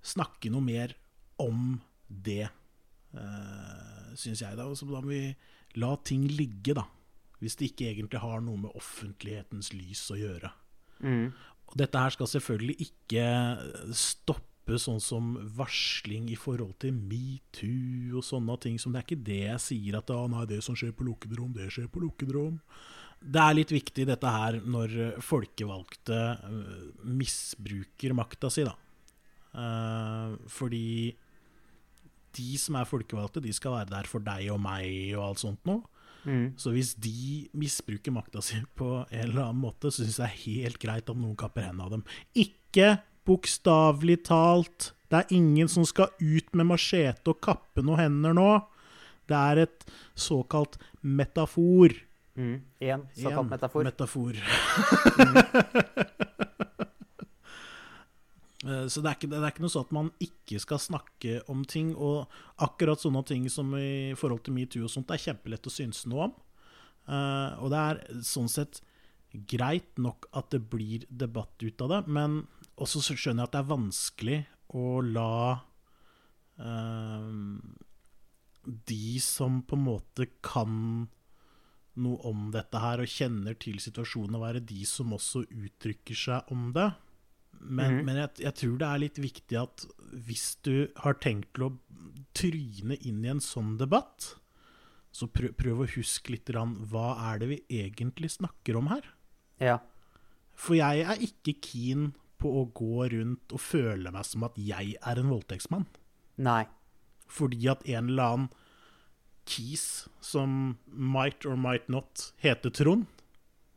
snakke 0.06 0.52
noe 0.54 0.64
mer 0.64 0.94
om 1.42 1.76
det, 2.08 2.48
uh, 3.18 4.12
syns 4.18 4.44
jeg. 4.44 4.58
da. 4.58 4.68
Så 4.74 4.88
da 4.90 5.02
må 5.02 5.12
vi 5.12 5.24
la 5.82 5.96
ting 6.06 6.28
ligge, 6.32 6.76
da. 6.78 6.86
Hvis 7.42 7.58
det 7.60 7.72
ikke 7.74 7.90
egentlig 7.92 8.22
har 8.24 8.42
noe 8.44 8.62
med 8.66 8.78
offentlighetens 8.78 9.74
lys 9.76 10.06
å 10.14 10.20
gjøre. 10.20 10.52
Mm. 11.04 11.32
Og 11.66 11.80
dette 11.82 12.00
her 12.00 12.14
skal 12.16 12.30
selvfølgelig 12.32 12.78
ikke 12.88 13.26
stoppe 13.98 14.80
sånn 14.82 15.02
som 15.04 15.36
varsling 15.58 16.30
i 16.34 16.38
forhold 16.40 16.78
til 16.82 16.96
metoo 16.96 18.16
og 18.18 18.26
sånne 18.26 18.56
ting. 18.64 18.80
Som 18.82 18.96
det 18.96 19.02
er 19.02 19.08
ikke 19.10 19.28
det 19.28 19.42
jeg 19.44 19.64
sier 19.66 20.00
at 20.00 20.14
ah, 20.16 20.26
nei, 20.32 20.46
det 20.50 20.62
som 20.66 20.78
skjer 20.78 20.96
på 20.96 21.06
lukkede 21.10 21.38
rom, 21.42 21.54
det 21.58 21.68
skjer 21.74 21.92
på 21.92 22.02
lukkede 22.06 22.38
rom. 22.38 22.62
Det 23.20 23.42
er 23.42 23.58
litt 23.58 23.72
viktig 23.74 24.06
dette 24.10 24.32
her 24.32 24.60
når 24.62 25.20
folkevalgte 25.24 26.20
øh, 26.46 26.90
misbruker 27.10 28.14
makta 28.18 28.52
si, 28.54 28.66
da. 28.68 28.76
Eh, 29.56 30.36
fordi 30.52 31.16
de 32.36 32.56
som 32.60 32.78
er 32.78 32.88
folkevalgte, 32.90 33.44
de 33.44 33.54
skal 33.56 33.78
være 33.80 33.94
der 33.94 34.10
for 34.12 34.24
deg 34.24 34.50
og 34.54 34.60
meg 34.64 35.16
og 35.16 35.30
alt 35.30 35.44
sånt 35.46 35.70
noe. 35.70 35.86
Mm. 36.26 36.56
Så 36.58 36.72
hvis 36.74 36.96
de 36.98 37.46
misbruker 37.58 38.14
makta 38.14 38.42
si 38.44 38.60
på 38.80 38.92
en 39.06 39.26
eller 39.28 39.48
annen 39.48 39.64
måte, 39.64 39.92
så 39.92 40.04
syns 40.04 40.20
jeg 40.20 40.26
det 40.26 40.30
er 40.30 40.46
helt 40.46 40.82
greit 40.84 41.12
om 41.14 41.22
noen 41.24 41.38
kapper 41.40 41.68
hendene 41.68 41.88
av 41.88 41.98
dem. 41.98 42.06
Ikke 42.36 42.96
bokstavelig 43.26 44.22
talt. 44.28 44.92
Det 45.10 45.22
er 45.22 45.36
ingen 45.38 45.70
som 45.72 45.86
skal 45.88 46.12
ut 46.20 46.52
med 46.58 46.70
machete 46.70 47.32
og 47.32 47.42
kappe 47.46 47.84
noen 47.86 48.04
hender 48.04 48.36
nå. 48.38 48.50
Det 49.26 49.38
er 49.38 49.64
et 49.64 49.86
såkalt 50.14 50.78
metafor. 51.02 51.94
Mm. 52.36 52.62
En 52.80 53.08
såkalt 53.16 53.50
metafor. 53.50 53.84
metafor. 53.84 54.34
Eh, 58.66 58.88
Så 58.90 59.02
det 59.02 59.12
er, 59.12 59.18
ikke, 59.20 59.28
det 59.30 59.38
er 59.38 59.52
ikke 59.54 59.62
noe 59.62 59.70
sånn 59.70 59.86
at 59.86 59.92
man 59.94 60.08
ikke 60.26 60.58
skal 60.58 60.80
snakke 60.82 61.36
om 61.54 61.62
ting. 61.70 61.92
Og 61.94 62.26
akkurat 62.66 62.98
sånne 62.98 63.22
ting 63.30 63.46
som 63.52 63.70
i 63.78 64.16
forhold 64.18 64.42
til 64.48 64.56
metoo 64.58 64.88
og 64.88 64.90
sånt, 64.90 65.06
det 65.12 65.20
er 65.20 65.26
kjempelett 65.28 65.70
å 65.70 65.74
synes 65.74 66.00
noe 66.10 66.24
om. 66.26 66.34
Eh, 67.06 67.52
og 67.62 67.70
det 67.70 67.84
er 67.84 68.02
sånn 68.26 68.50
sett 68.50 68.82
greit 69.54 70.00
nok 70.02 70.30
at 70.34 70.50
det 70.56 70.64
blir 70.72 71.06
debatt 71.10 71.62
ut 71.62 71.82
av 71.86 71.92
det, 71.92 72.02
men 72.08 72.42
også 72.82 73.04
skjønner 73.06 73.44
jeg 73.44 73.50
at 73.50 73.56
det 73.56 73.62
er 73.62 73.72
vanskelig 73.74 74.38
å 74.76 75.02
la 75.04 75.36
uh, 76.60 77.28
de 78.90 79.20
som 79.24 79.62
på 79.68 79.78
en 79.78 79.86
måte 79.86 80.30
kan 80.46 80.78
noe 81.98 82.18
om 82.28 82.50
dette 82.52 82.80
her 82.82 83.00
og 83.04 83.08
kjenner 83.08 83.58
til 83.60 83.78
situasjonen, 83.80 84.36
å 84.36 84.44
være 84.44 84.66
de 84.66 84.84
som 84.86 85.14
også 85.16 85.46
uttrykker 85.48 86.16
seg 86.16 86.52
om 86.52 86.72
det. 86.76 86.94
Men, 87.62 87.98
Mhm. 88.00 88.06
men 88.06 88.16
jeg, 88.18 88.30
jeg 88.44 88.54
tror 88.56 88.78
det 88.78 88.88
er 88.88 89.00
litt 89.00 89.16
viktig 89.24 89.58
at 89.62 89.86
hvis 90.14 90.58
du 90.62 90.88
har 90.98 91.14
tenkt 91.24 91.54
til 91.56 91.64
å 91.70 91.78
tryne 92.36 92.98
inn 93.08 93.24
i 93.26 93.30
en 93.32 93.40
sånn 93.40 93.78
debatt, 93.80 94.36
så 95.16 95.28
prøv, 95.32 95.54
prøv 95.56 95.80
å 95.86 95.88
huske 95.96 96.34
litt 96.36 96.50
rann, 96.54 96.76
hva 96.92 97.16
er 97.34 97.40
det 97.40 97.48
vi 97.54 97.60
egentlig 97.86 98.34
snakker 98.36 98.76
om 98.78 98.88
her? 98.92 99.04
Ja. 99.64 99.80
For 100.54 100.76
jeg 100.76 101.06
er 101.08 101.16
ikke 101.24 101.56
keen 101.64 102.14
på 102.38 102.52
å 102.60 102.66
gå 102.76 103.08
rundt 103.14 103.54
og 103.56 103.60
føle 103.64 104.12
meg 104.12 104.26
som 104.28 104.44
at 104.44 104.56
jeg 104.60 104.98
er 105.02 105.20
en 105.22 105.30
voldtektsmann. 105.32 105.86
Nei. 106.38 106.66
Fordi 107.32 107.68
at 107.72 107.88
en 107.88 108.10
eller 108.12 108.24
annen 108.36 108.50
kis 109.46 110.08
som 110.22 110.78
might 110.86 111.46
or 111.46 111.56
might 111.56 111.90
not 111.92 112.32
heter 112.42 112.74
Trond, 112.74 113.06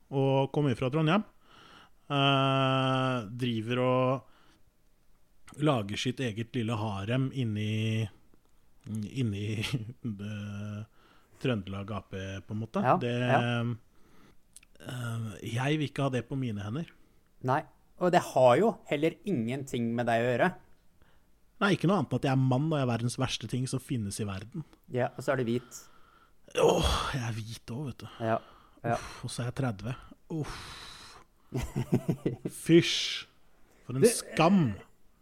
og 0.09 0.53
kommer 0.53 0.77
fra 0.79 0.91
Trondheim, 0.93 1.25
eh, 2.09 3.17
driver 3.45 3.83
og 3.85 5.63
lager 5.65 6.01
sitt 6.01 6.21
eget 6.21 6.55
lille 6.57 6.77
harem 6.79 7.31
inni 7.33 8.09
Inni 8.89 9.59
eh, 9.61 10.79
Trøndelag 11.43 11.91
Ap, 11.93 12.15
på 12.47 12.55
en 12.55 12.61
måte. 12.63 12.81
Ja, 12.81 12.95
det, 12.97 13.11
ja. 13.21 13.41
eh, 14.81 15.27
jeg 15.45 15.77
vil 15.77 15.91
ikke 15.91 16.07
ha 16.07 16.13
det 16.15 16.23
på 16.31 16.39
mine 16.41 16.65
hender. 16.65 16.89
Nei. 17.45 17.61
Og 17.99 18.13
det 18.15 18.23
har 18.31 18.55
jo 18.61 18.71
heller 18.89 19.17
ingenting 19.27 19.91
med 19.99 20.07
deg 20.09 20.23
å 20.23 20.29
gjøre. 20.31 20.49
Nei, 21.61 21.73
ikke 21.75 21.89
noe 21.91 21.99
annet 21.99 22.13
enn 22.13 22.21
at 22.21 22.27
jeg 22.29 22.33
er 22.37 22.43
mann, 22.43 22.69
og 22.71 22.77
jeg 22.79 22.85
er 22.87 22.91
verdens 22.93 23.17
verste 23.19 23.49
ting 23.51 23.65
som 23.71 23.81
finnes 23.83 24.19
i 24.23 24.27
verden. 24.29 24.65
Ja, 24.95 25.09
og 25.19 25.25
så 25.27 25.33
er 25.35 25.41
du 25.41 25.49
hvit. 25.49 25.81
Åh, 26.63 26.93
jeg 27.17 27.25
er 27.27 27.35
hvit 27.37 27.73
òg, 27.75 27.87
vet 27.91 28.05
du. 28.05 28.07
Ja. 28.23 28.37
Ja. 28.87 28.95
Uff, 28.95 29.25
og 29.27 29.33
så 29.35 29.43
er 29.43 29.49
jeg 29.51 29.57
30. 29.59 29.97
Uff. 30.39 30.61
Fysj. 32.63 33.27
For 33.87 33.97
en 33.99 34.07
skam. 34.13 34.61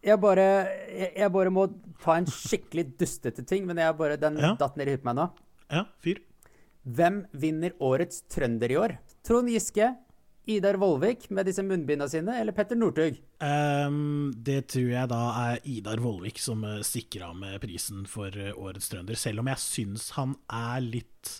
Jeg 0.06 0.20
bare, 0.22 0.44
jeg, 0.92 1.10
jeg 1.18 1.32
bare 1.34 1.50
må 1.54 1.64
ta 2.02 2.16
en 2.20 2.28
skikkelig 2.30 2.84
dustete 3.00 3.42
ting, 3.46 3.64
men 3.66 3.80
jeg 3.80 3.96
bare, 3.98 4.18
den 4.20 4.36
Ja. 4.42 4.52
datt 4.58 4.76
ned 4.78 4.86
i 4.90 4.94
huet 4.94 5.02
på 5.02 5.08
meg 5.10 5.18
nå. 5.18 5.28
Ja, 5.72 5.84
fyr. 6.04 6.20
Hvem 6.86 7.24
vinner 7.34 7.72
årets 7.82 8.20
trønder 8.30 8.70
i 8.70 8.76
år? 8.78 8.98
Trond 9.26 9.48
Giske, 9.50 9.88
Idar 10.46 10.76
Vollvik 10.78 11.24
med 11.34 11.48
disse 11.48 11.62
munnbindene 11.66 12.06
sine, 12.10 12.36
eller 12.38 12.54
Petter 12.54 12.78
Northug? 12.78 13.16
Um, 13.42 14.30
det 14.46 14.68
tror 14.70 14.92
jeg 14.92 15.10
da 15.10 15.22
er 15.40 15.64
Idar 15.66 15.98
Vollvik 16.02 16.38
som 16.38 16.62
uh, 16.62 16.78
stikker 16.86 17.24
av 17.26 17.32
med 17.40 17.58
prisen 17.64 18.04
for 18.10 18.30
eh, 18.30 18.54
årets 18.54 18.86
trønder. 18.92 19.18
Selv 19.18 19.42
om 19.42 19.50
jeg 19.50 19.62
syns 19.64 20.12
han 20.14 20.36
er 20.46 20.84
litt 20.84 21.32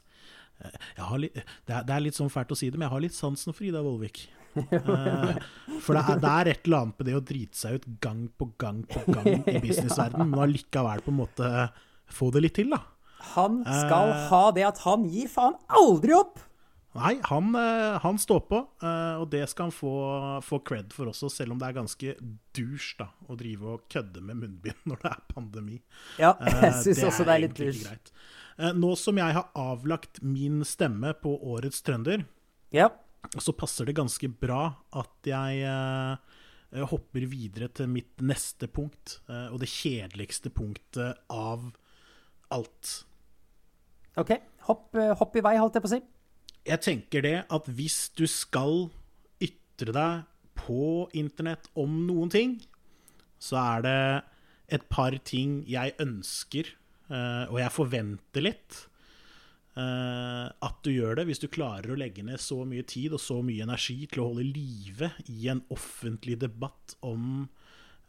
eh, 0.59 0.75
jeg 0.97 1.05
har 1.07 1.23
litt, 1.23 1.39
det, 1.39 1.77
er, 1.77 1.87
det 1.87 1.95
er 1.95 2.03
litt 2.09 2.19
sånn 2.19 2.33
fælt 2.35 2.51
å 2.51 2.59
si 2.59 2.67
det, 2.67 2.81
men 2.81 2.89
jeg 2.89 2.95
har 2.97 3.05
litt 3.05 3.15
sansen 3.15 3.55
for 3.55 3.69
Idar 3.69 3.87
Vollvik. 3.87 4.25
uh, 4.57 5.39
for 5.85 5.95
det 5.95 6.03
er, 6.03 6.21
det 6.25 6.33
er 6.33 6.51
et 6.51 6.67
eller 6.67 6.79
annet 6.81 6.99
med 6.99 7.11
det 7.11 7.17
å 7.21 7.23
drite 7.31 7.61
seg 7.61 7.79
ut 7.79 7.89
gang 8.03 8.27
på 8.35 8.51
gang 8.59 8.83
på 8.91 9.05
gang 9.13 9.31
i 9.37 9.63
businessverdenen, 9.69 10.35
men 10.35 10.45
allikevel 10.49 11.07
på 11.07 11.15
en 11.15 11.21
måte 11.21 11.53
få 12.11 12.33
det 12.35 12.43
litt 12.43 12.59
til, 12.59 12.75
da. 12.75 12.83
Han 13.37 13.63
skal 13.63 14.11
uh, 14.11 14.27
ha 14.33 14.45
det 14.59 14.67
at 14.67 14.83
han 14.83 15.07
gir 15.15 15.31
faen 15.31 15.55
aldri 15.71 16.19
opp! 16.19 16.43
Nei, 16.97 17.13
han, 17.29 17.51
eh, 17.59 17.97
han 18.03 18.17
står 18.19 18.41
på, 18.49 18.59
eh, 18.83 19.15
og 19.21 19.29
det 19.33 19.43
skal 19.51 19.69
han 19.69 19.75
få, 19.75 19.91
få 20.45 20.59
cred 20.65 20.93
for 20.97 21.11
også, 21.13 21.29
selv 21.33 21.53
om 21.55 21.59
det 21.61 21.69
er 21.69 21.77
ganske 21.77 22.15
douche 22.57 22.97
da, 22.99 23.07
å 23.29 23.37
drive 23.39 23.75
og 23.75 23.85
kødde 23.93 24.23
med 24.25 24.41
munnbind 24.41 24.81
når 24.91 25.03
det 25.03 25.11
er 25.13 25.23
pandemi. 25.35 25.79
Ja, 26.23 26.33
Eh, 26.41 26.63
jeg 26.65 26.79
syns 26.89 27.03
også 27.11 27.27
det 27.29 27.35
er 27.37 27.43
litt 27.45 27.59
douche. 27.61 27.97
Nå 28.77 28.95
som 28.97 29.19
jeg 29.21 29.37
har 29.37 29.51
avlagt 29.61 30.23
min 30.25 30.63
stemme 30.65 31.11
på 31.21 31.35
Årets 31.53 31.83
trønder, 31.85 32.25
Ja. 32.73 32.89
så 33.37 33.53
passer 33.53 33.85
det 33.91 33.97
ganske 33.99 34.31
bra 34.33 34.63
at 34.97 35.29
jeg 35.29 35.61
eh, 35.69 36.83
hopper 36.89 37.27
videre 37.29 37.69
til 37.69 37.89
mitt 37.93 38.25
neste 38.25 38.67
punkt, 38.69 39.19
og 39.29 39.61
det 39.63 39.69
kjedeligste 39.71 40.51
punktet 40.53 41.21
av 41.33 41.69
alt. 42.53 43.05
OK, 44.17 44.33
hopp, 44.67 44.97
hopp 45.21 45.37
i 45.37 45.45
vei, 45.45 45.55
holdt 45.61 45.77
jeg 45.79 45.85
på 45.85 45.91
å 45.91 45.95
si. 45.95 46.03
Jeg 46.67 46.83
tenker 46.83 47.23
det 47.23 47.37
at 47.53 47.69
hvis 47.79 48.09
du 48.19 48.25
skal 48.31 48.89
ytre 49.43 49.95
deg 49.95 50.25
på 50.59 51.07
internett 51.15 51.69
om 51.79 52.01
noen 52.09 52.33
ting, 52.33 52.57
så 53.39 53.61
er 53.61 53.87
det 53.87 54.01
et 54.77 54.87
par 54.91 55.15
ting 55.29 55.61
jeg 55.71 55.95
ønsker 56.03 56.73
eh, 56.73 57.45
og 57.47 57.59
jeg 57.61 57.75
forventer 57.75 58.43
litt 58.43 58.79
eh, 59.79 60.47
at 60.51 60.81
du 60.83 60.91
gjør 60.91 61.21
det, 61.21 61.29
hvis 61.29 61.43
du 61.45 61.47
klarer 61.53 61.93
å 61.93 62.01
legge 62.01 62.25
ned 62.27 62.43
så 62.43 62.65
mye 62.67 62.87
tid 62.89 63.15
og 63.15 63.23
så 63.23 63.39
mye 63.47 63.67
energi 63.67 64.01
til 64.11 64.25
å 64.25 64.29
holde 64.33 64.49
live 64.49 65.13
i 65.31 65.47
en 65.53 65.63
offentlig 65.75 66.41
debatt 66.43 66.97
om 67.07 67.47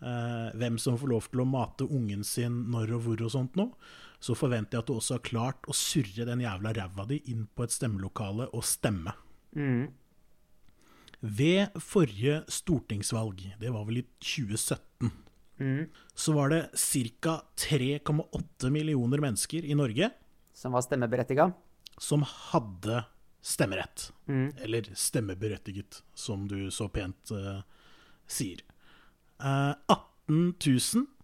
eh, 0.02 0.50
hvem 0.58 0.82
som 0.82 0.98
får 0.98 1.14
lov 1.14 1.30
til 1.30 1.44
å 1.46 1.50
mate 1.52 1.86
ungen 1.86 2.26
sin 2.26 2.64
når 2.74 2.98
og 2.98 3.06
hvor 3.06 3.26
og 3.28 3.36
sånt 3.38 3.60
noe, 3.60 3.76
så 4.20 4.34
forventer 4.38 4.78
jeg 4.78 4.84
at 4.84 4.90
du 4.90 4.96
også 4.98 5.18
har 5.18 5.26
klart 5.28 5.68
å 5.70 5.76
surre 5.78 6.26
den 6.26 6.42
jævla 6.42 6.74
ræva 6.74 7.06
di 7.10 7.20
inn 7.32 7.46
på 7.54 7.66
et 7.68 7.74
stemmelokale 7.76 8.50
og 8.54 8.66
stemme. 8.66 9.14
Mm. 9.56 9.88
Ved 11.22 11.78
forrige 11.82 12.44
stortingsvalg, 12.52 13.42
det 13.62 13.72
var 13.74 13.86
vel 13.88 14.04
i 14.04 14.06
2017, 14.22 15.12
Mm. 15.60 15.88
så 16.14 16.34
var 16.36 16.50
det 16.50 16.70
ca. 17.20 17.42
3,8 17.56 18.70
millioner 18.70 19.18
mennesker 19.18 19.66
i 19.66 19.74
Norge 19.74 20.12
Som 20.54 20.72
var 20.74 20.82
stemmeberettiga. 20.82 21.52
som 22.00 22.22
hadde 22.22 23.06
stemmerett. 23.42 24.12
Mm. 24.28 24.52
Eller 24.62 24.84
stemmeberettiget, 24.94 26.04
som 26.14 26.48
du 26.48 26.70
så 26.70 26.88
pent 26.94 27.32
uh, 27.32 27.62
sier. 28.28 28.62
Uh, 29.40 29.74
18 29.90 30.54
000 30.60 30.78
eh, 30.78 31.17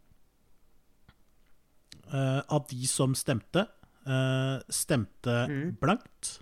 av 2.48 2.66
de 2.70 2.86
som 2.88 3.16
stemte, 3.16 3.66
eh, 4.06 4.58
stemte 4.70 5.38
Mm. 5.50 5.76
blankt. 5.82 6.40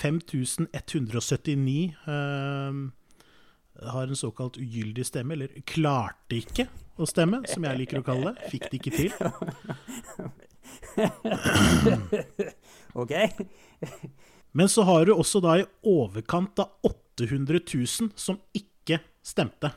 5179 0.00 1.94
eh, 2.06 2.72
har 3.92 4.06
en 4.06 4.16
såkalt 4.16 4.56
ugyldig 4.56 5.06
stemme, 5.06 5.32
eller 5.36 5.48
klarte 5.66 6.36
ikke 6.40 6.66
å 7.00 7.06
stemme, 7.08 7.42
som 7.48 7.64
jeg 7.64 7.78
liker 7.78 8.00
å 8.00 8.04
kalle 8.04 8.32
det. 8.34 8.50
Fikk 8.50 8.70
det 8.70 8.80
ikke 8.80 8.96
til. 8.96 9.12
OK? 13.00 13.12
Men 14.52 14.68
så 14.68 14.82
har 14.88 15.04
du 15.06 15.12
også 15.14 15.40
da 15.44 15.58
i 15.60 15.66
overkant 15.86 16.58
av 16.58 16.68
800 16.86 17.60
000 17.62 18.10
som 18.18 18.40
ikke 18.56 18.98
stemte. 19.22 19.70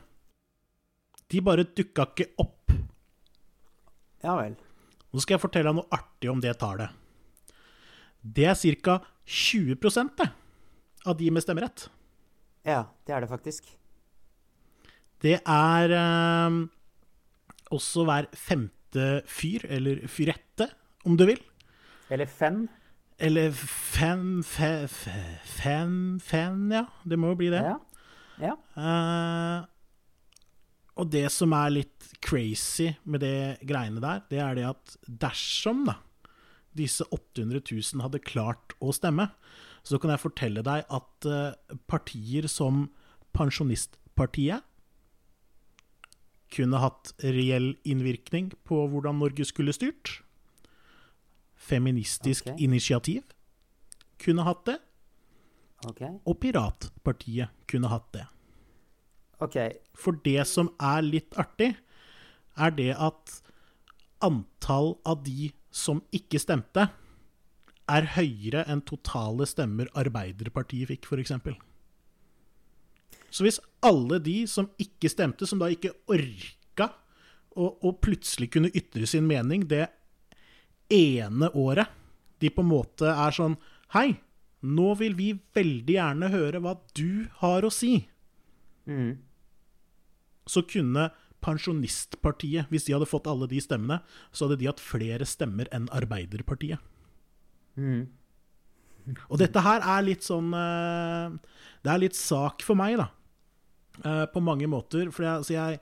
De 1.30 1.40
bare 1.44 1.64
dukka 1.64 2.08
ikke 2.10 2.26
opp. 2.42 2.72
Ja 4.24 4.34
vel. 4.40 4.54
Nå 5.12 5.22
skal 5.22 5.36
jeg 5.36 5.44
fortelle 5.44 5.70
deg 5.70 5.78
noe 5.78 5.92
artig 5.94 6.30
om 6.32 6.40
det 6.42 6.54
tallet. 6.58 6.90
Det 8.24 8.46
er 8.48 8.80
ca. 8.82 8.98
20 9.24 9.76
det, 10.18 10.26
av 11.06 11.16
de 11.16 11.30
med 11.32 11.44
stemmerett. 11.44 11.88
Ja, 12.64 12.86
det 13.06 13.14
er 13.14 13.24
det 13.24 13.28
faktisk. 13.30 13.68
Det 15.24 15.38
er 15.40 15.94
eh, 15.96 16.56
også 17.72 18.04
hver 18.04 18.28
femte 18.36 19.22
fyr, 19.28 19.64
eller 19.68 20.04
fyrette, 20.08 20.68
om 21.04 21.16
du 21.16 21.24
vil. 21.28 21.40
Eller 22.12 22.28
fem. 22.28 22.66
Eller 23.18 23.52
fem 23.54 24.42
fe, 24.42 24.88
fe, 24.88 25.20
Fem, 25.44 26.18
fem, 26.20 26.72
ja. 26.72 26.84
Det 27.04 27.18
må 27.20 27.32
jo 27.32 27.40
bli 27.40 27.52
det. 27.52 27.62
Ja. 27.64 27.78
ja. 28.42 28.56
Eh, 28.76 29.73
og 30.94 31.10
det 31.10 31.26
som 31.34 31.52
er 31.56 31.72
litt 31.74 32.10
crazy 32.22 32.92
med 33.02 33.24
det 33.24 33.64
greiene 33.66 34.02
der, 34.02 34.22
det 34.30 34.40
er 34.42 34.58
det 34.58 34.66
at 34.68 34.96
dersom 35.06 35.84
da, 35.88 35.98
disse 36.74 37.06
800 37.14 37.62
000 37.70 38.02
hadde 38.04 38.22
klart 38.22 38.74
å 38.82 38.94
stemme, 38.94 39.28
så 39.86 39.98
kan 40.00 40.14
jeg 40.14 40.22
fortelle 40.22 40.62
deg 40.64 40.86
at 40.88 41.28
eh, 41.28 41.76
partier 41.90 42.48
som 42.50 42.88
Pensjonistpartiet 43.34 44.62
kunne 46.54 46.78
hatt 46.78 47.10
reell 47.18 47.72
innvirkning 47.82 48.52
på 48.66 48.84
hvordan 48.90 49.18
Norge 49.18 49.46
skulle 49.48 49.74
styrt. 49.74 50.20
Feministisk 51.58 52.46
okay. 52.46 52.58
initiativ 52.62 53.26
kunne 54.22 54.46
hatt 54.46 54.62
det, 54.70 54.78
Okay. 55.84 56.14
og 56.24 56.38
Piratpartiet 56.40 57.52
kunne 57.68 57.90
hatt 57.92 58.06
det. 58.14 58.24
OK. 59.42 59.58
For 59.98 60.18
det 60.24 60.44
som 60.50 60.70
er 60.82 61.04
litt 61.06 61.34
artig, 61.40 61.72
er 62.54 62.74
det 62.74 62.92
at 62.94 63.40
antall 64.24 64.94
av 65.04 65.24
de 65.26 65.50
som 65.74 66.02
ikke 66.14 66.40
stemte, 66.42 66.88
er 67.90 68.06
høyere 68.14 68.62
enn 68.70 68.80
totale 68.86 69.44
stemmer 69.48 69.90
Arbeiderpartiet 69.98 70.88
fikk, 70.88 71.08
f.eks. 71.10 71.34
Så 73.34 73.44
hvis 73.44 73.58
alle 73.84 74.20
de 74.22 74.44
som 74.48 74.70
ikke 74.80 75.10
stemte, 75.12 75.44
som 75.44 75.60
da 75.60 75.68
ikke 75.72 75.92
orka 76.08 76.88
å, 77.58 77.66
å 77.68 77.92
plutselig 77.98 78.52
kunne 78.54 78.72
ytre 78.72 79.08
sin 79.10 79.26
mening 79.28 79.66
det 79.68 79.88
ene 80.92 81.50
året, 81.58 81.90
de 82.40 82.50
på 82.50 82.64
en 82.64 82.72
måte 82.72 83.10
er 83.10 83.34
sånn 83.34 83.54
Hei, 83.94 84.16
nå 84.64 84.94
vil 84.98 85.12
vi 85.14 85.28
veldig 85.54 85.94
gjerne 85.94 86.30
høre 86.32 86.60
hva 86.64 86.72
du 86.96 87.26
har 87.42 87.66
å 87.66 87.70
si 87.72 87.98
Mm. 88.84 89.16
så 90.44 90.60
kunne 90.68 91.10
Pensjonistpartiet, 91.44 92.70
hvis 92.72 92.86
de 92.86 92.94
hadde 92.94 93.08
fått 93.08 93.26
alle 93.28 93.48
de 93.50 93.58
stemmene, 93.60 93.98
så 94.32 94.46
hadde 94.46 94.58
de 94.62 94.68
hatt 94.70 94.80
flere 94.80 95.26
stemmer 95.28 95.68
enn 95.76 95.90
Arbeiderpartiet. 95.92 96.80
Mm. 97.76 98.06
Og 99.28 99.36
dette 99.40 99.60
her 99.60 99.84
er 99.84 100.06
litt 100.06 100.24
sånn 100.24 100.54
eh, 100.56 101.34
Det 101.84 101.90
er 101.92 102.00
litt 102.00 102.16
sak 102.16 102.64
for 102.64 102.78
meg, 102.78 102.96
da. 102.96 103.10
Eh, 104.00 104.24
På 104.32 104.40
mange 104.40 104.68
måter. 104.70 105.10
For 105.12 105.26
jeg, 105.26 105.42
altså 105.42 105.56
jeg 105.56 105.80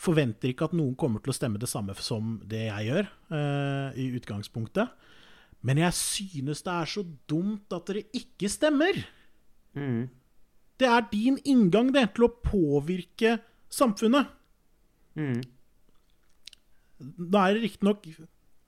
forventer 0.00 0.50
ikke 0.50 0.66
at 0.66 0.74
noen 0.74 0.96
kommer 0.98 1.22
til 1.22 1.30
å 1.30 1.36
stemme 1.36 1.60
det 1.62 1.70
samme 1.70 1.94
som 2.02 2.40
det 2.50 2.64
jeg 2.66 2.88
gjør, 2.88 3.10
eh, 3.38 4.00
i 4.02 4.08
utgangspunktet. 4.18 4.90
Men 5.64 5.80
jeg 5.80 5.96
synes 5.96 6.64
det 6.66 6.74
er 6.74 6.90
så 6.90 7.04
dumt 7.30 7.72
at 7.72 7.86
dere 7.88 8.04
ikke 8.18 8.50
stemmer. 8.52 8.98
Mm. 9.78 10.10
Det 10.80 10.88
er 10.90 11.08
din 11.12 11.38
inngang 11.46 11.92
det, 11.94 12.08
til 12.16 12.26
å 12.26 12.34
påvirke 12.44 13.38
samfunnet. 13.72 14.32
Mm. 15.14 15.42
Da 16.98 17.44
er 17.46 17.56
det 17.56 17.68
riktignok 17.68 18.08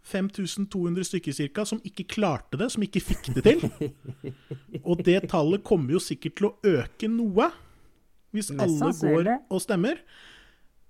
5200 0.06 1.08
stykker 1.08 1.34
cirka, 1.34 1.64
som 1.66 1.80
ikke 1.86 2.06
klarte 2.14 2.58
det, 2.60 2.70
som 2.74 2.84
ikke 2.86 3.02
fikk 3.02 3.32
det 3.34 3.42
til. 3.46 3.66
Og 4.88 5.02
det 5.06 5.24
tallet 5.32 5.64
kommer 5.66 5.96
jo 5.96 6.02
sikkert 6.02 6.38
til 6.38 6.50
å 6.50 6.54
øke 6.62 7.10
noe, 7.10 7.50
hvis 8.34 8.52
alle 8.54 8.92
går 9.00 9.32
og 9.34 9.60
stemmer. 9.64 10.02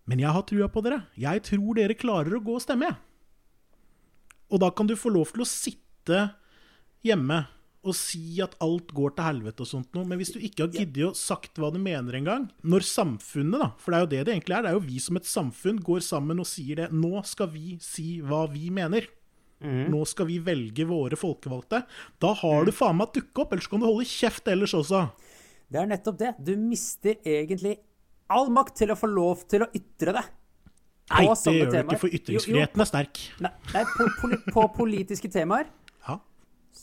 Men 0.06 0.20
jeg 0.22 0.36
har 0.36 0.44
trua 0.46 0.68
på 0.70 0.82
dere. 0.84 1.00
Jeg 1.18 1.42
tror 1.48 1.78
dere 1.78 1.96
klarer 1.98 2.36
å 2.36 2.42
gå 2.44 2.58
og 2.58 2.62
stemme. 2.62 2.90
jeg. 2.90 3.00
Og 4.52 4.62
da 4.62 4.70
kan 4.70 4.86
du 4.86 4.94
få 4.98 5.10
lov 5.10 5.32
til 5.34 5.42
å 5.42 5.48
sitte 5.48 6.20
hjemme 7.06 7.40
og 7.87 7.97
si 7.97 8.41
at 8.45 8.57
alt 8.64 8.93
går 8.97 9.14
til 9.16 9.26
helvete 9.28 9.64
og 9.64 9.70
sånt 9.70 9.97
noe, 9.97 10.07
men 10.09 10.20
hvis 10.20 10.34
du 10.34 10.41
ikke 10.41 10.66
har 10.66 10.74
giddet 10.74 11.09
å 11.09 11.16
sagt 11.16 11.61
hva 11.61 11.70
du 11.72 11.78
mener 11.82 12.18
engang, 12.18 12.49
når 12.66 12.87
samfunnet, 12.89 13.62
da, 13.62 13.70
for 13.80 13.93
det 13.93 13.99
er 13.99 14.05
jo 14.05 14.11
det 14.12 14.22
det 14.26 14.34
egentlig 14.34 14.57
er, 14.57 14.66
det 14.66 14.72
er 14.72 14.78
jo 14.78 14.87
vi 14.87 15.03
som 15.03 15.20
et 15.20 15.30
samfunn 15.30 15.82
går 15.87 16.03
sammen 16.07 16.43
og 16.43 16.49
sier 16.51 16.82
det, 16.82 16.89
nå 16.95 17.22
skal 17.28 17.51
vi 17.55 17.76
si 17.82 18.18
hva 18.24 18.45
vi 18.53 18.68
mener. 18.74 19.09
Nå 19.66 20.03
skal 20.05 20.28
vi 20.28 20.37
velge 20.45 20.84
våre 20.84 21.16
folkevalgte. 21.16 21.80
Da 22.20 22.32
har 22.43 22.66
du 22.66 22.72
faen 22.76 22.99
meg 22.99 23.14
dukke 23.14 23.41
opp, 23.41 23.55
ellers 23.55 23.68
kan 23.72 23.80
du 23.80 23.87
holde 23.89 24.05
kjeft 24.05 24.51
ellers 24.53 24.74
også. 24.76 25.07
Det 25.72 25.80
er 25.80 25.89
nettopp 25.91 26.18
det. 26.20 26.32
Du 26.45 26.53
mister 26.61 27.16
egentlig 27.24 27.78
all 28.32 28.51
makt 28.53 28.76
til 28.82 28.93
å 28.93 28.99
få 28.99 29.09
lov 29.11 29.47
til 29.51 29.64
å 29.64 29.70
ytre 29.74 30.12
det. 30.18 30.26
Nei, 31.07 31.22
det 31.30 31.55
gjør 31.55 31.70
du 31.70 31.76
ikke, 31.78 31.99
for 32.03 32.14
ytringsfriheten 32.18 32.82
er 32.82 32.89
sterk. 32.91 33.20
Nei, 33.43 33.53
nei 33.72 33.82
på, 33.95 34.07
på, 34.20 34.30
på 34.51 34.64
politiske 34.74 35.30
temaer. 35.30 35.68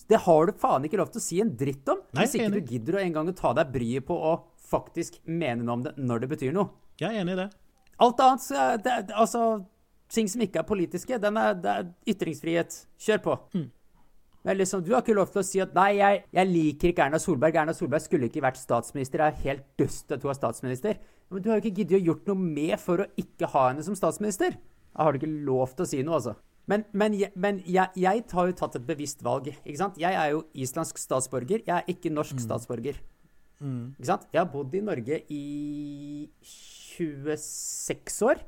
Det 0.09 0.19
har 0.25 0.47
du 0.49 0.55
faen 0.59 0.87
ikke 0.87 0.99
lov 0.99 1.11
til 1.13 1.21
å 1.21 1.25
si 1.25 1.41
en 1.43 1.51
dritt 1.57 1.89
om. 1.91 2.01
Nei, 2.13 2.23
hvis 2.23 2.37
ikke 2.37 2.49
enig. 2.49 2.63
du 2.63 2.73
gidder 2.73 2.97
å 2.97 3.03
en 3.03 3.13
gang 3.17 3.33
ta 3.37 3.53
deg 3.57 3.73
bryet 3.73 4.07
på 4.07 4.17
å 4.17 4.33
faktisk 4.73 5.19
mene 5.29 5.61
noe 5.61 5.77
om 5.77 5.85
det 5.85 5.93
når 6.01 6.23
det 6.23 6.31
betyr 6.33 6.55
noe. 6.55 6.73
Jeg 7.01 7.11
er 7.11 7.21
enig 7.21 7.37
i 7.37 7.41
det. 7.43 7.49
Alt 8.03 8.25
annet, 8.25 8.81
det, 8.83 8.97
altså 9.13 9.43
Ting 10.13 10.27
som 10.29 10.43
ikke 10.45 10.59
er 10.61 10.65
politiske, 10.67 11.17
den 11.17 11.37
er, 11.41 11.55
det 11.57 11.71
er 11.71 11.87
ytringsfrihet. 12.13 12.75
Kjør 13.01 13.21
på. 13.23 13.37
Men 14.43 14.57
liksom, 14.59 14.83
du 14.83 14.91
har 14.93 15.01
ikke 15.01 15.15
lov 15.15 15.31
til 15.31 15.39
å 15.41 15.45
si 15.47 15.61
at 15.63 15.73
nei, 15.73 15.93
jeg, 15.97 16.19
jeg 16.35 16.49
liker 16.51 16.91
ikke 16.91 17.05
Erna 17.07 17.19
Solberg. 17.21 17.57
Erna 17.57 17.73
Solberg 17.73 18.03
skulle 18.03 18.27
ikke 18.27 18.43
vært 18.43 18.59
statsminister. 18.59 19.23
Det 19.23 19.29
er 19.29 19.45
helt 19.47 19.63
dust 19.79 20.11
at 20.13 20.21
hun 20.21 20.33
er 20.33 20.37
statsminister. 20.37 20.99
Men 21.31 21.41
du 21.41 21.49
har 21.49 21.57
jo 21.57 21.63
ikke 21.63 21.79
giddet 21.79 21.97
å 21.97 22.07
gjort 22.11 22.29
noe 22.29 22.49
med 22.59 22.75
for 22.83 23.01
å 23.01 23.09
ikke 23.23 23.49
ha 23.55 23.69
henne 23.69 23.85
som 23.87 23.95
statsminister. 23.97 24.59
Da 24.93 25.07
har 25.07 25.15
du 25.15 25.21
ikke 25.21 25.31
lov 25.47 25.73
til 25.73 25.87
å 25.87 25.89
si 25.89 26.03
noe, 26.03 26.19
altså. 26.19 26.35
Men, 26.67 26.85
men, 26.93 27.15
men 27.35 27.57
jeg, 27.67 27.89
jeg 27.99 28.23
har 28.31 28.45
jo 28.47 28.53
tatt 28.55 28.75
et 28.79 28.85
bevisst 28.87 29.21
valg. 29.25 29.49
ikke 29.51 29.77
sant? 29.77 29.97
Jeg 29.99 30.15
er 30.15 30.29
jo 30.31 30.45
islandsk 30.55 30.97
statsborger. 31.01 31.59
Jeg 31.67 31.75
er 31.75 31.83
ikke 31.91 32.11
norsk 32.13 32.39
statsborger. 32.39 33.01
Ikke 33.63 34.05
sant? 34.07 34.27
Jeg 34.33 34.39
har 34.41 34.49
bodd 34.51 34.73
i 34.75 34.81
Norge 34.83 35.21
i 35.31 36.29
26 36.97 38.21
år. 38.29 38.41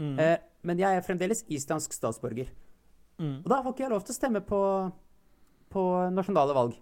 Eh, 0.00 0.36
men 0.64 0.78
jeg 0.80 0.96
er 0.96 1.04
fremdeles 1.04 1.42
islandsk 1.52 1.92
statsborger. 1.96 2.48
Og 3.20 3.44
da 3.50 3.58
har 3.60 3.68
ikke 3.74 3.84
jeg 3.84 3.92
lov 3.92 4.04
til 4.06 4.14
å 4.14 4.16
stemme 4.16 4.40
på, 4.46 4.60
på 5.74 5.82
nasjonale 6.14 6.54
valg. 6.56 6.78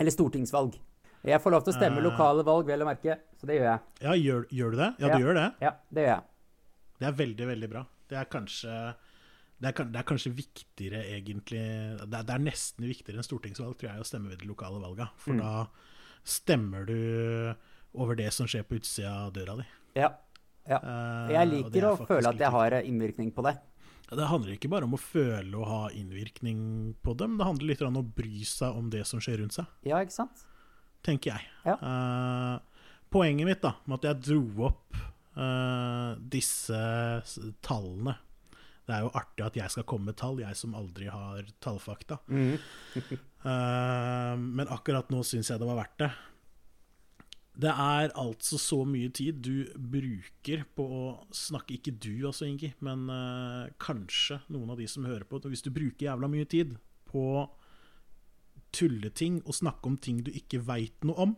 Eller 0.00 0.10
stortingsvalg. 0.14 0.74
Jeg 1.22 1.38
får 1.38 1.54
lov 1.54 1.62
til 1.62 1.70
å 1.70 1.76
stemme 1.76 2.00
Eh. 2.00 2.06
lokale 2.08 2.42
valg, 2.42 2.66
vel 2.66 2.82
å 2.82 2.88
merke. 2.88 3.20
Så 3.38 3.46
det 3.46 3.60
gjør 3.60 3.68
jeg. 3.68 3.80
Ja, 4.02 4.12
gjør, 4.18 4.46
gjør 4.50 4.70
du 4.72 4.76
det? 4.80 4.90
Ja, 4.98 5.06
Ja. 5.06 5.14
du 5.18 5.22
gjør 5.24 5.34
det. 5.38 5.46
Ja, 5.62 5.72
det 5.92 6.02
gjør 6.02 6.14
jeg. 6.16 6.22
Det 6.98 7.06
er 7.06 7.12
veldig, 7.20 7.46
veldig 7.52 7.68
bra. 7.70 7.84
Det 8.08 8.18
er 8.18 8.24
kanskje 8.32 8.94
det 9.62 9.70
er, 9.70 9.90
det 9.94 10.00
er, 10.00 10.06
kanskje 10.06 10.32
viktigere, 10.34 11.00
egentlig 11.14 11.62
det 12.02 12.16
er, 12.18 12.24
det 12.26 12.34
er, 12.34 12.42
nesten 12.42 12.88
viktigere 12.88 13.20
enn 13.20 13.26
stortingsvalg, 13.26 13.76
tror 13.78 13.92
jeg, 13.92 14.02
å 14.02 14.06
stemme 14.08 14.32
ved 14.32 14.42
de 14.42 14.48
lokale 14.50 14.80
valga. 14.82 15.06
For 15.22 15.36
mm. 15.36 15.42
da 15.42 15.52
stemmer 16.26 16.88
du 16.88 16.96
over 18.02 18.18
det 18.18 18.30
som 18.34 18.48
skjer 18.50 18.66
på 18.66 18.80
utsida 18.80 19.12
av 19.20 19.30
døra 19.36 19.54
di. 19.60 19.66
Ja. 20.00 20.08
ja. 20.66 20.80
Jeg 21.30 21.50
liker 21.52 21.86
å 21.92 21.92
føle 22.00 22.32
at 22.32 22.42
jeg 22.42 22.54
har 22.56 22.78
innvirkning 22.80 23.30
på 23.36 23.44
det. 23.46 23.54
Det 24.12 24.26
handler 24.28 24.56
ikke 24.56 24.68
bare 24.72 24.88
om 24.88 24.96
å 24.96 25.00
føle 25.00 25.54
og 25.56 25.68
ha 25.70 25.82
innvirkning 25.96 26.58
på 27.04 27.14
dem, 27.20 27.38
det 27.38 27.46
handler 27.48 27.70
litt 27.70 27.84
om 27.86 28.02
å 28.02 28.04
bry 28.18 28.42
seg 28.48 28.76
om 28.76 28.90
det 28.92 29.06
som 29.08 29.22
skjer 29.22 29.40
rundt 29.40 29.56
seg. 29.56 29.70
Ja, 29.88 30.02
ikke 30.02 30.18
sant? 30.18 30.42
Tenker 31.06 31.36
jeg. 31.36 31.46
Ja. 31.64 31.78
Uh, 31.78 32.90
poenget 33.14 33.48
mitt 33.48 33.62
da, 33.62 33.76
med 33.86 34.02
at 34.02 34.10
jeg 34.10 34.26
dro 34.26 34.66
opp 34.68 35.00
uh, 35.38 36.18
disse 36.34 36.82
tallene 37.64 38.18
Det 38.82 38.96
er 38.96 39.04
jo 39.04 39.12
artig 39.14 39.44
at 39.46 39.56
jeg 39.60 39.72
skal 39.74 39.86
komme 39.86 40.10
med 40.10 40.18
tall, 40.18 40.40
jeg 40.42 40.58
som 40.58 40.74
aldri 40.74 41.06
har 41.12 41.46
tallfakta. 41.62 42.18
Mm. 42.26 42.56
uh, 43.46 44.34
men 44.58 44.70
akkurat 44.74 45.12
nå 45.14 45.22
syns 45.26 45.52
jeg 45.52 45.62
det 45.62 45.68
var 45.68 45.78
verdt 45.84 45.98
det. 46.02 46.12
Det 47.62 47.68
er 47.68 48.14
altså 48.16 48.56
så 48.56 48.78
mye 48.88 49.10
tid 49.12 49.42
du 49.44 49.68
bruker 49.76 50.62
på 50.72 50.84
å 50.88 51.02
snakke 51.36 51.74
Ikke 51.76 51.92
du 51.92 52.24
altså, 52.24 52.46
Ingi, 52.48 52.70
men 52.80 53.04
uh, 53.12 53.68
kanskje 53.82 54.40
noen 54.48 54.72
av 54.72 54.80
de 54.80 54.88
som 54.88 55.04
hører 55.04 55.28
på. 55.28 55.42
Hvis 55.44 55.64
du 55.64 55.70
bruker 55.74 56.08
jævla 56.08 56.30
mye 56.32 56.48
tid 56.48 56.78
på 57.12 57.44
tulleting 58.72 59.42
og 59.44 59.58
snakke 59.58 59.90
om 59.90 59.98
ting 60.00 60.22
du 60.24 60.32
ikke 60.32 60.62
veit 60.64 61.04
noe 61.04 61.26
om 61.26 61.34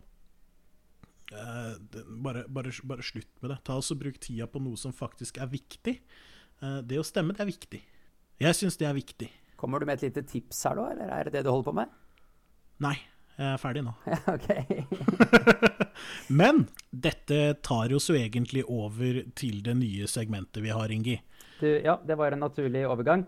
uh, 1.34 1.74
bare, 2.22 2.44
bare, 2.46 2.72
bare, 2.86 3.06
slutt 3.06 3.42
med 3.42 3.50
det. 3.50 3.58
Ta 3.66 3.78
altså 3.78 3.98
Bruk 3.98 4.20
tida 4.22 4.46
på 4.50 4.62
noe 4.62 4.78
som 4.80 4.94
faktisk 4.94 5.42
er 5.42 5.50
viktig. 5.50 5.98
Uh, 6.62 6.78
det 6.86 7.00
å 7.00 7.06
stemme, 7.06 7.34
det 7.36 7.44
er 7.44 7.50
viktig. 7.50 7.80
Jeg 8.42 8.58
syns 8.58 8.78
det 8.80 8.88
er 8.88 8.96
viktig. 8.96 9.30
Kommer 9.60 9.80
du 9.80 9.88
med 9.88 9.98
et 9.98 10.08
lite 10.08 10.24
tips 10.28 10.64
her, 10.68 10.78
da? 10.78 10.90
Eller 10.92 11.12
er 11.14 11.28
det 11.28 11.38
det 11.38 11.44
du 11.46 11.52
holder 11.52 11.68
på 11.70 11.76
med? 11.80 11.98
Nei. 12.84 12.96
Jeg 13.34 13.50
er 13.50 13.58
ferdig 13.58 13.82
nå. 13.82 13.92
ok. 14.34 14.50
Men 16.38 16.66
dette 16.90 17.38
tar 17.66 17.94
oss 17.96 18.06
jo 18.10 18.14
egentlig 18.18 18.62
over 18.70 19.24
til 19.34 19.58
det 19.66 19.74
nye 19.80 20.06
segmentet 20.10 20.62
vi 20.62 20.70
har, 20.70 20.92
Ingi. 20.94 21.16
Du, 21.58 21.66
ja, 21.66 21.96
det 22.06 22.14
var 22.20 22.34
en 22.34 22.44
naturlig 22.44 22.84
overgang. 22.86 23.24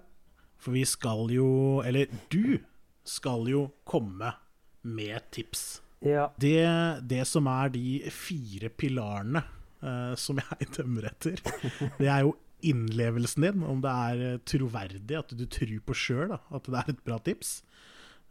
For 0.63 0.77
vi 0.77 0.85
skal 0.89 1.29
jo 1.35 1.83
Eller 1.85 2.11
du 2.33 2.59
skal 3.07 3.47
jo 3.51 3.67
komme 3.87 4.33
med 4.87 5.31
tips. 5.35 5.81
Ja. 6.07 6.29
Det, 6.39 6.63
det 7.03 7.25
som 7.27 7.47
er 7.51 7.71
de 7.75 7.99
fire 8.15 8.71
pilarene 8.71 9.43
uh, 9.83 10.15
som 10.19 10.39
jeg 10.39 10.69
dømmer 10.77 11.09
etter, 11.11 11.43
det 11.99 12.07
er 12.07 12.27
jo 12.27 12.35
innlevelsen 12.65 13.45
din, 13.45 13.65
om 13.67 13.81
det 13.85 13.93
er 13.93 14.41
troverdig, 14.49 15.19
at 15.19 15.35
du 15.37 15.45
tror 15.51 15.79
på 15.87 15.97
sjøl 15.97 16.37
at 16.37 16.69
det 16.69 16.81
er 16.81 16.93
et 16.95 17.05
bra 17.07 17.19
tips. 17.23 17.59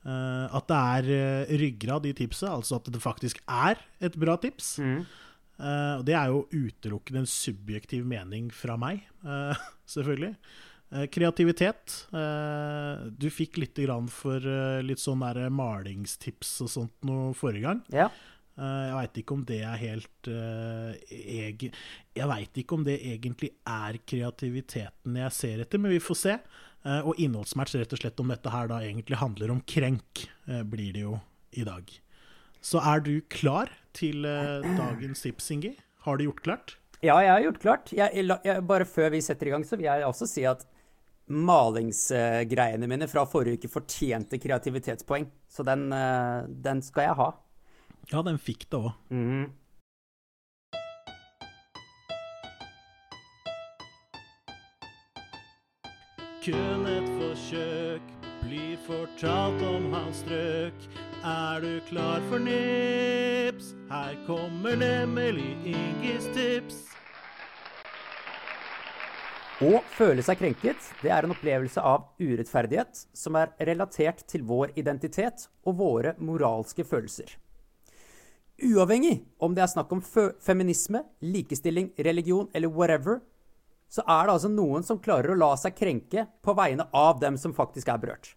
Uh, 0.06 0.46
at 0.54 0.68
det 0.70 0.78
er 0.78 1.08
uh, 1.10 1.54
ryggrad 1.58 2.06
i 2.06 2.14
tipset, 2.14 2.46
altså 2.52 2.78
at 2.78 2.92
det 2.94 3.02
faktisk 3.02 3.40
er 3.50 3.80
et 4.06 4.18
bra 4.22 4.36
tips. 4.38 4.76
Mm. 4.78 5.02
Uh, 5.58 6.04
det 6.06 6.14
er 6.14 6.30
jo 6.30 6.44
utelukkende 6.54 7.24
en 7.24 7.30
subjektiv 7.30 8.06
mening 8.06 8.52
fra 8.54 8.78
meg, 8.78 9.02
selvfølgelig. 9.96 10.36
kreativitet. 11.12 12.08
du 13.18 13.26
fikk 13.34 13.58
litt 13.58 13.80
for 14.14 14.40
litt 14.86 15.02
sånn 15.02 15.24
der 15.26 15.50
malingstips 15.50 16.62
og 16.62 16.70
sånt 16.70 16.94
noe 17.04 17.34
forrige 17.34 17.66
gang. 17.66 17.82
Ja. 17.90 18.12
Jeg 18.56 18.94
veit 18.96 19.18
ikke 19.20 19.36
om 19.36 19.42
det 19.44 19.58
er 19.68 19.80
helt 19.82 20.28
eg 21.12 21.66
Jeg 22.16 22.28
veit 22.30 22.60
ikke 22.62 22.78
om 22.78 22.86
det 22.88 22.94
egentlig 23.04 23.50
er 23.68 23.98
kreativiteten 24.08 25.18
jeg 25.20 25.36
ser 25.36 25.64
etter, 25.66 25.82
men 25.82 25.92
vi 25.92 26.00
får 26.00 26.20
se. 26.22 26.38
Eh, 26.86 27.02
og 27.02 27.18
innholdsmatch 27.22 27.74
rett 27.80 27.94
og 27.96 28.02
slett 28.02 28.22
om 28.22 28.30
dette 28.30 28.52
her 28.54 28.70
da 28.70 28.82
egentlig 28.86 29.18
handler 29.18 29.54
om 29.56 29.62
krenk, 29.66 30.28
eh, 30.46 30.62
blir 30.62 30.94
det 30.94 31.06
jo 31.08 31.18
i 31.58 31.66
dag. 31.66 31.90
Så 32.62 32.82
er 32.82 33.02
du 33.02 33.16
klar 33.30 33.72
til 33.94 34.26
eh, 34.26 34.66
dagens 34.78 35.26
tips, 35.26 35.50
Ingi? 35.56 35.74
Har 36.06 36.18
du 36.18 36.28
gjort 36.28 36.44
klart? 36.46 36.76
Ja, 37.02 37.18
jeg 37.22 37.32
har 37.32 37.42
gjort 37.42 37.62
klart. 37.62 37.94
Jeg, 37.94 38.26
jeg, 38.46 38.66
bare 38.70 38.86
før 38.86 39.12
vi 39.14 39.22
setter 39.26 39.50
i 39.50 39.56
gang, 39.56 39.66
så 39.66 39.78
vil 39.78 39.90
jeg 39.90 40.06
også 40.06 40.30
si 40.30 40.46
at 40.46 40.66
malingsgreiene 41.26 42.86
mine 42.90 43.08
fra 43.10 43.24
forrige 43.26 43.58
uke 43.58 43.72
fortjente 43.74 44.38
kreativitetspoeng. 44.42 45.26
Så 45.50 45.66
den, 45.66 45.88
den 46.62 46.84
skal 46.86 47.08
jeg 47.08 47.18
ha. 47.18 47.32
Ja, 48.12 48.22
den 48.22 48.38
fikk 48.38 48.68
det 48.70 48.78
òg. 48.78 48.92
Mm. 49.10 49.46
kun 56.46 56.86
et 56.86 57.08
forsøk 57.18 58.10
blir 58.44 58.76
fortalt 58.86 59.64
om 59.66 59.88
hans 59.96 60.20
strøk. 60.22 60.84
Er 61.26 61.64
du 61.64 61.80
klar 61.88 62.22
for 62.30 62.42
nips? 62.44 63.72
Her 63.90 64.14
kommer 64.28 64.78
nemlig 64.78 65.56
Ingis 65.66 66.28
tips. 66.36 66.84
Å 69.66 69.80
føle 69.96 70.22
seg 70.26 70.38
krenket 70.38 70.92
det 71.02 71.14
er 71.16 71.26
en 71.26 71.34
opplevelse 71.34 71.82
av 71.82 72.12
urettferdighet 72.20 73.06
som 73.16 73.40
er 73.40 73.56
relatert 73.72 74.22
til 74.30 74.44
vår 74.46 74.76
identitet 74.78 75.48
og 75.66 75.80
våre 75.80 76.14
moralske 76.20 76.86
følelser. 76.86 77.32
Uavhengig 78.64 79.26
om 79.44 79.56
det 79.56 79.66
er 79.66 79.72
snakk 79.72 79.92
om 79.92 80.02
feminisme, 80.02 81.02
likestilling, 81.20 81.90
religion 81.98 82.48
eller 82.56 82.72
whatever, 82.72 83.20
så 83.92 84.04
er 84.08 84.26
det 84.26 84.36
altså 84.38 84.52
noen 84.52 84.84
som 84.84 85.02
klarer 85.04 85.34
å 85.34 85.40
la 85.40 85.52
seg 85.60 85.76
krenke 85.76 86.26
på 86.44 86.56
vegne 86.56 86.88
av 86.96 87.20
dem 87.20 87.38
som 87.38 87.54
faktisk 87.56 87.92
er 87.92 88.00
berørt. 88.02 88.32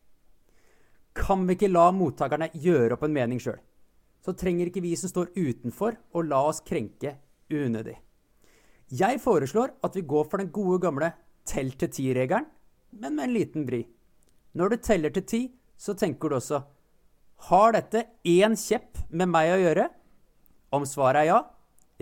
Kan 1.18 1.46
vi 1.46 1.54
ikke 1.56 1.70
la 1.70 1.88
mottakerne 1.94 2.50
gjøre 2.54 2.96
opp 2.96 3.06
en 3.06 3.14
mening 3.14 3.40
sjøl, 3.42 3.58
så 4.22 4.34
trenger 4.34 4.68
ikke 4.68 4.82
vi 4.84 4.94
som 4.98 5.10
står 5.10 5.32
utenfor, 5.38 5.96
å 6.14 6.22
la 6.26 6.42
oss 6.50 6.60
krenke 6.66 7.14
unødig. 7.50 7.96
Jeg 8.88 9.20
foreslår 9.22 9.74
at 9.84 9.96
vi 9.96 10.06
går 10.08 10.26
for 10.30 10.40
den 10.40 10.50
gode 10.52 10.80
gamle 10.82 11.12
tell 11.48 11.70
til 11.78 11.90
ti-regelen, 11.94 12.46
men 12.98 13.14
med 13.14 13.28
en 13.28 13.34
liten 13.36 13.66
vri. 13.68 13.82
Når 14.56 14.74
du 14.74 14.76
teller 14.82 15.14
til 15.14 15.26
ti, 15.28 15.42
så 15.78 15.94
tenker 15.94 16.28
du 16.30 16.38
også 16.38 16.62
Har 17.48 17.72
dette 17.76 18.06
én 18.26 18.56
kjepp 18.58 18.98
med 19.10 19.30
meg 19.30 19.52
å 19.52 19.60
gjøre? 19.60 19.88
Om 20.74 20.84
svaret 20.88 21.24
er 21.24 21.30
ja, 21.30 21.38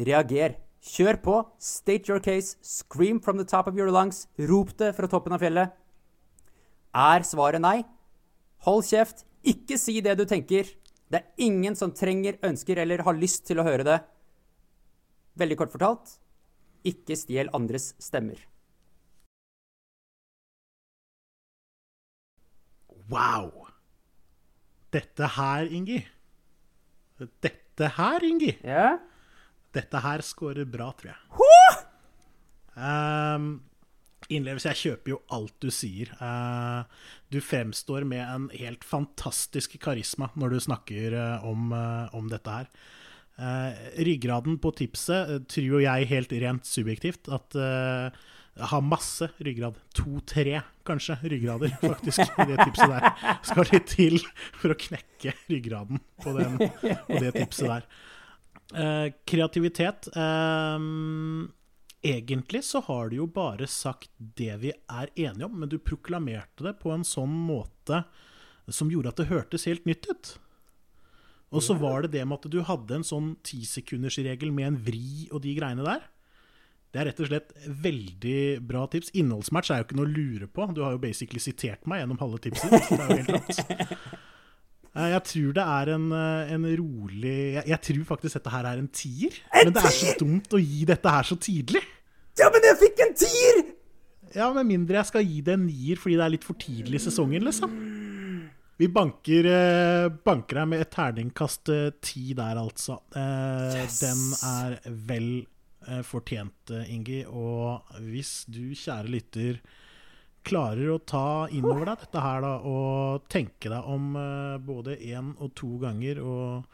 reager. 0.08 0.56
Kjør 0.86 1.18
på, 1.22 1.36
state 1.58 2.10
your 2.10 2.20
case, 2.22 2.56
scream 2.62 3.18
from 3.20 3.40
the 3.40 3.46
top 3.46 3.66
of 3.66 3.78
your 3.78 3.90
lungs, 3.90 4.26
rop 4.38 4.70
det 4.78 4.92
fra 4.94 5.08
toppen 5.10 5.34
av 5.34 5.42
fjellet. 5.42 5.72
Er 6.94 7.26
svaret 7.26 7.62
nei? 7.62 7.80
Hold 8.66 8.86
kjeft, 8.86 9.24
ikke 9.46 9.78
si 9.80 9.98
det 10.04 10.14
du 10.20 10.26
tenker. 10.28 10.68
Det 11.10 11.22
er 11.22 11.42
ingen 11.42 11.74
som 11.78 11.94
trenger, 11.94 12.38
ønsker 12.46 12.78
eller 12.82 13.02
har 13.06 13.18
lyst 13.18 13.46
til 13.48 13.58
å 13.58 13.66
høre 13.66 13.86
det. 13.86 13.98
Veldig 15.38 15.58
kort 15.58 15.74
fortalt 15.74 16.16
ikke 16.86 17.18
stjel 17.18 17.50
andres 17.56 17.92
stemmer. 18.02 18.38
Wow! 23.10 23.66
Dette 24.94 25.28
her, 25.36 25.66
Ingi. 25.70 26.00
Dette 27.20 27.52
her, 27.84 28.24
Ingi. 28.24 28.56
Ja? 28.64 28.96
Dette 29.76 30.00
her 30.00 30.24
scorer 30.24 30.64
bra, 30.64 30.90
tror 30.96 31.12
jeg. 31.12 31.36
Um, 32.76 33.62
innlevelse 34.28 34.68
Jeg 34.74 34.80
kjøper 34.82 35.14
jo 35.14 35.22
alt 35.32 35.54
du 35.64 35.70
sier. 35.72 36.10
Uh, 36.20 36.84
du 37.32 37.40
fremstår 37.44 38.04
med 38.08 38.22
en 38.24 38.48
helt 38.52 38.84
fantastisk 38.84 39.78
karisma 39.82 40.28
når 40.36 40.56
du 40.56 40.60
snakker 40.66 41.16
uh, 41.16 41.46
om, 41.48 41.70
uh, 41.72 42.12
om, 42.16 42.28
dette 42.32 42.60
her. 42.60 42.70
ryggraden 44.00 44.56
på 44.56 44.70
tipset 44.72 45.44
tror 45.52 45.66
jo 45.68 45.80
jeg 45.84 46.08
helt 46.08 46.30
rent 46.40 46.64
subjektivt 46.64 47.28
at 47.28 47.52
jeg 48.56 48.68
har 48.70 48.84
masse 48.84 49.28
ryggrad. 49.44 49.76
To-tre, 49.98 50.60
kanskje, 50.88 51.18
ryggrader, 51.28 51.74
faktisk, 51.82 52.22
i 52.40 52.46
det 52.48 52.56
tipset 52.62 52.92
der. 52.94 53.08
Skal 53.44 53.68
litt 53.68 53.90
til 53.92 54.16
for 54.56 54.72
å 54.72 54.78
knekke 54.80 55.34
ryggraden 55.50 56.00
på, 56.24 56.32
den, 56.38 56.56
på 56.80 57.20
det 57.20 57.34
tipset 57.36 57.68
der. 57.68 57.88
Eh, 58.74 59.08
kreativitet 59.28 60.08
eh, 60.10 60.86
Egentlig 62.06 62.62
så 62.66 62.80
har 62.86 63.10
du 63.10 63.20
jo 63.20 63.26
bare 63.30 63.66
sagt 63.70 64.10
det 64.16 64.56
vi 64.62 64.72
er 64.72 65.10
enige 65.14 65.46
om, 65.46 65.54
men 65.60 65.70
du 65.70 65.78
proklamerte 65.82 66.66
det 66.66 66.76
på 66.80 66.92
en 66.94 67.04
sånn 67.06 67.32
måte 67.46 68.04
som 68.70 68.90
gjorde 68.90 69.12
at 69.12 69.20
det 69.20 69.30
hørtes 69.30 69.66
helt 69.66 69.86
nytt 69.88 70.06
ut. 70.10 70.32
Og 71.54 71.62
så 71.62 71.76
var 71.78 72.04
det 72.04 72.12
det 72.16 72.24
med 72.26 72.38
at 72.40 72.50
du 72.52 72.60
hadde 72.66 72.98
en 72.98 73.06
sånn 73.06 73.32
tisekundersregel 73.46 74.52
med 74.54 74.68
en 74.68 74.78
vri 74.86 75.26
og 75.30 75.42
de 75.44 75.54
greiene 75.56 75.86
der. 75.86 76.06
Det 76.94 77.02
er 77.02 77.10
rett 77.10 77.18
og 77.20 77.28
slett 77.28 77.50
veldig 77.84 78.38
bra 78.64 78.86
tips. 78.88 79.10
Innholdsmatch 79.18 79.72
er 79.72 79.82
jo 79.82 79.88
ikke 79.88 79.98
noe 79.98 80.06
å 80.06 80.14
lure 80.14 80.46
på. 80.48 80.68
Du 80.72 80.80
har 80.84 80.94
jo 80.94 81.02
basically 81.02 81.42
sitert 81.42 81.84
meg 81.90 82.00
gjennom 82.02 82.20
halve 82.22 82.40
tipset. 82.46 82.72
Så 82.86 82.96
det 82.96 83.04
er 83.04 83.12
jo 83.12 83.18
helt 83.20 83.36
rått. 83.36 84.22
Eh, 84.96 85.10
jeg 85.12 85.24
tror 85.28 85.56
det 85.58 85.64
er 85.76 85.90
en, 85.92 86.04
eh, 86.16 86.52
en 86.54 86.62
rolig 86.80 87.32
jeg, 87.58 87.64
jeg, 87.68 87.80
tror 87.84 88.04
faktisk 88.14 88.38
dette 88.38 88.52
her 88.54 88.68
er 88.70 88.78
en 88.80 88.88
tier. 88.88 89.34
En 89.52 89.68
men 89.68 89.74
det 89.76 89.82
er 89.84 89.92
så 89.92 90.14
dumt 90.16 90.56
å 90.56 90.60
gi 90.62 90.86
dette 90.88 91.12
her 91.12 91.28
så 91.28 91.36
tidlig. 91.36 91.82
Ja, 92.40 92.48
men 92.52 92.64
jeg 92.64 92.78
fikk 92.80 93.02
en 93.04 93.12
tier! 93.20 93.60
Ja, 94.36 94.46
med 94.56 94.68
mindre 94.68 94.96
jeg 94.96 95.08
skal 95.10 95.26
gi 95.28 95.42
det 95.44 95.52
en 95.56 95.66
nier 95.68 96.00
fordi 96.00 96.16
det 96.16 96.24
er 96.24 96.32
litt 96.32 96.46
for 96.48 96.56
tidlig 96.60 97.00
i 97.00 97.04
sesongen, 97.06 97.44
liksom. 97.44 97.76
Vi 98.80 98.88
banker, 98.92 99.50
eh, 99.52 100.08
banker 100.24 100.62
deg 100.62 100.72
med 100.72 100.86
et 100.86 100.92
terningkast 100.92 101.74
ti 102.04 102.24
der, 102.36 102.60
altså. 102.60 102.98
Yes! 103.12 104.00
Den 104.00 104.24
er 104.48 104.80
vel 105.12 105.30
eh, 105.88 106.02
fortjent, 106.06 106.72
eh, 106.74 106.92
Ingi. 106.94 107.22
Og 107.26 107.96
hvis 108.06 108.44
du, 108.50 108.74
kjære 108.76 109.12
lytter, 109.12 109.60
klarer 110.46 110.92
å 110.94 111.00
ta 111.02 111.46
inn 111.50 111.66
over 111.66 111.88
deg 111.88 112.04
dette 112.04 112.22
her, 112.22 112.44
da, 112.44 112.52
og 112.66 113.26
tenke 113.32 113.72
deg 113.72 113.88
om 113.90 114.12
eh, 114.20 114.58
både 114.62 114.98
én 115.08 115.32
og 115.42 115.54
to 115.58 115.72
ganger, 115.82 116.22
og 116.22 116.68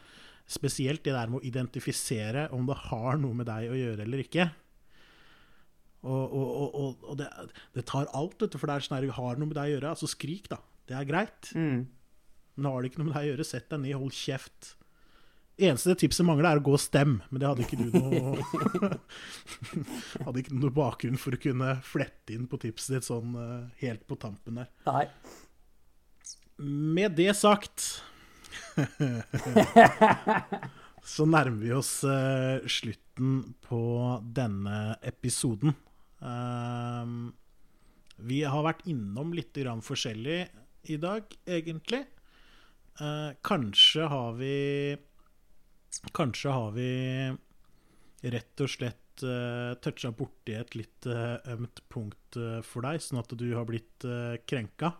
spesielt 0.53 1.05
det 1.07 1.15
der 1.15 1.31
med 1.33 1.41
å 1.41 1.47
identifisere 1.49 2.49
om 2.53 2.67
det 2.69 2.77
har 2.91 3.17
noe 3.21 3.39
med 3.39 3.49
deg 3.49 3.71
å 3.73 3.79
gjøre 3.79 4.05
eller 4.05 4.25
ikke. 4.25 4.51
Og, 6.03 6.35
og, 6.35 6.47
og, 6.51 6.69
og, 6.75 7.09
og 7.13 7.19
det, 7.21 7.29
det 7.77 7.87
tar 7.89 8.11
alt, 8.11 8.41
vet 8.43 8.53
du, 8.53 8.59
for 8.59 8.69
det 8.69 8.77
er 8.77 8.87
sånn 8.89 8.99
her, 8.99 9.09
har 9.17 9.39
noe 9.39 9.49
med 9.49 9.57
deg 9.57 9.71
å 9.71 9.75
gjøre, 9.77 9.95
altså 9.95 10.11
skrik, 10.11 10.51
da. 10.51 10.59
Det 10.91 10.97
er 10.99 11.07
greit. 11.09 11.53
Mm. 11.55 11.85
Men 12.59 12.69
har 12.69 12.83
det 12.83 12.91
ikke 12.91 13.01
noe 13.01 13.09
med 13.09 13.17
deg 13.17 13.29
å 13.29 13.31
gjøre, 13.33 13.47
sett 13.49 13.69
deg 13.71 13.85
ned, 13.85 13.97
hold 14.03 14.17
kjeft. 14.17 14.73
Eneste 15.61 15.95
tipset 16.01 16.25
mangler, 16.25 16.49
er 16.49 16.63
å 16.63 16.65
gå 16.65 16.73
og 16.73 16.81
stemme, 16.81 17.27
men 17.29 17.43
det 17.43 17.49
hadde 17.49 17.65
ikke 17.67 17.77
du 17.77 17.91
noe 17.93 18.41
Hadde 20.25 20.41
ikke 20.41 20.57
noe 20.57 20.73
bakgrunn 20.73 21.21
for 21.21 21.37
å 21.37 21.41
kunne 21.43 21.75
flette 21.85 22.33
inn 22.33 22.47
på 22.49 22.61
tipset 22.63 22.97
ditt 22.97 23.09
sånn 23.09 23.37
eh, 23.37 23.67
helt 23.83 24.07
på 24.09 24.17
tampen 24.21 24.63
der. 24.63 24.71
Nei. 24.89 25.05
Med 26.63 27.19
det 27.19 27.35
sagt 27.37 27.85
så 31.13 31.27
nærmer 31.29 31.61
vi 31.61 31.73
oss 31.77 31.93
eh, 32.09 32.65
slutten 32.71 33.55
på 33.67 33.83
denne 34.25 34.97
episoden. 35.05 35.77
Ehm, 36.23 37.33
vi 38.23 38.43
har 38.47 38.65
vært 38.65 38.87
innom 38.89 39.33
litt 39.37 39.59
forskjellig 39.59 40.41
i 40.93 40.99
dag, 41.03 41.27
egentlig. 41.45 42.05
Eh, 43.01 43.31
kanskje 43.45 44.09
har 44.09 44.37
vi 44.39 44.57
Kanskje 46.17 46.53
har 46.55 46.73
vi 46.77 46.91
rett 48.33 48.63
og 48.63 48.71
slett 48.71 49.25
uh, 49.27 49.75
toucha 49.83 50.13
borti 50.17 50.55
et 50.57 50.77
litt 50.79 51.09
uh, 51.11 51.37
ømt 51.53 51.83
punkt 51.93 52.39
uh, 52.39 52.61
for 52.65 52.87
deg, 52.87 53.03
sånn 53.03 53.21
at 53.21 53.35
du 53.39 53.49
har 53.53 53.67
blitt 53.69 54.07
uh, 54.09 54.39
krenka. 54.49 54.95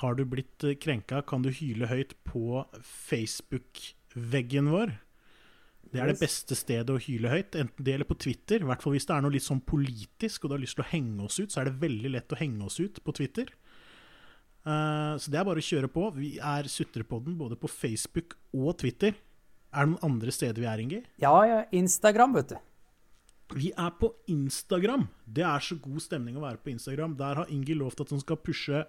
Har 0.00 0.16
du 0.16 0.24
blitt 0.24 0.64
eh, 0.64 0.76
krenka, 0.80 1.20
kan 1.28 1.42
du 1.44 1.50
hyle 1.52 1.88
høyt 1.90 2.14
på 2.24 2.62
Facebook-veggen 2.80 4.70
vår. 4.72 4.94
Det 5.92 6.00
er 6.00 6.08
det 6.08 6.22
beste 6.22 6.56
stedet 6.56 6.88
å 6.88 7.00
hyle 7.02 7.28
høyt, 7.28 7.58
enten 7.60 7.84
det 7.84 7.92
gjelder 7.92 8.08
på 8.08 8.16
Twitter. 8.24 8.62
I 8.62 8.68
hvert 8.70 8.84
fall 8.84 8.94
hvis 8.96 9.04
det 9.10 9.12
er 9.18 9.26
noe 9.26 9.34
litt 9.34 9.44
sånn 9.44 9.60
politisk, 9.68 10.44
og 10.44 10.48
du 10.48 10.56
har 10.56 10.62
lyst 10.62 10.78
til 10.78 10.86
å 10.86 10.92
henge 10.94 11.26
oss 11.26 11.36
ut, 11.42 11.52
så 11.52 11.60
er 11.60 11.68
det 11.68 11.82
veldig 11.82 12.14
lett 12.14 12.32
å 12.32 12.38
henge 12.40 12.64
oss 12.64 12.80
ut 12.80 13.02
på 13.04 13.14
Twitter. 13.18 13.52
Uh, 14.64 15.18
så 15.20 15.28
det 15.28 15.42
er 15.42 15.44
bare 15.44 15.60
å 15.60 15.66
kjøre 15.66 15.90
på. 15.92 16.06
Vi 16.16 16.30
er 16.40 16.70
Sutrepodden 16.72 17.36
både 17.36 17.58
på 17.60 17.68
Facebook 17.68 18.38
og 18.56 18.78
Twitter. 18.80 19.18
Er 19.72 19.86
det 19.86 19.94
noen 19.94 20.10
andre 20.10 20.34
steder 20.34 20.60
vi 20.60 20.68
er, 20.68 20.82
Inge? 20.82 21.00
Ja, 21.22 21.32
ja, 21.48 21.62
Instagram, 21.72 22.34
vet 22.36 22.52
du. 22.52 22.58
Vi 23.56 23.72
er 23.76 23.92
på 23.98 24.12
Instagram. 24.32 25.06
Det 25.24 25.44
er 25.44 25.64
så 25.64 25.76
god 25.80 26.00
stemning 26.04 26.36
å 26.36 26.44
være 26.44 26.60
på 26.62 26.72
Instagram. 26.72 27.16
Der 27.20 27.42
har 27.42 27.50
Ingi 27.52 27.76
lovt 27.76 28.00
at 28.04 28.12
hun 28.12 28.20
skal 28.22 28.40
pushe 28.40 28.84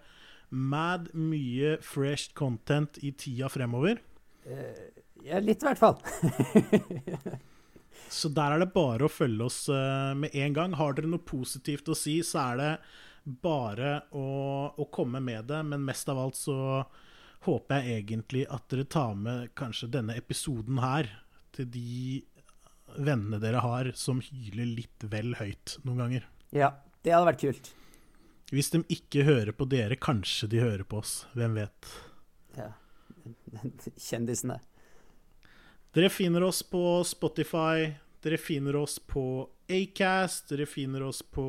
mad 0.54 1.10
mye 1.18 1.78
fresh 1.84 2.32
content 2.38 3.00
i 3.04 3.12
tida 3.18 3.50
fremover. 3.52 4.00
Ja, 5.24 5.40
litt 5.40 5.64
i 5.64 5.70
hvert 5.70 5.80
fall. 5.80 5.98
Så 8.14 8.30
der 8.30 8.54
er 8.54 8.60
det 8.62 8.74
bare 8.76 9.08
å 9.08 9.12
følge 9.12 9.48
oss 9.48 9.64
eh, 9.74 10.14
med 10.18 10.36
en 10.38 10.54
gang. 10.56 10.76
Har 10.78 10.94
dere 10.98 11.10
noe 11.10 11.24
positivt 11.24 11.90
å 11.90 11.96
si, 11.98 12.20
så 12.26 12.40
er 12.44 12.60
det 12.60 12.72
bare 13.42 13.96
å, 14.14 14.26
å 14.78 14.86
komme 14.94 15.20
med 15.24 15.46
det. 15.50 15.64
Men 15.66 15.86
mest 15.88 16.10
av 16.12 16.20
alt 16.22 16.38
så 16.38 16.58
håper 17.46 17.82
jeg 17.82 18.04
egentlig 18.04 18.46
at 18.52 18.66
dere 18.72 18.86
tar 18.88 19.16
med 19.20 19.52
kanskje 19.60 19.92
denne 19.94 20.16
episoden 20.20 20.80
her 20.84 21.10
til 21.54 21.70
de 21.74 22.24
vennene 22.94 23.40
dere 23.42 23.62
har 23.64 23.92
som 23.98 24.22
hyler 24.24 24.70
litt 24.80 25.06
vel 25.10 25.34
høyt 25.40 25.78
noen 25.84 26.04
ganger. 26.04 26.28
Ja, 26.54 26.74
det 27.04 27.16
hadde 27.16 27.30
vært 27.32 27.44
kult. 27.44 27.72
Hvis 28.54 28.70
de 28.74 28.84
ikke 28.94 29.26
hører 29.26 29.54
på 29.56 29.66
dere, 29.66 29.98
kanskje 29.98 30.50
de 30.52 30.62
hører 30.62 30.86
på 30.86 31.00
oss. 31.02 31.24
Hvem 31.34 31.58
vet. 31.58 31.94
Ja. 32.58 32.70
Kjendisene. 34.08 34.60
Dere 35.94 36.10
finner 36.10 36.46
oss 36.46 36.64
på 36.66 36.82
Spotify, 37.06 37.94
dere 38.24 38.38
finner 38.40 38.76
oss 38.80 39.00
på 39.00 39.50
Acast, 39.72 40.48
dere 40.50 40.66
finner 40.70 41.04
oss 41.04 41.22
på 41.22 41.46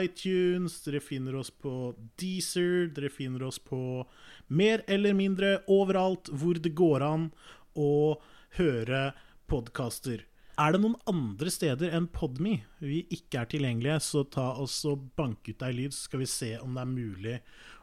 iTunes, 0.00 0.78
dere 0.84 1.00
finner 1.04 1.36
oss 1.36 1.50
på 1.50 1.92
Deezer, 2.20 2.86
dere 2.96 3.10
finner 3.12 3.44
oss 3.44 3.58
på 3.58 4.06
mer 4.48 4.84
eller 4.88 5.16
mindre 5.16 5.58
overalt 5.68 6.30
hvor 6.32 6.56
det 6.62 6.72
går 6.76 7.04
an 7.04 7.28
å 7.76 8.16
høre 8.56 9.10
podkaster. 9.50 10.24
Er 10.56 10.72
det 10.72 10.80
noen 10.80 10.96
andre 11.10 11.52
steder 11.52 11.92
enn 11.92 12.08
Podme 12.08 12.62
vi 12.80 13.02
ikke 13.12 13.42
er 13.42 13.50
tilgjengelige, 13.52 13.98
så 14.00 14.24
ta 14.24 14.54
oss 14.56 14.78
og 14.88 15.10
bank 15.18 15.50
ut 15.50 15.64
ei 15.66 15.74
lyd, 15.76 15.92
så 15.92 16.08
skal 16.08 16.22
vi 16.22 16.30
se 16.32 16.54
om 16.62 16.78
det 16.78 16.84
er 16.86 16.94
mulig 16.94 17.34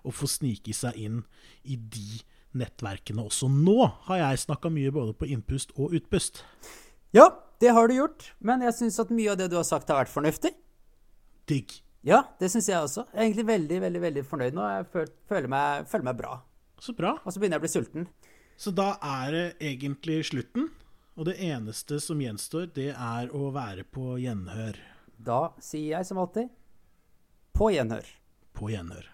å 0.01 0.13
få 0.13 0.29
snike 0.29 0.73
seg 0.73 0.97
inn 0.97 1.21
i 1.69 1.77
de 1.77 2.23
nettverkene 2.57 3.21
også. 3.29 3.49
Nå 3.49 3.77
har 4.07 4.23
jeg 4.23 4.41
snakka 4.47 4.73
mye 4.73 4.93
både 4.93 5.13
på 5.17 5.29
innpust 5.29 5.73
og 5.77 5.93
utpust. 5.97 6.41
Ja, 7.13 7.27
det 7.61 7.69
har 7.75 7.87
du 7.87 7.95
gjort. 7.95 8.31
Men 8.39 8.61
jeg 8.65 8.73
syns 8.73 8.99
at 8.99 9.11
mye 9.13 9.31
av 9.31 9.37
det 9.39 9.49
du 9.51 9.55
har 9.59 9.63
sagt, 9.67 9.87
har 9.89 10.01
vært 10.03 10.11
fornuftig. 10.13 10.53
Digg. 11.49 11.75
Ja, 12.03 12.23
det 12.39 12.49
syns 12.51 12.67
jeg 12.67 12.79
også. 12.83 13.05
Jeg 13.13 13.19
er 13.19 13.27
egentlig 13.29 13.45
veldig, 13.47 13.77
veldig 13.85 14.01
veldig 14.03 14.23
fornøyd 14.27 14.53
nå. 14.57 14.65
Jeg 14.77 14.87
føl- 14.91 15.13
føler 15.29 15.47
meg, 15.53 15.87
føler 15.87 16.03
meg 16.09 16.17
bra. 16.17 16.41
Så 16.79 16.95
bra. 16.97 17.13
Og 17.23 17.31
så 17.31 17.39
begynner 17.39 17.59
jeg 17.59 17.63
å 17.63 17.67
bli 17.67 17.73
sulten. 17.75 18.07
Så 18.57 18.73
da 18.75 18.97
er 19.01 19.31
det 19.31 19.45
egentlig 19.61 20.23
slutten. 20.27 20.69
Og 21.15 21.25
det 21.25 21.37
eneste 21.39 21.99
som 22.01 22.19
gjenstår, 22.19 22.73
det 22.73 22.89
er 22.95 23.27
å 23.31 23.51
være 23.53 23.83
på 23.85 24.17
gjenhør. 24.19 24.75
Da 25.21 25.51
sier 25.61 25.97
jeg 25.99 26.05
som 26.09 26.17
alltid 26.17 26.49
på 27.53 27.69
gjenhør. 27.71 28.05
På 28.53 28.67
gjenhør. 28.73 29.05